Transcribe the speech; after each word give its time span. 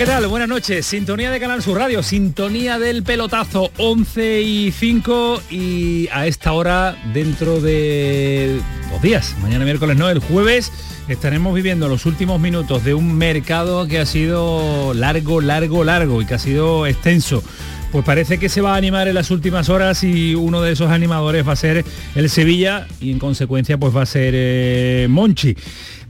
¿Qué 0.00 0.06
tal? 0.06 0.26
Buenas 0.28 0.48
noches. 0.48 0.86
Sintonía 0.86 1.30
de 1.30 1.38
Canal 1.38 1.60
Sur 1.60 1.76
Radio, 1.76 2.02
sintonía 2.02 2.78
del 2.78 3.02
pelotazo 3.02 3.70
11 3.76 4.40
y 4.40 4.72
5 4.72 5.42
y 5.50 6.08
a 6.10 6.26
esta 6.26 6.54
hora 6.54 6.96
dentro 7.12 7.60
de 7.60 8.62
dos 8.90 9.02
días, 9.02 9.36
mañana 9.42 9.66
miércoles 9.66 9.98
no, 9.98 10.08
el 10.08 10.20
jueves 10.20 10.72
estaremos 11.06 11.54
viviendo 11.54 11.86
los 11.86 12.06
últimos 12.06 12.40
minutos 12.40 12.82
de 12.82 12.94
un 12.94 13.14
mercado 13.14 13.86
que 13.88 13.98
ha 13.98 14.06
sido 14.06 14.94
largo, 14.94 15.42
largo, 15.42 15.84
largo 15.84 16.22
y 16.22 16.24
que 16.24 16.32
ha 16.32 16.38
sido 16.38 16.86
extenso. 16.86 17.44
Pues 17.92 18.04
parece 18.04 18.38
que 18.38 18.48
se 18.48 18.62
va 18.62 18.74
a 18.74 18.76
animar 18.76 19.06
en 19.08 19.16
las 19.16 19.30
últimas 19.30 19.68
horas 19.68 20.02
y 20.02 20.34
uno 20.34 20.62
de 20.62 20.72
esos 20.72 20.90
animadores 20.90 21.46
va 21.46 21.52
a 21.52 21.56
ser 21.56 21.84
el 22.14 22.30
Sevilla 22.30 22.86
y 23.00 23.10
en 23.10 23.18
consecuencia 23.18 23.76
pues 23.76 23.94
va 23.94 24.02
a 24.02 24.06
ser 24.06 24.32
eh, 24.34 25.08
Monchi. 25.10 25.56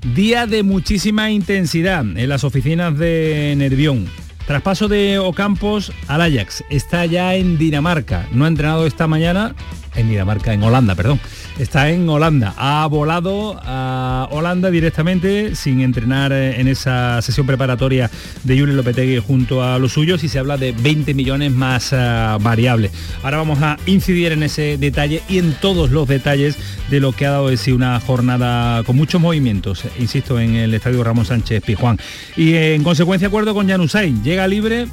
Día 0.06 0.46
de 0.46 0.62
muchísima 0.62 1.30
intensidad 1.30 2.00
en 2.00 2.28
las 2.28 2.42
oficinas 2.42 2.96
de 2.96 3.54
Nervión. 3.58 4.06
Traspaso 4.46 4.88
de 4.88 5.18
Ocampos 5.18 5.92
al 6.08 6.22
Ajax. 6.22 6.64
Está 6.70 7.04
ya 7.04 7.34
en 7.34 7.58
Dinamarca. 7.58 8.26
No 8.32 8.46
ha 8.46 8.48
entrenado 8.48 8.86
esta 8.86 9.06
mañana 9.06 9.54
en 9.94 10.08
Dinamarca, 10.08 10.52
en 10.52 10.62
Holanda, 10.62 10.94
perdón. 10.94 11.20
Está 11.58 11.90
en 11.90 12.08
Holanda. 12.08 12.54
Ha 12.56 12.86
volado 12.86 13.60
a 13.62 14.28
Holanda 14.30 14.70
directamente 14.70 15.54
sin 15.54 15.80
entrenar 15.80 16.32
eh, 16.32 16.60
en 16.60 16.68
esa 16.68 17.20
sesión 17.22 17.46
preparatoria 17.46 18.10
de 18.44 18.58
Julio 18.58 18.74
Lopetegui 18.74 19.18
junto 19.18 19.62
a 19.62 19.78
los 19.78 19.92
suyos 19.92 20.24
y 20.24 20.28
se 20.28 20.38
habla 20.38 20.56
de 20.56 20.72
20 20.72 21.14
millones 21.14 21.52
más 21.52 21.92
uh, 21.92 22.38
variables. 22.40 22.92
Ahora 23.22 23.38
vamos 23.38 23.60
a 23.62 23.76
incidir 23.86 24.32
en 24.32 24.42
ese 24.42 24.78
detalle 24.78 25.22
y 25.28 25.38
en 25.38 25.52
todos 25.54 25.90
los 25.90 26.08
detalles 26.08 26.56
de 26.88 27.00
lo 27.00 27.12
que 27.12 27.26
ha 27.26 27.30
dado 27.30 27.48
de 27.48 27.56
sí 27.56 27.72
una 27.72 28.00
jornada 28.00 28.82
con 28.84 28.96
muchos 28.96 29.20
movimientos, 29.20 29.84
insisto, 29.98 30.40
en 30.40 30.54
el 30.56 30.74
Estadio 30.74 31.04
Ramón 31.04 31.24
Sánchez 31.24 31.62
Pijuán. 31.62 31.98
Y 32.36 32.54
en 32.54 32.82
consecuencia 32.82 33.28
acuerdo 33.28 33.54
con 33.54 33.68
Janusay, 33.68 34.14
llega 34.22 34.46
libre 34.46 34.86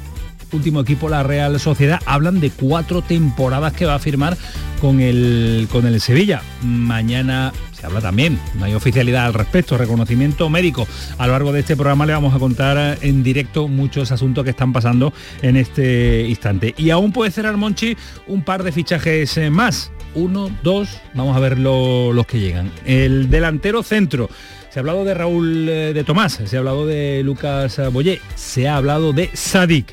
último 0.52 0.80
equipo, 0.80 1.08
la 1.08 1.22
Real 1.22 1.58
Sociedad, 1.60 2.00
hablan 2.06 2.40
de 2.40 2.50
cuatro 2.50 3.02
temporadas 3.02 3.72
que 3.72 3.86
va 3.86 3.94
a 3.94 3.98
firmar 3.98 4.36
con 4.80 5.00
el, 5.00 5.68
con 5.70 5.86
el 5.86 6.00
Sevilla. 6.00 6.42
Mañana 6.62 7.52
se 7.78 7.86
habla 7.86 8.00
también, 8.00 8.38
no 8.58 8.64
hay 8.64 8.74
oficialidad 8.74 9.26
al 9.26 9.34
respecto, 9.34 9.78
reconocimiento 9.78 10.48
médico. 10.50 10.86
A 11.16 11.26
lo 11.26 11.32
largo 11.32 11.52
de 11.52 11.60
este 11.60 11.76
programa 11.76 12.06
le 12.06 12.12
vamos 12.12 12.34
a 12.34 12.38
contar 12.38 12.98
en 13.02 13.22
directo 13.22 13.68
muchos 13.68 14.10
asuntos 14.10 14.44
que 14.44 14.50
están 14.50 14.72
pasando 14.72 15.12
en 15.42 15.56
este 15.56 16.26
instante. 16.28 16.74
Y 16.76 16.90
aún 16.90 17.12
puede 17.12 17.30
cerrar 17.30 17.56
Monchi 17.56 17.96
un 18.26 18.42
par 18.42 18.64
de 18.64 18.72
fichajes 18.72 19.36
eh, 19.36 19.50
más. 19.50 19.92
Uno, 20.14 20.50
dos, 20.62 20.88
vamos 21.14 21.36
a 21.36 21.40
ver 21.40 21.58
los 21.58 22.26
que 22.26 22.40
llegan. 22.40 22.72
El 22.84 23.30
delantero 23.30 23.82
centro. 23.82 24.28
Se 24.70 24.78
ha 24.78 24.80
hablado 24.80 25.04
de 25.04 25.14
Raúl 25.14 25.68
eh, 25.68 25.92
de 25.94 26.04
Tomás, 26.04 26.40
se 26.44 26.56
ha 26.56 26.58
hablado 26.58 26.86
de 26.86 27.22
Lucas 27.24 27.80
Boyé, 27.90 28.20
se 28.34 28.68
ha 28.68 28.76
hablado 28.76 29.14
de 29.14 29.30
Sadik 29.32 29.86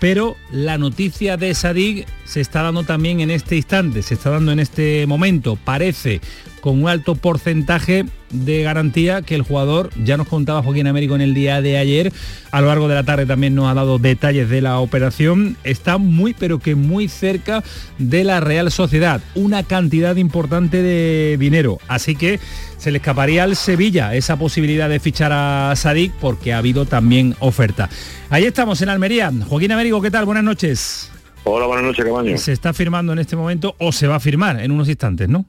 pero 0.00 0.36
la 0.50 0.78
noticia 0.78 1.36
de 1.36 1.54
Sadik 1.54 2.08
se 2.24 2.40
está 2.40 2.62
dando 2.62 2.82
también 2.84 3.20
en 3.20 3.30
este 3.30 3.56
instante, 3.56 4.02
se 4.02 4.14
está 4.14 4.30
dando 4.30 4.50
en 4.50 4.58
este 4.58 5.06
momento. 5.06 5.56
Parece 5.56 6.20
con 6.60 6.82
un 6.82 6.88
alto 6.88 7.14
porcentaje 7.14 8.06
de 8.30 8.62
garantía 8.62 9.22
que 9.22 9.34
el 9.34 9.42
jugador, 9.42 9.90
ya 10.04 10.16
nos 10.16 10.28
contaba 10.28 10.62
Joaquín 10.62 10.86
Américo 10.86 11.14
en 11.14 11.20
el 11.20 11.34
día 11.34 11.60
de 11.60 11.78
ayer, 11.78 12.12
a 12.50 12.60
lo 12.60 12.68
largo 12.68 12.88
de 12.88 12.94
la 12.94 13.02
tarde 13.02 13.26
también 13.26 13.54
nos 13.54 13.70
ha 13.70 13.74
dado 13.74 13.98
detalles 13.98 14.48
de 14.48 14.60
la 14.60 14.78
operación, 14.78 15.56
está 15.64 15.98
muy 15.98 16.34
pero 16.34 16.58
que 16.58 16.74
muy 16.74 17.08
cerca 17.08 17.64
de 17.98 18.24
la 18.24 18.40
Real 18.40 18.70
Sociedad, 18.70 19.20
una 19.34 19.62
cantidad 19.62 20.16
importante 20.16 20.82
de 20.82 21.36
dinero, 21.38 21.78
así 21.88 22.14
que 22.14 22.40
se 22.80 22.90
le 22.90 22.96
escaparía 22.96 23.44
al 23.44 23.56
Sevilla 23.56 24.14
esa 24.14 24.38
posibilidad 24.38 24.88
de 24.88 24.98
fichar 25.00 25.32
a 25.34 25.76
Sadik 25.76 26.14
porque 26.14 26.54
ha 26.54 26.58
habido 26.58 26.86
también 26.86 27.36
oferta. 27.38 27.90
Ahí 28.30 28.44
estamos 28.44 28.80
en 28.80 28.88
Almería. 28.88 29.30
Joaquín 29.46 29.70
Américo, 29.72 30.00
¿qué 30.00 30.10
tal? 30.10 30.24
Buenas 30.24 30.44
noches. 30.44 31.12
Hola, 31.44 31.66
buenas 31.66 31.84
noches, 31.84 32.02
Cabaño. 32.02 32.38
Se 32.38 32.52
está 32.52 32.72
firmando 32.72 33.12
en 33.12 33.18
este 33.18 33.36
momento 33.36 33.74
o 33.78 33.92
se 33.92 34.06
va 34.06 34.16
a 34.16 34.20
firmar 34.20 34.60
en 34.60 34.70
unos 34.70 34.88
instantes, 34.88 35.28
¿no? 35.28 35.44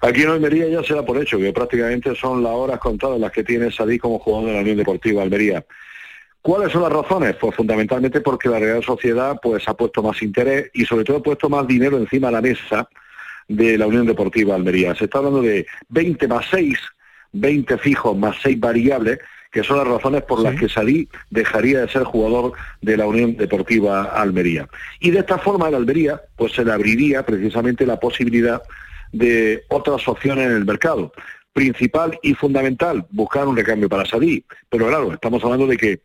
Aquí 0.00 0.22
en 0.22 0.30
Almería 0.30 0.68
ya 0.68 0.82
se 0.82 0.94
da 0.94 1.04
por 1.04 1.16
hecho 1.22 1.38
que 1.38 1.52
prácticamente 1.52 2.12
son 2.16 2.42
las 2.42 2.52
horas 2.52 2.80
contadas 2.80 3.20
las 3.20 3.30
que 3.30 3.44
tiene 3.44 3.70
Sadí 3.70 3.96
como 3.96 4.18
jugador 4.18 4.48
de 4.48 4.54
la 4.54 4.60
Unión 4.62 4.78
Deportiva 4.78 5.22
Almería. 5.22 5.64
¿Cuáles 6.42 6.72
son 6.72 6.82
las 6.82 6.92
razones? 6.92 7.36
Pues 7.40 7.54
fundamentalmente 7.54 8.20
porque 8.20 8.48
la 8.48 8.58
Real 8.58 8.82
Sociedad 8.82 9.38
pues 9.40 9.66
ha 9.68 9.74
puesto 9.74 10.02
más 10.02 10.20
interés 10.22 10.70
y 10.74 10.84
sobre 10.86 11.04
todo 11.04 11.18
ha 11.18 11.22
puesto 11.22 11.48
más 11.48 11.68
dinero 11.68 11.96
encima 11.98 12.28
de 12.28 12.32
la 12.32 12.42
mesa 12.42 12.88
de 13.48 13.78
la 13.78 13.86
Unión 13.86 14.06
Deportiva 14.06 14.54
Almería. 14.54 14.94
Se 14.94 15.04
está 15.04 15.18
hablando 15.18 15.42
de 15.42 15.66
20 15.88 16.28
más 16.28 16.46
6, 16.50 16.78
20 17.32 17.78
fijos 17.78 18.16
más 18.16 18.36
6 18.42 18.58
variables, 18.58 19.18
que 19.50 19.62
son 19.62 19.78
las 19.78 19.88
razones 19.88 20.22
por 20.22 20.40
las 20.40 20.58
que 20.58 20.68
Sadí 20.68 21.08
dejaría 21.30 21.80
de 21.80 21.88
ser 21.88 22.04
jugador 22.04 22.52
de 22.82 22.96
la 22.96 23.06
Unión 23.06 23.36
Deportiva 23.36 24.04
Almería. 24.04 24.68
Y 25.00 25.10
de 25.10 25.20
esta 25.20 25.38
forma 25.38 25.70
la 25.70 25.78
Almería 25.78 26.20
pues 26.36 26.52
se 26.52 26.64
le 26.64 26.72
abriría 26.72 27.24
precisamente 27.24 27.86
la 27.86 27.98
posibilidad 27.98 28.62
de 29.12 29.64
otras 29.68 30.06
opciones 30.08 30.46
en 30.46 30.52
el 30.52 30.64
mercado. 30.64 31.12
Principal 31.52 32.18
y 32.22 32.34
fundamental, 32.34 33.06
buscar 33.10 33.48
un 33.48 33.56
recambio 33.56 33.88
para 33.88 34.04
Sadí. 34.04 34.44
Pero 34.68 34.88
claro, 34.88 35.14
estamos 35.14 35.42
hablando 35.42 35.66
de 35.66 35.78
que 35.78 36.02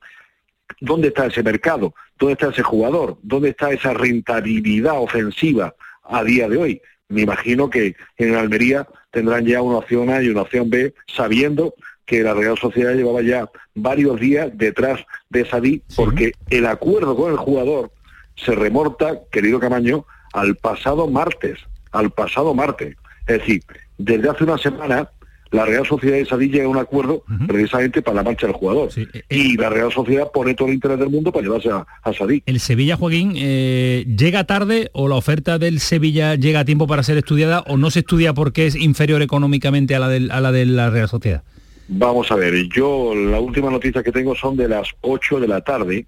¿dónde 0.80 1.10
está 1.10 1.26
ese 1.26 1.44
mercado? 1.44 1.94
¿Dónde 2.18 2.34
está 2.34 2.50
ese 2.50 2.64
jugador? 2.64 3.18
¿Dónde 3.22 3.50
está 3.50 3.72
esa 3.72 3.94
rentabilidad 3.94 4.98
ofensiva 4.98 5.76
a 6.04 6.24
día 6.24 6.48
de 6.48 6.58
hoy? 6.58 6.82
Me 7.12 7.22
imagino 7.22 7.70
que 7.70 7.96
en 8.18 8.36
Almería 8.36 8.88
tendrán 9.12 9.46
ya 9.46 9.62
una 9.62 9.78
opción 9.78 10.10
A 10.10 10.22
y 10.22 10.30
una 10.30 10.42
opción 10.42 10.70
B, 10.70 10.94
sabiendo 11.08 11.74
que 12.06 12.24
la 12.24 12.34
Real 12.34 12.58
Sociedad 12.58 12.94
llevaba 12.94 13.22
ya 13.22 13.50
varios 13.76 14.20
días 14.20 14.50
detrás 14.54 15.00
de 15.30 15.46
Sadí, 15.46 15.84
porque 15.96 16.34
el 16.50 16.66
acuerdo 16.66 17.16
con 17.16 17.32
el 17.32 17.38
jugador 17.38 17.92
se 18.36 18.56
remorta, 18.56 19.20
querido 19.32 19.60
Camaño, 19.60 20.06
al 20.34 20.56
pasado 20.56 21.08
martes 21.08 21.60
al 21.92 22.12
pasado 22.12 22.54
martes. 22.54 22.96
Es 23.28 23.40
decir, 23.40 23.64
desde 23.98 24.30
hace 24.30 24.44
una 24.44 24.58
semana 24.58 25.10
la 25.52 25.66
Real 25.66 25.86
Sociedad 25.86 26.16
de 26.16 26.26
Sadí 26.26 26.48
llega 26.50 26.66
a 26.66 26.70
un 26.70 26.78
acuerdo 26.78 27.24
precisamente 27.48 28.02
para 28.02 28.16
la 28.16 28.24
marcha 28.24 28.48
del 28.48 28.56
jugador. 28.56 28.90
Eh, 28.96 29.08
eh. 29.14 29.24
y 29.30 29.58
la 29.58 29.70
Real 29.70 29.92
Sociedad 29.92 30.32
pone 30.34 30.54
todo 30.54 30.70
el 30.70 30.76
interés 30.76 30.98
del 30.98 31.10
mundo 31.10 31.32
para 31.32 31.44
llevarse 31.44 31.70
a, 31.70 31.86
a 32.02 32.14
Sadí. 32.14 32.42
¿El 32.46 32.60
Sevilla, 32.60 32.96
Joaquín, 32.96 33.34
eh, 33.36 34.06
llega 34.08 34.46
tarde 34.46 34.90
o 34.94 35.08
la 35.08 35.16
oferta 35.16 35.60
del 35.60 35.80
Sevilla 35.80 36.36
llega 36.36 36.62
a 36.62 36.66
tiempo 36.66 36.88
para 36.88 37.04
ser 37.04 37.18
estudiada 37.18 37.62
o 37.68 37.78
no 37.78 37.92
se 37.92 38.00
estudia 38.00 38.34
porque 38.34 38.66
es 38.66 38.76
inferior 38.76 39.22
económicamente 39.22 39.94
a 39.96 40.00
la, 40.00 40.08
a 40.08 40.42
la 40.42 40.52
de 40.52 40.66
la 40.66 40.90
Real 40.90 41.10
Sociedad? 41.10 41.44
Vamos 41.90 42.32
a 42.32 42.36
ver, 42.36 42.54
yo 42.70 43.14
la 43.14 43.40
última 43.42 43.70
noticia 43.70 44.02
que 44.02 44.14
tengo 44.14 44.34
son 44.34 44.56
de 44.56 44.70
las 44.70 44.88
8 45.02 45.42
de 45.42 45.48
la 45.48 45.60
tarde 45.62 46.06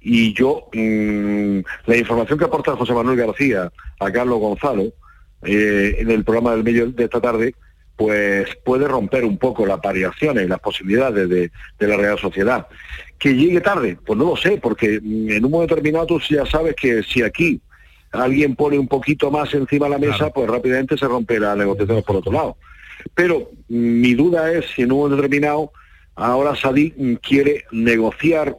y 0.00 0.34
yo, 0.34 0.68
mm, 0.72 1.60
la 1.86 1.96
información 1.96 2.38
que 2.38 2.44
aporta 2.44 2.76
José 2.76 2.92
Manuel 2.92 3.16
García 3.16 3.72
a 4.00 4.10
Carlos 4.10 4.38
Gonzalo, 4.38 4.92
eh, 5.42 5.96
en 5.98 6.10
el 6.10 6.24
programa 6.24 6.52
del 6.52 6.64
medio 6.64 6.90
de 6.90 7.04
esta 7.04 7.20
tarde, 7.20 7.54
pues 7.96 8.48
puede 8.64 8.88
romper 8.88 9.24
un 9.24 9.38
poco 9.38 9.66
las 9.66 9.80
variaciones, 9.80 10.48
las 10.48 10.60
posibilidades 10.60 11.28
de, 11.28 11.50
la 11.78 11.96
Real 11.96 12.18
Sociedad. 12.18 12.66
Que 13.18 13.34
llegue 13.34 13.60
tarde, 13.60 13.96
pues 14.04 14.18
no 14.18 14.24
lo 14.24 14.36
sé, 14.36 14.58
porque 14.60 14.96
en 14.96 15.44
un 15.44 15.50
momento 15.50 15.74
determinado 15.74 16.06
tú 16.06 16.20
ya 16.28 16.44
sabes 16.44 16.74
que 16.74 17.02
si 17.02 17.22
aquí 17.22 17.60
alguien 18.10 18.56
pone 18.56 18.78
un 18.78 18.88
poquito 18.88 19.30
más 19.30 19.54
encima 19.54 19.86
de 19.86 19.92
la 19.92 19.98
mesa, 19.98 20.30
pues 20.30 20.48
rápidamente 20.48 20.96
se 20.96 21.06
rompe 21.06 21.38
la 21.38 21.54
negociación 21.54 22.02
por 22.02 22.16
otro 22.16 22.32
lado. 22.32 22.56
Pero 23.14 23.50
mi 23.68 24.14
duda 24.14 24.52
es 24.52 24.66
si 24.74 24.82
en 24.82 24.92
un 24.92 24.98
momento 24.98 25.16
determinado 25.16 25.72
ahora 26.16 26.54
Sadik 26.54 26.94
quiere 27.20 27.64
negociar 27.72 28.56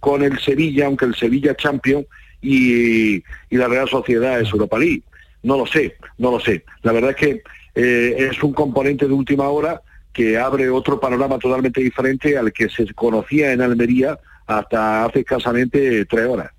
con 0.00 0.22
el 0.22 0.38
Sevilla, 0.40 0.86
aunque 0.86 1.06
el 1.06 1.14
Sevilla 1.14 1.52
es 1.52 1.56
champion 1.58 2.06
y, 2.40 3.16
y 3.16 3.56
la 3.56 3.68
Real 3.68 3.88
Sociedad 3.88 4.40
es 4.40 4.50
Europa 4.50 4.78
League. 4.78 5.02
No 5.42 5.56
lo 5.56 5.66
sé, 5.66 5.96
no 6.18 6.30
lo 6.30 6.40
sé. 6.40 6.64
La 6.82 6.92
verdad 6.92 7.10
es 7.10 7.16
que 7.16 7.42
eh, 7.74 8.28
es 8.30 8.42
un 8.42 8.52
componente 8.52 9.06
de 9.06 9.12
última 9.12 9.48
hora 9.48 9.82
que 10.12 10.38
abre 10.38 10.68
otro 10.68 10.98
panorama 10.98 11.38
totalmente 11.38 11.80
diferente 11.80 12.36
al 12.36 12.52
que 12.52 12.68
se 12.68 12.92
conocía 12.94 13.52
en 13.52 13.60
Almería 13.60 14.18
hasta 14.46 15.04
hace 15.04 15.20
escasamente 15.20 16.04
tres 16.06 16.26
horas. 16.26 16.50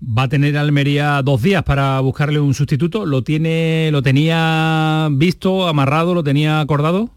va 0.00 0.24
a 0.24 0.28
tener 0.28 0.56
Almería 0.56 1.20
dos 1.22 1.42
días 1.42 1.62
para 1.62 1.98
buscarle 2.00 2.38
un 2.38 2.54
sustituto. 2.54 3.06
¿Lo 3.06 3.22
tiene, 3.22 3.90
lo 3.90 4.02
tenía 4.02 5.08
visto, 5.10 5.66
amarrado, 5.66 6.14
lo 6.14 6.22
tenía 6.22 6.60
acordado? 6.60 7.10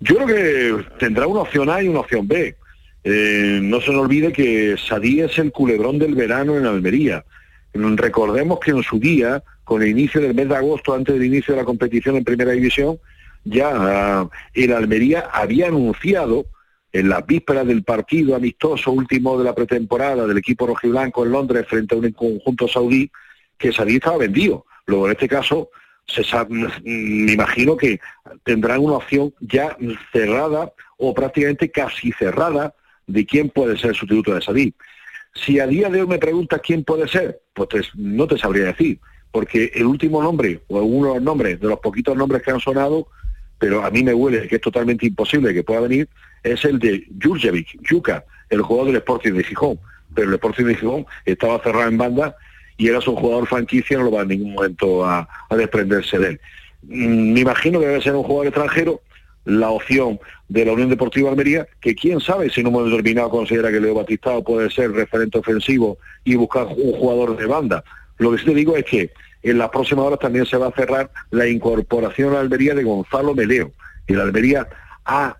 Yo 0.00 0.16
creo 0.16 0.26
que 0.26 0.84
tendrá 0.98 1.26
una 1.26 1.40
opción 1.40 1.70
A 1.70 1.82
y 1.82 1.88
una 1.88 2.00
opción 2.00 2.26
B. 2.26 2.56
Eh, 3.04 3.60
no 3.62 3.80
se 3.80 3.92
nos 3.92 4.02
olvide 4.02 4.32
que 4.32 4.76
Sadí 4.76 5.20
es 5.20 5.38
el 5.38 5.52
culebrón 5.52 5.98
del 5.98 6.14
verano 6.14 6.56
en 6.58 6.66
Almería. 6.66 7.24
Recordemos 7.74 8.60
que 8.60 8.72
en 8.72 8.82
su 8.82 8.98
día, 8.98 9.42
con 9.64 9.82
el 9.82 9.88
inicio 9.88 10.20
del 10.20 10.34
mes 10.34 10.48
de 10.48 10.56
agosto, 10.56 10.94
antes 10.94 11.14
del 11.14 11.24
inicio 11.24 11.54
de 11.54 11.60
la 11.60 11.66
competición 11.66 12.16
en 12.16 12.24
Primera 12.24 12.52
División, 12.52 12.98
ya 13.44 14.28
el 14.54 14.72
Almería 14.72 15.30
había 15.32 15.68
anunciado 15.68 16.46
en 16.92 17.08
las 17.08 17.26
vísperas 17.26 17.66
del 17.66 17.82
partido 17.82 18.36
amistoso 18.36 18.92
último 18.92 19.38
de 19.38 19.44
la 19.44 19.54
pretemporada 19.54 20.26
del 20.26 20.36
equipo 20.36 20.66
rojiblanco 20.66 21.24
en 21.24 21.32
Londres 21.32 21.66
frente 21.66 21.94
a 21.94 21.98
un 21.98 22.12
conjunto 22.12 22.68
saudí 22.68 23.10
que 23.56 23.72
Sadí 23.72 23.96
estaba 23.96 24.18
vendido. 24.18 24.66
Luego, 24.86 25.06
en 25.06 25.12
este 25.12 25.28
caso, 25.28 25.70
se 26.06 26.22
me 26.82 27.32
imagino 27.32 27.76
que 27.76 27.98
tendrán 28.44 28.80
una 28.80 28.96
opción 28.96 29.32
ya 29.40 29.76
cerrada 30.12 30.72
o 30.98 31.14
prácticamente 31.14 31.70
casi 31.70 32.12
cerrada 32.12 32.74
de 33.06 33.24
quién 33.24 33.48
puede 33.48 33.78
ser 33.78 33.90
el 33.90 33.96
sustituto 33.96 34.34
de 34.34 34.42
Sadí. 34.42 34.74
Si 35.34 35.58
a 35.58 35.66
día 35.66 35.88
de 35.88 36.02
hoy 36.02 36.06
me 36.06 36.18
preguntas 36.18 36.60
quién 36.62 36.84
puede 36.84 37.08
ser, 37.08 37.40
pues 37.54 37.90
no 37.94 38.26
te 38.26 38.38
sabría 38.38 38.66
decir, 38.66 38.98
porque 39.30 39.72
el 39.74 39.86
último 39.86 40.22
nombre, 40.22 40.60
o 40.68 40.82
uno 40.82 41.08
de 41.08 41.14
los 41.14 41.22
nombres, 41.22 41.60
de 41.60 41.68
los 41.68 41.80
poquitos 41.80 42.16
nombres 42.16 42.42
que 42.42 42.50
han 42.50 42.60
sonado, 42.60 43.08
pero 43.58 43.84
a 43.84 43.90
mí 43.90 44.02
me 44.02 44.12
huele 44.12 44.48
que 44.48 44.56
es 44.56 44.60
totalmente 44.60 45.06
imposible 45.06 45.54
que 45.54 45.62
pueda 45.62 45.80
venir, 45.80 46.08
es 46.42 46.64
el 46.64 46.78
de 46.78 47.06
Jurjevic, 47.22 47.78
Yuka, 47.88 48.24
el 48.50 48.60
jugador 48.60 48.88
del 48.88 48.96
Sporting 48.96 49.32
de 49.32 49.44
Gijón. 49.44 49.78
Pero 50.14 50.28
el 50.28 50.34
Sporting 50.34 50.64
de 50.64 50.74
Gijón 50.74 51.06
estaba 51.24 51.62
cerrado 51.62 51.88
en 51.88 51.96
banda 51.96 52.36
y 52.76 52.88
era 52.88 52.98
un 52.98 53.16
jugador 53.16 53.46
franquicia, 53.46 53.98
no 53.98 54.04
lo 54.04 54.10
va 54.10 54.22
en 54.22 54.28
ningún 54.28 54.54
momento 54.54 55.04
a, 55.04 55.28
desprenderse 55.50 56.18
de 56.18 56.28
él. 56.30 56.40
Mm, 56.82 57.32
me 57.32 57.40
imagino 57.40 57.80
que 57.80 57.86
debe 57.86 58.02
ser 58.02 58.14
un 58.14 58.24
jugador 58.24 58.48
extranjero, 58.48 59.00
la 59.44 59.70
opción 59.70 60.20
de 60.48 60.64
la 60.64 60.72
Unión 60.72 60.88
Deportiva 60.88 61.30
Almería, 61.30 61.66
que 61.80 61.94
quién 61.94 62.20
sabe 62.20 62.50
si 62.50 62.60
en 62.60 62.68
un 62.68 62.74
momento 62.74 62.96
determinado 62.96 63.30
considera 63.30 63.70
que 63.70 63.80
Leo 63.80 63.94
Batistao 63.94 64.42
puede 64.44 64.70
ser 64.70 64.92
referente 64.92 65.38
ofensivo 65.38 65.98
y 66.24 66.36
buscar 66.36 66.66
un 66.66 66.92
jugador 66.92 67.36
de 67.36 67.46
banda. 67.46 67.84
Lo 68.18 68.30
que 68.32 68.38
sí 68.38 68.44
te 68.44 68.54
digo 68.54 68.76
es 68.76 68.84
que 68.84 69.10
en 69.42 69.58
las 69.58 69.70
próximas 69.70 70.04
horas 70.04 70.20
también 70.20 70.46
se 70.46 70.56
va 70.56 70.68
a 70.68 70.72
cerrar 70.72 71.10
la 71.30 71.48
incorporación 71.48 72.30
a 72.30 72.34
la 72.34 72.40
Almería 72.40 72.74
de 72.74 72.84
Gonzalo 72.84 73.34
Meleo. 73.34 73.72
Y 74.06 74.14
la 74.14 74.22
Almería 74.22 74.68
ha, 75.04 75.36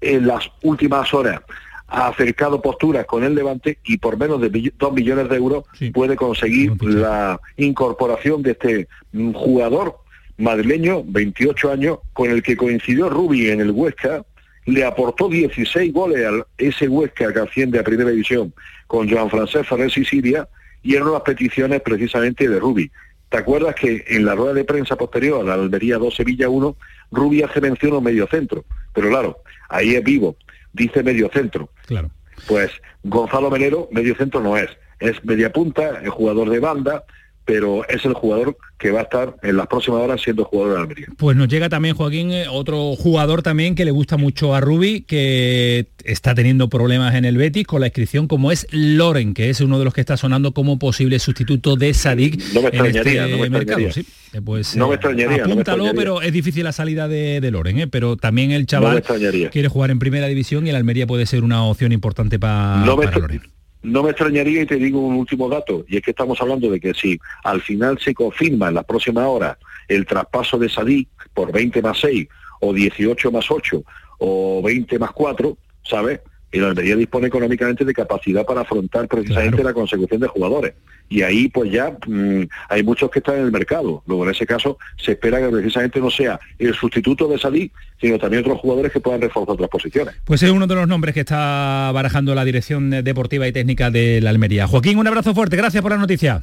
en 0.00 0.26
las 0.26 0.50
últimas 0.62 1.12
horas, 1.12 1.40
ha 1.86 2.08
acercado 2.08 2.62
posturas 2.62 3.04
con 3.04 3.24
el 3.24 3.34
Levante 3.34 3.78
y 3.84 3.98
por 3.98 4.16
menos 4.16 4.40
de 4.40 4.72
dos 4.78 4.92
millones 4.92 5.28
de 5.28 5.36
euros 5.36 5.64
puede 5.92 6.16
conseguir 6.16 6.82
la 6.82 7.38
incorporación 7.56 8.42
de 8.42 8.52
este 8.52 8.88
mm, 9.12 9.32
jugador 9.32 9.98
madrileño, 10.38 11.02
28 11.04 11.72
años, 11.72 11.98
con 12.12 12.30
el 12.30 12.42
que 12.42 12.56
coincidió 12.56 13.08
Rubi 13.08 13.50
en 13.50 13.60
el 13.60 13.70
Huesca, 13.70 14.24
le 14.66 14.84
aportó 14.84 15.28
16 15.28 15.92
goles 15.92 16.26
a 16.26 16.46
ese 16.58 16.88
Huesca 16.88 17.32
que 17.32 17.40
asciende 17.40 17.78
a 17.78 17.84
Primera 17.84 18.10
División 18.10 18.52
con 18.86 19.08
Joan 19.10 19.30
Francés 19.30 19.66
Ferrer 19.66 19.90
y 19.94 20.04
Siria, 20.04 20.48
y 20.82 20.94
eran 20.94 21.12
las 21.12 21.22
peticiones 21.22 21.80
precisamente 21.82 22.48
de 22.48 22.58
Rubi. 22.58 22.90
¿Te 23.28 23.38
acuerdas 23.38 23.74
que 23.74 24.04
en 24.08 24.24
la 24.24 24.34
rueda 24.34 24.52
de 24.52 24.64
prensa 24.64 24.96
posterior 24.96 25.40
a 25.40 25.44
la 25.44 25.54
Almería 25.54 25.98
2 25.98 26.14
Sevilla 26.14 26.48
1, 26.48 26.76
Rubi 27.10 27.42
hace 27.42 27.60
mención 27.60 27.96
a 27.96 28.00
medio 28.00 28.26
centro? 28.26 28.64
Pero 28.92 29.08
claro, 29.08 29.38
ahí 29.68 29.94
es 29.94 30.04
vivo, 30.04 30.36
dice 30.72 31.02
medio 31.02 31.30
centro. 31.32 31.70
Claro. 31.86 32.10
Pues 32.46 32.70
Gonzalo 33.02 33.50
Melero, 33.50 33.88
medio 33.90 34.14
centro 34.14 34.40
no 34.40 34.56
es, 34.56 34.70
es 35.00 35.24
media 35.24 35.52
punta, 35.52 36.00
es 36.02 36.10
jugador 36.10 36.50
de 36.50 36.60
banda, 36.60 37.04
pero 37.44 37.86
es 37.88 38.04
el 38.04 38.14
jugador 38.14 38.56
que 38.78 38.90
va 38.90 39.00
a 39.00 39.02
estar 39.04 39.36
en 39.42 39.56
las 39.56 39.66
próximas 39.66 40.00
horas 40.00 40.20
siendo 40.20 40.44
jugador 40.44 40.74
de 40.74 40.80
Almería. 40.80 41.06
Pues 41.16 41.36
nos 41.36 41.48
llega 41.48 41.68
también, 41.68 41.94
Joaquín, 41.94 42.32
eh, 42.32 42.46
otro 42.50 42.96
jugador 42.96 43.42
también 43.42 43.74
que 43.74 43.84
le 43.84 43.90
gusta 43.90 44.16
mucho 44.16 44.54
a 44.54 44.60
Rubi, 44.60 45.02
que 45.02 45.88
está 46.04 46.34
teniendo 46.34 46.68
problemas 46.68 47.14
en 47.14 47.24
el 47.24 47.36
Betis 47.36 47.66
con 47.66 47.80
la 47.80 47.86
inscripción, 47.86 48.28
como 48.28 48.50
es 48.50 48.66
Loren, 48.70 49.34
que 49.34 49.50
es 49.50 49.60
uno 49.60 49.78
de 49.78 49.84
los 49.84 49.94
que 49.94 50.00
está 50.00 50.16
sonando 50.16 50.52
como 50.52 50.78
posible 50.78 51.18
sustituto 51.18 51.76
de 51.76 51.94
Sadik 51.94 52.42
no 52.52 52.62
me 52.62 52.68
en 52.68 52.86
este 52.86 53.28
no 53.28 53.38
me 53.38 53.50
mercado. 53.50 53.90
Sí, 53.92 54.06
eh, 54.32 54.40
pues, 54.42 54.76
no 54.76 54.88
me 54.88 54.94
eh, 54.94 54.96
extrañaría. 54.96 55.44
Apúntalo, 55.44 55.92
pero 55.94 56.22
es 56.22 56.32
difícil 56.32 56.64
la 56.64 56.72
salida 56.72 57.08
de, 57.08 57.50
Loren, 57.50 57.88
pero 57.90 58.16
también 58.16 58.50
el 58.50 58.66
chaval 58.66 59.02
quiere 59.50 59.68
jugar 59.68 59.90
en 59.90 59.98
primera 59.98 60.26
división 60.26 60.66
y 60.66 60.70
el 60.70 60.76
Almería 60.76 61.06
puede 61.06 61.26
ser 61.26 61.44
una 61.44 61.64
opción 61.64 61.92
importante 61.92 62.38
para 62.38 62.84
Loren 62.84 63.53
no 63.84 64.02
me 64.02 64.10
extrañaría 64.10 64.62
y 64.62 64.66
te 64.66 64.76
digo 64.76 64.98
un 64.98 65.16
último 65.16 65.48
dato, 65.48 65.84
y 65.86 65.96
es 65.96 66.02
que 66.02 66.10
estamos 66.10 66.40
hablando 66.40 66.70
de 66.70 66.80
que 66.80 66.94
si 66.94 67.18
al 67.44 67.60
final 67.60 67.98
se 68.00 68.14
confirma 68.14 68.68
en 68.68 68.74
la 68.74 68.82
próxima 68.82 69.28
hora 69.28 69.58
el 69.88 70.06
traspaso 70.06 70.58
de 70.58 70.70
Sadí 70.70 71.06
por 71.34 71.52
20 71.52 71.82
más 71.82 71.98
6, 72.00 72.26
o 72.60 72.72
18 72.72 73.30
más 73.30 73.50
8, 73.50 73.84
o 74.18 74.62
20 74.62 74.98
más 74.98 75.12
4, 75.12 75.56
¿sabes? 75.82 76.20
Y 76.54 76.60
la 76.60 76.68
Almería 76.68 76.94
dispone 76.94 77.26
económicamente 77.26 77.84
de 77.84 77.92
capacidad 77.92 78.46
para 78.46 78.60
afrontar 78.60 79.08
precisamente 79.08 79.64
la 79.64 79.74
consecución 79.74 80.20
de 80.20 80.28
jugadores. 80.28 80.74
Y 81.08 81.22
ahí 81.22 81.48
pues 81.48 81.70
ya 81.72 81.90
mm, 82.06 82.42
hay 82.68 82.82
muchos 82.84 83.10
que 83.10 83.18
están 83.18 83.36
en 83.36 83.46
el 83.46 83.52
mercado. 83.52 84.04
Luego 84.06 84.24
en 84.24 84.30
ese 84.30 84.46
caso 84.46 84.78
se 84.96 85.12
espera 85.12 85.40
que 85.40 85.48
precisamente 85.48 85.98
no 85.98 86.12
sea 86.12 86.38
el 86.60 86.72
sustituto 86.74 87.26
de 87.26 87.38
Sadí, 87.38 87.72
sino 88.00 88.18
también 88.18 88.44
otros 88.44 88.60
jugadores 88.60 88.92
que 88.92 89.00
puedan 89.00 89.20
reforzar 89.20 89.54
otras 89.54 89.68
posiciones. 89.68 90.14
Pues 90.24 90.44
es 90.44 90.50
uno 90.50 90.68
de 90.68 90.76
los 90.76 90.86
nombres 90.86 91.12
que 91.12 91.20
está 91.20 91.90
barajando 91.92 92.36
la 92.36 92.44
dirección 92.44 92.88
deportiva 92.88 93.48
y 93.48 93.52
técnica 93.52 93.90
de 93.90 94.20
la 94.20 94.30
Almería. 94.30 94.68
Joaquín, 94.68 94.98
un 94.98 95.08
abrazo 95.08 95.34
fuerte, 95.34 95.56
gracias 95.56 95.82
por 95.82 95.90
la 95.90 95.98
noticia. 95.98 96.40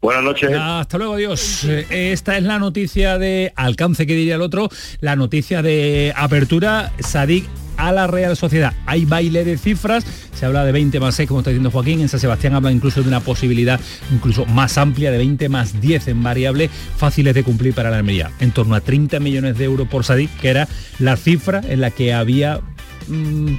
Buenas 0.00 0.24
noches. 0.24 0.50
Hasta 0.58 0.98
luego, 0.98 1.14
adiós. 1.14 1.64
Esta 1.90 2.38
es 2.38 2.42
la 2.42 2.58
noticia 2.58 3.18
de 3.18 3.52
alcance, 3.54 4.06
que 4.06 4.14
diría 4.14 4.34
el 4.34 4.42
otro, 4.42 4.70
la 5.00 5.14
noticia 5.14 5.62
de 5.62 6.12
apertura. 6.16 6.90
Sadik 7.00 7.44
a 7.76 7.92
la 7.92 8.06
Real 8.06 8.36
Sociedad. 8.36 8.72
Hay 8.86 9.04
baile 9.04 9.44
de 9.44 9.58
cifras, 9.58 10.04
se 10.34 10.46
habla 10.46 10.64
de 10.64 10.72
20 10.72 11.00
más 11.00 11.14
6, 11.14 11.28
como 11.28 11.40
está 11.40 11.50
diciendo 11.50 11.70
Joaquín, 11.70 12.00
en 12.00 12.08
San 12.08 12.20
Sebastián 12.20 12.54
habla 12.54 12.72
incluso 12.72 13.02
de 13.02 13.08
una 13.08 13.20
posibilidad 13.20 13.80
incluso 14.12 14.46
más 14.46 14.78
amplia 14.78 15.10
de 15.10 15.18
20 15.18 15.48
más 15.48 15.80
10 15.80 16.08
en 16.08 16.22
variable, 16.22 16.70
fáciles 16.96 17.34
de 17.34 17.44
cumplir 17.44 17.74
para 17.74 17.90
la 17.90 17.98
Almería, 17.98 18.30
en 18.40 18.50
torno 18.50 18.74
a 18.74 18.80
30 18.80 19.20
millones 19.20 19.58
de 19.58 19.64
euros 19.64 19.88
por 19.88 20.04
Sadik, 20.04 20.30
que 20.38 20.48
era 20.48 20.68
la 20.98 21.16
cifra 21.16 21.60
en 21.68 21.80
la 21.80 21.90
que 21.90 22.12
había 22.12 22.60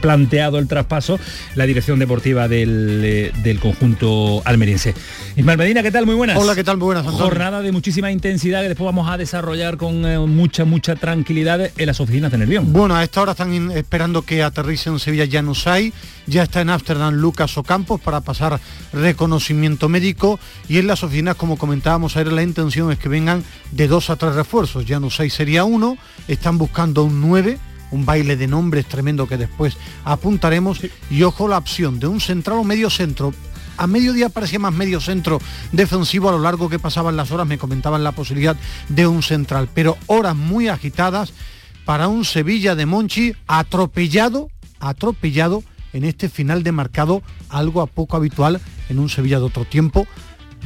planteado 0.02 0.60
el 0.60 0.68
traspaso 0.68 1.20
la 1.56 1.66
dirección 1.66 2.00
deportiva 2.00 2.48
del, 2.48 3.02
eh, 3.04 3.60
conjunto 3.62 4.42
almeriense. 4.46 4.94
Ismael 5.36 5.58
Medina, 5.58 5.84
¿qué 5.84 5.92
tal? 5.92 6.06
Muy 6.06 6.16
buenas. 6.16 6.38
Hola, 6.38 6.56
¿qué 6.56 6.64
tal? 6.64 6.78
Muy 6.78 6.86
buenas. 6.86 7.06
Jornada 7.06 7.62
de 7.62 7.72
muchísima 7.72 8.12
intensidad 8.12 8.62
que 8.62 8.70
después 8.70 8.86
vamos 8.86 9.10
a 9.10 9.18
desarrollar 9.18 9.78
con 9.78 10.06
eh, 10.06 10.20
mucha, 10.20 10.66
mucha 10.66 10.96
tranquilidad 10.96 11.72
en 11.78 11.86
las 11.86 12.00
oficinas 12.00 12.32
de 12.32 12.38
Nervión. 12.40 12.74
Bueno, 12.74 12.96
a 12.96 13.04
esta 13.04 13.22
hora 13.22 13.32
están 13.32 13.72
esperando 13.72 14.24
que 14.24 14.44
aterrice 14.44 14.90
en 14.90 15.00
Sevilla 15.00 15.26
hay 15.66 15.94
ya 16.26 16.44
está 16.44 16.62
en 16.62 16.70
Ámsterdam 16.70 17.16
Lucas 17.16 17.58
Ocampos 17.58 18.00
para 18.00 18.22
pasar 18.22 18.60
reconocimiento 18.94 19.90
médico 19.90 20.40
y 20.70 20.78
en 20.78 20.88
las 20.88 21.04
oficinas, 21.04 21.36
como 21.36 21.58
comentábamos 21.58 22.16
ayer, 22.16 22.32
la 22.32 22.44
intención 22.44 22.92
es 22.92 23.00
que 23.00 23.10
vengan 23.10 23.44
de 23.72 23.88
dos 23.88 24.10
a 24.10 24.16
tres 24.16 24.36
refuerzos. 24.36 24.86
hay 25.20 25.30
sería 25.30 25.64
uno, 25.66 25.98
están 26.28 26.58
buscando 26.58 27.04
un 27.04 27.22
9 27.22 27.58
un 27.94 28.06
baile 28.06 28.36
de 28.36 28.48
nombres 28.48 28.86
tremendo 28.86 29.28
que 29.28 29.38
después 29.38 29.78
apuntaremos. 30.04 30.80
Y 31.10 31.24
ojo 31.24 31.48
la 31.48 31.58
opción 31.58 32.00
de 32.00 32.08
un 32.08 32.20
central 32.20 32.58
o 32.58 32.64
medio 32.64 32.90
centro. 32.90 33.34
A 33.78 33.88
mediodía 33.88 34.30
parecía 34.30 34.60
más 34.60 34.74
medio 34.74 35.00
centro 35.00 35.40
defensivo, 35.72 36.30
a 36.30 36.34
lo 36.34 36.40
largo 36.40 36.70
que 36.70 36.80
pasaban 36.80 37.16
las 37.16 37.32
horas 37.32 37.48
me 37.48 37.58
comentaban 37.58 38.04
la 38.04 38.12
posibilidad 38.12 38.56
de 38.90 39.08
un 39.08 39.24
central, 39.24 39.68
pero 39.74 39.98
horas 40.06 40.36
muy 40.36 40.68
agitadas 40.68 41.34
para 41.86 42.08
un 42.08 42.24
Sevilla 42.24 42.76
de 42.76 42.86
Monchi 42.86 43.34
atropellado, 43.48 44.50
atropellado 44.80 45.64
en 45.92 46.04
este 46.04 46.30
final 46.30 46.64
de 46.64 46.72
marcado, 46.72 47.24
algo 47.50 47.82
a 47.82 47.88
poco 47.88 48.16
habitual 48.16 48.62
en 48.90 49.00
un 49.00 49.10
Sevilla 49.10 49.40
de 49.40 49.46
otro 49.46 49.66
tiempo, 49.66 50.08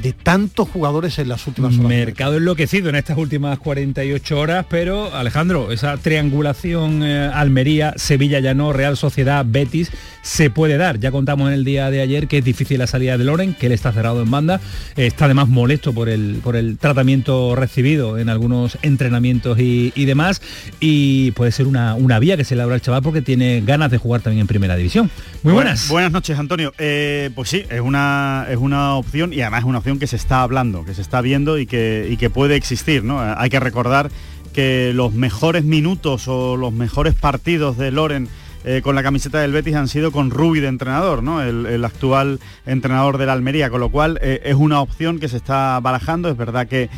de 0.02 0.14
tantos 0.14 0.70
jugadores 0.70 1.18
en 1.20 1.30
las 1.30 1.46
últimas 1.48 1.74
horas. 1.76 1.88
Mercado 1.88 2.38
enloquecido 2.38 2.90
en 2.90 2.96
estas 2.96 3.18
últimas 3.18 3.60
48 3.60 4.40
horas, 4.40 4.66
pero 4.70 5.14
Alejandro, 5.14 5.72
esa 5.72 5.98
triangulación 5.98 7.04
eh, 7.04 7.30
Almería, 7.34 7.94
Sevilla 7.98 8.40
Llano, 8.40 8.74
Real 8.74 8.98
Sociedad, 8.98 9.46
Betis, 9.48 9.92
se 10.22 10.50
puede 10.50 10.78
dar. 10.78 11.00
Ya 11.00 11.12
contamos 11.12 11.48
en 11.48 11.54
el 11.54 11.64
día 11.64 11.90
de 11.90 12.02
ayer 12.02 12.28
que 12.28 12.40
es 12.40 12.46
difícil 12.46 12.80
la 12.80 12.88
salida 12.88 13.18
de 13.18 13.24
Loren, 13.24 13.54
que 13.54 13.68
él 13.68 13.72
está 13.72 13.92
cerrado 13.92 14.22
en 14.22 14.30
banda, 14.30 14.60
está 14.98 15.26
además 15.26 15.48
molesto 15.48 15.94
por 15.94 16.10
el, 16.10 16.40
por 16.44 16.56
el 16.56 16.78
tratamiento 16.78 17.56
recibido 17.56 18.18
en 18.18 18.30
algunos 18.30 18.78
entrenamientos 18.82 19.58
y, 19.60 20.06
demás, 20.06 20.42
y 20.80 21.32
puede 21.32 21.52
ser 21.52 21.66
una, 21.68 21.96
una, 21.96 22.20
vía 22.20 22.36
que 22.36 22.44
se 22.44 22.56
le 22.56 22.62
abra 22.64 22.76
al 22.76 22.82
chaval 22.82 23.02
porque 23.02 23.22
tiene 23.22 23.62
ganas 23.62 23.92
de 23.92 23.98
jugar 23.98 24.22
también 24.22 24.42
en 24.42 24.48
primera 24.48 24.76
división. 24.76 25.10
Muy 25.44 25.54
buenas. 25.54 25.88
Buenas, 25.88 26.12
noches, 26.12 26.38
Antonio. 26.38 26.74
Eh, 26.78 27.30
pues 27.36 27.50
sí, 27.50 27.64
es 27.70 27.80
una, 27.80 28.48
es 28.50 28.58
una 28.58 28.96
opción 28.96 29.32
y 29.32 29.42
además 29.42 29.60
es 29.60 29.66
una 29.66 29.78
opción 29.78 29.87
que 29.96 30.08
se 30.08 30.18
está 30.18 30.42
hablando, 30.42 30.84
que 30.84 30.94
se 30.94 31.02
está 31.02 31.22
viendo 31.22 31.58
y 31.58 31.66
que, 31.66 32.08
y 32.10 32.18
que 32.18 32.30
puede 32.30 32.56
existir. 32.56 33.04
¿no? 33.04 33.20
Hay 33.22 33.50
que 33.50 33.60
recordar 33.60 34.12
que 34.54 34.92
los 34.94 35.14
mejores 35.14 35.64
minutos 35.64 36.28
o 36.28 36.58
los 36.58 36.74
mejores 36.74 37.14
partidos 37.14 37.78
de 37.78 37.92
Loren 37.92 38.28
eh, 38.70 38.82
con 38.82 38.96
la 38.96 39.04
camiseta 39.04 39.40
del 39.40 39.54
Betis 39.54 39.76
han 39.76 39.88
sido 39.88 40.12
con 40.12 40.30
Rubi 40.30 40.60
de 40.60 40.68
entrenador, 40.68 41.24
¿no? 41.24 41.42
El, 41.42 41.86
actual 41.86 42.42
entrenador 42.66 43.18
de 43.18 43.26
la 43.26 43.32
Almería, 43.32 43.70
con 43.70 43.80
lo 43.80 43.88
cual 43.88 44.20
eh, 44.22 44.42
es 44.44 44.56
una 44.56 44.82
opción 44.82 45.20
que 45.20 45.30
se 45.30 45.38
está 45.38 45.80
barajando. 45.80 46.28
Es 46.28 46.36
verdad 46.36 46.68
que 46.68 46.90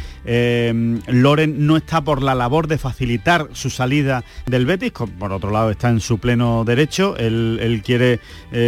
Loren 1.05 1.67
no 1.67 1.77
está 1.77 2.01
por 2.01 2.23
la 2.23 2.33
labor 2.33 2.67
de 2.67 2.79
facilitar 2.79 3.49
su 3.53 3.69
salida 3.69 4.23
del 4.47 4.65
Betis, 4.65 4.91
por 4.93 5.31
otro 5.31 5.51
lado 5.51 5.69
está 5.69 5.89
en 5.89 5.99
su 5.99 6.17
pleno 6.17 6.63
derecho, 6.65 7.15
él, 7.17 7.83
quiere 7.85 8.19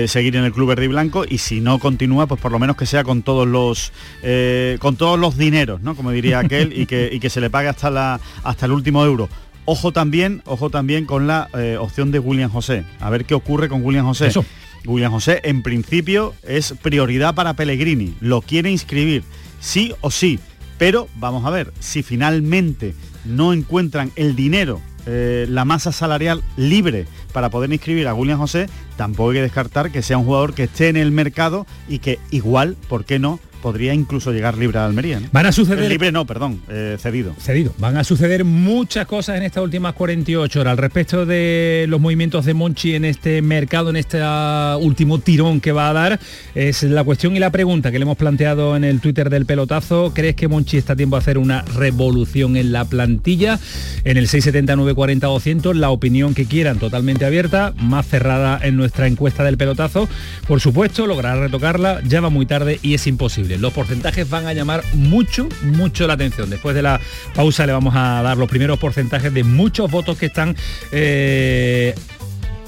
seguir 0.07 0.35
en 0.35 0.43
el 0.43 0.53
club 0.53 0.69
verde 0.69 0.85
y 0.85 0.89
blanco 0.89 1.25
y 1.27 1.39
si 1.39 1.59
no 1.59 1.79
continúa, 1.79 2.27
pues 2.27 2.39
por 2.39 2.51
lo 2.51 2.59
menos 2.59 2.75
que 2.75 2.85
sea 2.85 3.03
con 3.03 3.23
todos 3.23 3.47
los 3.47 3.91
con 4.79 4.95
todos 4.95 5.17
los 5.17 5.37
dineros, 5.37 5.81
¿no? 5.81 5.95
Como 5.95 6.11
diría 6.11 6.37
aquel, 6.37 6.79
y 6.79 6.85
que, 6.85 7.09
y 7.11 7.19
que 7.19 7.31
se 7.31 7.41
le 7.41 7.49
pague 7.49 7.69
hasta 7.69 7.89
la 7.89 8.19
hasta 8.43 8.67
el 8.67 8.73
último 8.73 9.03
euro. 9.03 9.27
Ojo 9.65 9.91
también, 9.91 10.41
ojo 10.45 10.69
también 10.69 11.05
con 11.05 11.27
la 11.27 11.49
eh, 11.53 11.77
opción 11.79 12.11
de 12.11 12.19
William 12.19 12.49
José. 12.49 12.83
A 12.99 13.09
ver 13.09 13.25
qué 13.25 13.35
ocurre 13.35 13.69
con 13.69 13.83
William 13.83 14.05
José. 14.05 14.31
William 14.85 15.11
José, 15.11 15.41
en 15.43 15.61
principio, 15.61 16.33
es 16.43 16.73
prioridad 16.81 17.35
para 17.35 17.53
Pellegrini. 17.53 18.15
Lo 18.19 18.41
quiere 18.41 18.71
inscribir, 18.71 19.23
sí 19.59 19.93
o 20.01 20.09
sí. 20.09 20.39
Pero 20.79 21.07
vamos 21.17 21.45
a 21.45 21.51
ver, 21.51 21.71
si 21.79 22.01
finalmente 22.01 22.95
no 23.23 23.53
encuentran 23.53 24.11
el 24.15 24.35
dinero, 24.35 24.81
eh, 25.05 25.45
la 25.47 25.65
masa 25.65 25.91
salarial 25.91 26.43
libre 26.57 27.05
para 27.33 27.49
poder 27.49 27.71
inscribir 27.71 28.07
a 28.07 28.15
William 28.15 28.39
José, 28.39 28.67
tampoco 28.97 29.29
hay 29.29 29.37
que 29.37 29.41
descartar 29.43 29.91
que 29.91 30.01
sea 30.01 30.17
un 30.17 30.25
jugador 30.25 30.55
que 30.55 30.63
esté 30.63 30.89
en 30.89 30.97
el 30.97 31.11
mercado 31.11 31.67
y 31.87 31.99
que 31.99 32.17
igual, 32.31 32.77
¿por 32.89 33.05
qué 33.05 33.19
no?, 33.19 33.39
podría 33.61 33.93
incluso 33.93 34.31
llegar 34.31 34.57
libre 34.57 34.79
a 34.79 34.85
Almería. 34.85 35.21
Van 35.31 35.45
a 35.45 35.51
suceder... 35.51 35.89
libre 35.89 36.11
no, 36.11 36.25
perdón, 36.25 36.61
eh, 36.69 36.97
cedido. 36.99 37.33
Cedido. 37.39 37.73
Van 37.77 37.97
a 37.97 38.03
suceder 38.03 38.43
muchas 38.43 39.05
cosas 39.05 39.37
en 39.37 39.43
estas 39.43 39.63
últimas 39.63 39.93
48 39.93 40.61
horas. 40.61 40.71
Al 40.71 40.77
respecto 40.77 41.25
de 41.25 41.85
los 41.87 42.01
movimientos 42.01 42.45
de 42.45 42.53
Monchi 42.53 42.95
en 42.95 43.05
este 43.05 43.41
mercado, 43.41 43.89
en 43.89 43.95
este 43.95 44.21
último 44.79 45.19
tirón 45.19 45.61
que 45.61 45.71
va 45.71 45.89
a 45.89 45.93
dar, 45.93 46.19
es 46.55 46.83
la 46.83 47.03
cuestión 47.03 47.35
y 47.35 47.39
la 47.39 47.51
pregunta 47.51 47.91
que 47.91 47.99
le 47.99 48.03
hemos 48.03 48.17
planteado 48.17 48.75
en 48.75 48.83
el 48.83 48.99
Twitter 48.99 49.29
del 49.29 49.45
pelotazo. 49.45 50.11
¿Crees 50.13 50.35
que 50.35 50.47
Monchi 50.47 50.77
está 50.77 50.93
a 50.93 50.95
tiempo 50.95 51.15
de 51.15 51.21
hacer 51.21 51.37
una 51.37 51.61
revolución 51.61 52.57
en 52.57 52.71
la 52.71 52.85
plantilla? 52.85 53.59
En 54.03 54.17
el 54.17 54.27
679 54.27 54.95
40 54.95 55.27
200, 55.27 55.75
la 55.75 55.89
opinión 55.89 56.33
que 56.33 56.45
quieran, 56.45 56.79
totalmente 56.79 57.25
abierta, 57.25 57.73
más 57.77 58.07
cerrada 58.07 58.59
en 58.61 58.75
nuestra 58.75 59.07
encuesta 59.07 59.43
del 59.43 59.57
pelotazo. 59.57 60.09
Por 60.47 60.59
supuesto, 60.59 61.07
logrará 61.07 61.39
retocarla, 61.39 62.01
ya 62.03 62.21
va 62.21 62.29
muy 62.29 62.45
tarde 62.45 62.79
y 62.81 62.93
es 62.93 63.07
imposible 63.07 63.50
los 63.57 63.73
porcentajes 63.73 64.29
van 64.29 64.47
a 64.47 64.53
llamar 64.53 64.83
mucho, 64.93 65.47
mucho 65.63 66.07
la 66.07 66.13
atención. 66.13 66.49
Después 66.49 66.75
de 66.75 66.81
la 66.81 66.99
pausa 67.33 67.65
le 67.65 67.73
vamos 67.73 67.95
a 67.95 68.21
dar 68.21 68.37
los 68.37 68.49
primeros 68.49 68.79
porcentajes 68.79 69.33
de 69.33 69.43
muchos 69.43 69.89
votos 69.89 70.17
que 70.17 70.27
están 70.27 70.55
eh, 70.91 71.95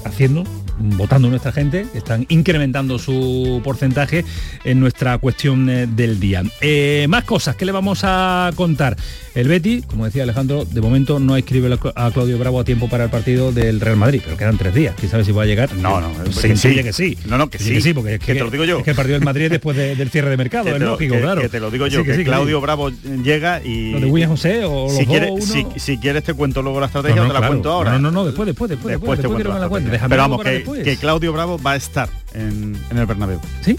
haciendo 0.04 0.44
votando 0.78 1.28
nuestra 1.28 1.52
gente, 1.52 1.86
están 1.94 2.26
incrementando 2.28 2.98
su 2.98 3.60
porcentaje 3.62 4.24
en 4.64 4.80
nuestra 4.80 5.18
cuestión 5.18 5.68
eh, 5.68 5.86
del 5.86 6.20
día. 6.20 6.42
Eh, 6.60 7.06
más 7.08 7.24
cosas 7.24 7.56
que 7.56 7.64
le 7.64 7.72
vamos 7.72 8.00
a 8.02 8.50
contar. 8.54 8.96
El 9.34 9.48
Betty, 9.48 9.82
como 9.82 10.04
decía 10.04 10.22
Alejandro, 10.22 10.64
de 10.64 10.80
momento 10.80 11.18
no 11.18 11.36
escribe 11.36 11.76
a 11.96 12.10
Claudio 12.12 12.38
Bravo 12.38 12.60
a 12.60 12.64
tiempo 12.64 12.88
para 12.88 13.04
el 13.04 13.10
partido 13.10 13.52
del 13.52 13.80
Real 13.80 13.96
Madrid, 13.96 14.20
pero 14.24 14.36
quedan 14.36 14.56
tres 14.58 14.74
días. 14.74 14.94
¿Quién 14.96 15.10
sabe 15.10 15.24
si 15.24 15.32
va 15.32 15.42
a 15.42 15.46
llegar? 15.46 15.74
No, 15.74 16.00
no, 16.00 16.10
pues 16.10 16.36
sí, 16.36 16.56
sí. 16.56 16.74
que 16.82 16.92
sí. 16.92 17.18
No, 17.26 17.36
no, 17.36 17.50
que 17.50 17.58
sí. 17.58 17.80
Sí 17.80 17.92
porque 17.94 18.14
es 18.14 18.20
que, 18.20 18.34
te 18.34 18.40
lo 18.40 18.50
digo 18.50 18.64
yo. 18.64 18.82
Que 18.82 18.90
el 18.90 18.96
partido 18.96 19.18
del 19.18 19.24
Madrid 19.24 19.50
después 19.50 19.76
del 19.76 20.08
cierre 20.10 20.30
de 20.30 20.36
mercado, 20.36 20.68
es 20.68 20.80
lógico, 20.80 21.16
claro. 21.20 21.42
Que 21.42 21.48
te 21.48 21.60
lo 21.60 21.70
digo 21.70 21.86
yo, 21.88 22.04
que, 22.04 22.24
Claudio 22.24 22.60
Bravo 22.60 22.90
llega 22.90 23.60
y... 23.62 23.92
¿Lo 23.92 24.00
de 24.00 24.06
William 24.06 24.30
José 24.30 24.64
o 24.64 24.84
los 24.84 24.96
si, 24.96 25.06
quieres, 25.06 25.54
si, 25.76 25.98
quieres 25.98 26.22
te 26.22 26.34
cuento 26.34 26.62
luego 26.62 26.80
la 26.80 26.86
estrategia 26.86 27.16
no, 27.16 27.28
no, 27.28 27.34
te 27.34 27.40
la 27.40 27.46
cuento 27.46 27.70
ahora. 27.70 27.92
No, 27.92 27.98
no, 27.98 28.10
no, 28.10 28.24
después, 28.24 28.46
después, 28.46 28.68
después. 28.68 28.92
Después, 28.92 29.18
después. 29.18 29.84
Pero 30.08 30.22
vamos, 30.22 30.42
que 30.42 30.63
Claudio 31.00 31.32
Bravo 31.32 31.58
va 31.58 31.72
a 31.72 31.76
estar 31.76 32.08
en, 32.34 32.76
el 32.90 33.06
Bernabéu. 33.06 33.40
¿Sí? 33.62 33.76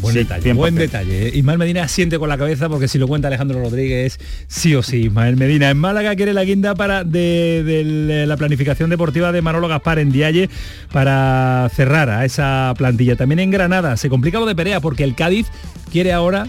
buen 0.00 0.14
detalle, 0.14 0.52
buen 0.52 0.74
detalle. 0.76 1.30
Ismael 1.34 1.58
Medina 1.58 1.88
siente 1.88 2.18
con 2.18 2.28
la 2.28 2.38
cabeza 2.38 2.68
porque 2.68 2.86
si 2.86 2.98
lo 2.98 3.08
cuenta 3.08 3.28
Alejandro 3.28 3.60
Rodríguez, 3.60 4.18
sí 4.46 4.74
o 4.74 4.82
sí. 4.82 5.06
Ismael 5.06 5.36
Medina 5.36 5.70
en 5.70 5.78
Málaga 5.78 6.14
quiere 6.14 6.32
la 6.32 6.44
guinda 6.44 6.74
para 6.74 7.02
de, 7.02 8.24
la 8.26 8.36
planificación 8.36 8.90
deportiva 8.90 9.32
de 9.32 9.42
Manolo 9.42 9.68
Gaspar 9.68 9.98
en 9.98 10.12
Dialle 10.12 10.48
para 10.92 11.68
cerrar 11.74 12.08
a 12.10 12.24
esa 12.24 12.72
plantilla. 12.76 13.16
También 13.16 13.40
en 13.40 13.50
Granada 13.50 13.96
se 13.96 14.08
complica 14.08 14.38
lo 14.38 14.46
de 14.46 14.54
Perea 14.54 14.80
porque 14.80 15.04
el 15.04 15.14
Cádiz 15.14 15.46
quiere 15.90 16.12
ahora 16.12 16.46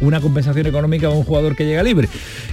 una 0.00 0.20
compensación 0.20 0.66
económica 0.66 1.06
a 1.06 1.10
un 1.10 1.24
jugador 1.24 1.56
que 1.56 1.64
llega 1.64 1.82
libre. 1.82 2.08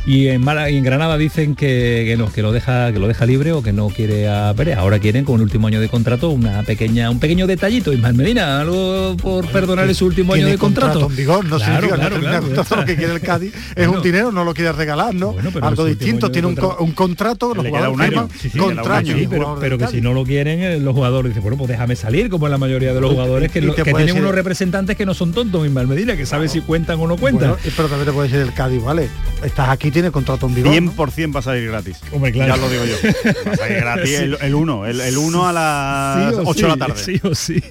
Y 0.05 0.27
en, 0.27 0.43
y 0.43 0.77
en 0.77 0.83
Granada 0.83 1.17
dicen 1.17 1.55
que, 1.55 2.03
que, 2.07 2.17
no, 2.17 2.31
que, 2.31 2.41
lo 2.41 2.51
deja, 2.51 2.91
que 2.91 2.99
lo 2.99 3.07
deja 3.07 3.25
libre 3.25 3.51
o 3.51 3.61
que 3.61 3.73
no 3.73 3.89
quiere 3.89 4.29
a 4.29 4.53
Pérez. 4.55 4.77
Ahora 4.77 4.99
quieren 4.99 5.25
con 5.25 5.35
el 5.35 5.41
último 5.41 5.67
año 5.67 5.79
de 5.79 5.89
contrato 5.89 6.29
una 6.29 6.63
pequeña, 6.63 7.09
un 7.09 7.19
pequeño 7.19 7.47
detallito. 7.47 7.93
Ismael 7.93 8.15
Medina, 8.15 8.61
algo 8.61 9.15
por 9.17 9.47
perdonarle 9.47 9.93
su 9.93 10.05
último 10.05 10.33
año 10.33 10.47
de 10.47 10.57
contrato. 10.57 11.09
vigor, 11.09 11.45
no 11.45 11.57
claro, 11.57 11.89
claro, 11.89 12.19
claro, 12.19 12.47
lo 12.47 12.85
que 12.85 12.95
quiere 12.95 13.13
el 13.13 13.21
Cádiz 13.21 13.53
es 13.75 13.87
un 13.87 14.01
dinero, 14.01 14.31
no 14.31 14.43
lo 14.43 14.53
quiere 14.53 14.71
regalar, 14.71 15.13
¿no? 15.13 15.35
algo 15.61 15.85
distinto, 15.85 16.31
tiene 16.31 16.47
un, 16.47 16.59
un, 16.79 16.91
contrato, 16.91 17.53
los 17.53 17.65
jugadores 17.65 17.93
un 17.93 18.01
año. 18.01 18.29
pero, 19.59 19.77
que 19.77 19.87
si 19.87 20.01
no 20.01 20.13
lo 20.13 20.23
quieren, 20.23 20.61
eh, 20.61 20.79
los 20.79 20.93
jugadores 20.93 21.31
dicen, 21.31 21.43
bueno, 21.43 21.57
pues 21.57 21.69
déjame 21.69 21.95
salir, 21.95 22.29
como 22.29 22.47
en 22.47 22.51
la 22.51 22.57
mayoría 22.57 22.93
de 22.93 23.01
los 23.01 23.11
jugadores 23.11 23.51
que, 23.51 23.61
que 23.61 23.93
tienen 23.93 24.17
unos 24.17 24.33
representantes 24.33 24.95
que 24.95 25.05
no 25.05 25.13
son 25.13 25.33
tontos, 25.33 25.65
Ismael 25.65 25.87
Medina, 25.87 26.15
que 26.15 26.25
sabe 26.25 26.47
si 26.47 26.61
cuentan 26.61 26.99
o 26.99 27.07
no 27.07 27.17
cuentan 27.17 27.30
pero 27.37 27.87
también 27.87 28.05
te 28.05 28.11
puede 28.11 28.29
ser 28.29 28.41
el 28.41 28.53
Cádiz, 28.53 28.83
¿vale? 28.83 29.09
Estás 29.43 29.69
aquí, 29.69 29.89
tienes 29.89 30.11
contrato 30.11 30.45
en 30.47 30.55
vigor. 30.55 30.73
100% 30.73 31.35
va 31.35 31.39
a 31.39 31.43
salir 31.43 31.67
gratis. 31.67 31.99
Hombre, 32.11 32.31
claro. 32.31 32.55
Ya 32.55 32.61
lo 32.61 32.69
digo 32.69 32.85
yo. 32.85 32.95
Va 33.47 33.53
a 33.53 33.57
salir 33.57 33.77
gratis 33.77 34.19
el 34.41 34.55
1, 34.55 34.85
el 34.85 35.17
1 35.17 35.47
a 35.47 35.53
las 35.53 36.35
8 36.45 36.61
de 36.61 36.67
la 36.67 36.77
tarde. 36.77 37.01
Sí 37.01 37.19
o 37.23 37.33
sí. 37.33 37.61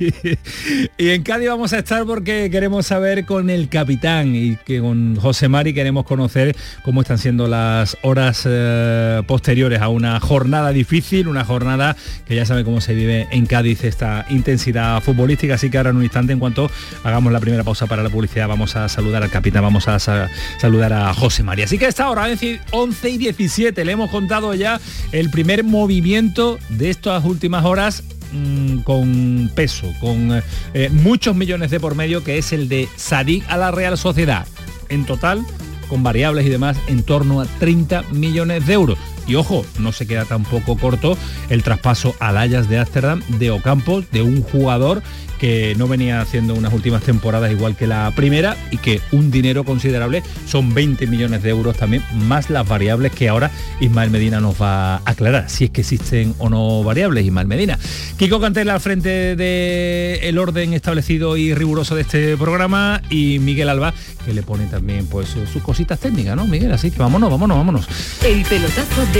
Y 0.99 1.11
en 1.11 1.23
Cádiz 1.23 1.49
vamos 1.49 1.73
a 1.73 1.79
estar 1.79 2.05
porque 2.05 2.51
queremos 2.51 2.87
saber 2.87 3.25
con 3.25 3.51
el 3.51 3.69
capitán 3.69 4.35
y 4.35 4.57
que 4.57 4.81
con 4.81 5.17
José 5.17 5.49
Mari 5.49 5.73
queremos 5.73 6.05
conocer 6.05 6.57
cómo 6.83 7.03
están 7.03 7.19
siendo 7.19 7.47
las 7.47 7.97
horas 8.03 8.43
eh, 8.47 9.23
posteriores 9.27 9.81
a 9.81 9.89
una 9.89 10.19
jornada 10.21 10.71
difícil, 10.73 11.29
una 11.29 11.45
jornada 11.45 11.97
que 12.27 12.35
ya 12.35 12.47
sabe 12.47 12.65
cómo 12.65 12.81
se 12.81 12.95
vive 12.95 13.29
en 13.31 13.47
Cádiz 13.47 13.85
esta 13.85 14.27
intensidad 14.31 15.01
futbolística. 15.03 15.55
Así 15.55 15.71
que 15.71 15.79
ahora 15.79 15.91
en 15.91 15.97
un 15.97 16.03
instante, 16.03 16.33
en 16.33 16.39
cuanto 16.39 16.71
hagamos 17.05 17.33
la 17.33 17.41
primera 17.41 17.65
pausa 17.65 17.87
para 17.87 18.03
la 18.03 18.11
publicidad, 18.11 18.49
vamos 18.49 18.77
a 18.77 18.89
saludar 18.89 19.23
al 19.23 19.31
capitán, 19.31 19.50
vamos 19.59 19.89
a 19.89 19.99
saludar 19.99 20.93
a 20.93 21.13
José 21.15 21.43
María. 21.43 21.65
Así 21.65 21.79
que 21.79 21.87
esta 21.87 22.09
hora, 22.09 22.27
11 22.71 23.11
y 23.11 23.19
17, 23.19 23.85
le 23.85 23.93
hemos 23.93 24.11
contado 24.11 24.55
ya 24.55 24.81
el 25.11 25.31
primer 25.31 25.65
movimiento 25.65 26.59
de 26.69 26.91
estas 26.91 27.25
últimas 27.25 27.65
horas 27.65 28.05
mm, 28.33 28.79
con 28.81 29.51
peso, 29.55 29.93
con 30.01 30.43
eh, 30.75 30.91
muchos 30.93 31.35
millones 31.35 31.71
de 31.71 31.81
por 31.81 31.95
medio, 31.95 32.23
que 32.23 32.39
es 32.39 32.53
el 32.53 32.69
de 32.69 32.89
Sadik 32.97 33.45
a 33.49 33.57
la 33.57 33.71
Real 33.71 33.99
Sociedad. 33.99 34.47
En 34.89 35.07
total, 35.07 35.45
con 35.89 36.03
variables 36.03 36.47
y 36.47 36.51
demás, 36.51 36.77
en 36.87 37.03
torno 37.03 37.41
a 37.41 37.47
30 37.47 38.03
millones 38.13 38.67
de 38.67 38.73
euros. 38.75 38.99
Y 39.31 39.37
ojo, 39.37 39.65
no 39.79 39.93
se 39.93 40.09
queda 40.09 40.25
tampoco 40.25 40.77
corto 40.77 41.17
el 41.51 41.63
traspaso 41.63 42.17
al 42.19 42.37
Ayas 42.37 42.69
de 42.69 42.81
Ámsterdam 42.81 43.23
de 43.39 43.53
Ocampos, 43.53 44.11
de 44.11 44.23
un 44.23 44.43
jugador 44.43 45.05
que 45.41 45.75
no 45.79 45.89
venía 45.89 46.21
haciendo 46.21 46.55
unas 46.55 46.73
últimas 46.75 47.03
temporadas 47.03 47.51
igual 47.51 47.75
que 47.75 47.87
la 47.87 48.13
primera 48.15 48.57
y 48.71 48.77
que 48.77 49.01
un 49.11 49.31
dinero 49.31 49.65
considerable 49.65 50.23
son 50.47 50.75
20 50.75 51.07
millones 51.07 51.43
de 51.43 51.49
euros 51.49 51.77
también, 51.77 52.05
más 52.13 52.51
las 52.51 52.69
variables 52.69 53.13
que 53.13 53.31
ahora 53.31 53.51
Ismael 53.81 54.11
Medina 54.11 54.41
nos 54.41 54.61
va 54.61 54.97
a 54.97 55.03
aclarar, 55.07 55.49
si 55.49 55.65
es 55.65 55.71
que 55.71 55.81
existen 55.81 56.35
o 56.39 56.51
no 56.51 56.83
variables, 56.83 57.25
Ismael 57.25 57.47
Medina. 57.47 57.79
Kiko 58.19 58.39
Cantela 58.39 58.75
al 58.75 58.81
frente 58.81 59.35
del 59.35 60.39
orden 60.39 60.75
establecido 60.75 61.39
y 61.39 61.55
riguroso 61.55 61.95
de 61.95 62.03
este 62.03 62.37
programa 62.37 63.01
y 63.09 63.39
Miguel 63.39 63.71
Alba, 63.71 63.95
que 64.27 64.35
le 64.35 64.43
pone 64.43 64.67
también 64.67 65.07
pues 65.07 65.29
sus 65.29 65.63
cositas 65.63 65.99
técnicas, 65.99 66.37
¿no, 66.37 66.47
Miguel? 66.47 66.71
Así 66.73 66.91
que 66.91 66.99
vámonos, 66.99 67.31
vámonos, 67.31 67.57
vámonos. 67.57 67.89
El 68.23 68.43
pelotazo 68.43 69.07
de 69.15 69.20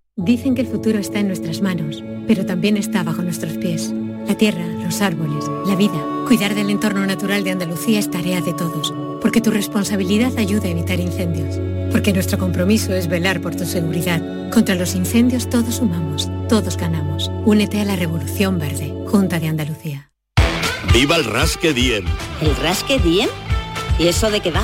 Dicen 0.17 0.55
que 0.55 0.61
el 0.61 0.67
futuro 0.67 0.99
está 0.99 1.19
en 1.19 1.27
nuestras 1.27 1.61
manos, 1.61 2.03
pero 2.27 2.45
también 2.45 2.75
está 2.75 3.01
bajo 3.01 3.21
nuestros 3.21 3.53
pies. 3.57 3.93
La 4.27 4.35
tierra, 4.35 4.67
los 4.83 5.01
árboles, 5.01 5.45
la 5.65 5.75
vida. 5.75 6.05
Cuidar 6.27 6.53
del 6.53 6.69
entorno 6.69 7.05
natural 7.05 7.45
de 7.45 7.51
Andalucía 7.51 7.97
es 7.97 8.11
tarea 8.11 8.41
de 8.41 8.53
todos, 8.53 8.93
porque 9.21 9.39
tu 9.39 9.51
responsabilidad 9.51 10.37
ayuda 10.37 10.65
a 10.65 10.71
evitar 10.71 10.99
incendios, 10.99 11.57
porque 11.93 12.11
nuestro 12.11 12.37
compromiso 12.37 12.93
es 12.93 13.07
velar 13.07 13.39
por 13.39 13.55
tu 13.55 13.65
seguridad. 13.65 14.21
Contra 14.51 14.75
los 14.75 14.95
incendios 14.95 15.49
todos 15.49 15.75
sumamos, 15.75 16.29
todos 16.49 16.75
ganamos. 16.75 17.31
Únete 17.45 17.79
a 17.79 17.85
la 17.85 17.95
Revolución 17.95 18.59
Verde, 18.59 18.93
Junta 19.07 19.39
de 19.39 19.47
Andalucía. 19.47 20.11
¡Viva 20.93 21.15
el 21.15 21.23
Rasque 21.23 21.71
Diem! 21.73 22.03
¿El 22.41 22.53
Rasque 22.57 22.99
Diem? 22.99 23.29
¿Y 23.97 24.07
eso 24.07 24.29
de 24.29 24.41
qué 24.41 24.51
va? 24.51 24.63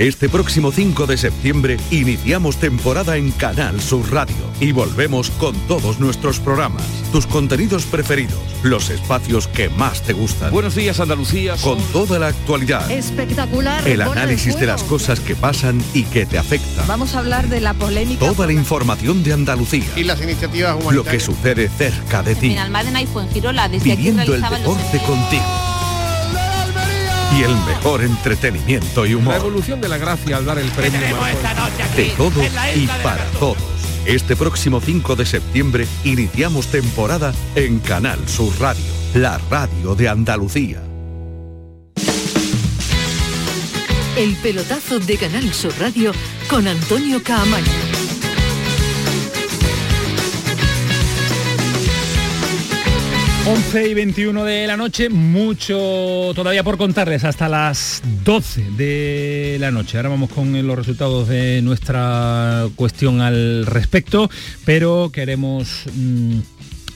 Este 0.00 0.30
próximo 0.30 0.72
5 0.72 1.06
de 1.06 1.18
septiembre 1.18 1.76
iniciamos 1.90 2.56
temporada 2.56 3.18
en 3.18 3.32
Canal 3.32 3.82
Sur 3.82 4.10
Radio 4.10 4.34
y 4.58 4.72
volvemos 4.72 5.28
con 5.28 5.54
todos 5.68 6.00
nuestros 6.00 6.40
programas, 6.40 6.86
tus 7.12 7.26
contenidos 7.26 7.84
preferidos, 7.84 8.40
los 8.62 8.88
espacios 8.88 9.46
que 9.46 9.68
más 9.68 10.00
te 10.00 10.14
gustan. 10.14 10.52
Buenos 10.52 10.74
días 10.74 11.00
Andalucía. 11.00 11.54
Con 11.60 11.78
toda 11.92 12.18
la 12.18 12.28
actualidad. 12.28 12.90
Espectacular. 12.90 13.86
El 13.86 14.00
análisis 14.00 14.58
de 14.58 14.64
las 14.64 14.82
cosas 14.84 15.20
que 15.20 15.36
pasan 15.36 15.84
y 15.92 16.04
que 16.04 16.24
te 16.24 16.38
afectan. 16.38 16.86
Vamos 16.88 17.14
a 17.14 17.18
hablar 17.18 17.50
de 17.50 17.60
la 17.60 17.74
polémica. 17.74 18.24
Toda 18.24 18.46
la 18.46 18.54
información 18.54 19.22
de 19.22 19.34
Andalucía. 19.34 19.84
Y 19.96 20.04
las 20.04 20.22
iniciativas 20.22 20.76
humanitarias. 20.76 20.94
Lo 20.94 21.04
que 21.04 21.20
sucede 21.20 21.68
cerca 21.68 22.22
de 22.22 22.36
ti. 22.36 22.52
En 22.52 22.58
Almadena 22.58 23.02
y 23.02 23.06
Fuengirola, 23.06 23.68
desde 23.68 23.96
Viviendo 23.96 24.22
aquí 24.22 24.32
el 24.32 24.40
deporte 24.40 24.98
contigo 25.00 25.69
y 27.32 27.42
el 27.42 27.54
mejor 27.66 28.02
entretenimiento 28.02 29.06
y 29.06 29.14
humor. 29.14 29.34
La 29.34 29.40
evolución 29.40 29.80
de 29.80 29.88
la 29.88 29.98
gracia 29.98 30.36
al 30.36 30.44
dar 30.44 30.58
el 30.58 30.70
premio. 30.70 31.00
De 31.96 32.04
todo 32.16 32.42
y 32.74 32.86
para 33.02 33.24
todos. 33.38 33.56
Este 34.06 34.34
próximo 34.34 34.80
5 34.80 35.16
de 35.16 35.26
septiembre 35.26 35.86
iniciamos 36.04 36.68
temporada 36.68 37.32
en 37.54 37.78
Canal 37.80 38.28
Sur 38.28 38.52
Radio, 38.58 38.84
la 39.14 39.38
radio 39.50 39.94
de 39.94 40.08
Andalucía. 40.08 40.82
El 44.16 44.36
pelotazo 44.42 44.98
de 44.98 45.16
Canal 45.16 45.52
Sur 45.54 45.72
Radio 45.78 46.12
con 46.48 46.66
Antonio 46.66 47.22
Caamaño. 47.22 47.89
11 53.50 53.88
y 53.88 53.94
21 53.94 54.44
de 54.44 54.66
la 54.68 54.76
noche, 54.76 55.08
mucho 55.08 56.30
todavía 56.36 56.62
por 56.62 56.78
contarles 56.78 57.24
hasta 57.24 57.48
las 57.48 58.00
12 58.24 58.64
de 58.76 59.56
la 59.58 59.72
noche. 59.72 59.96
Ahora 59.96 60.10
vamos 60.10 60.30
con 60.30 60.64
los 60.64 60.78
resultados 60.78 61.26
de 61.26 61.60
nuestra 61.60 62.68
cuestión 62.76 63.20
al 63.20 63.66
respecto, 63.66 64.30
pero 64.64 65.10
queremos... 65.12 65.86
Mmm, 65.96 66.38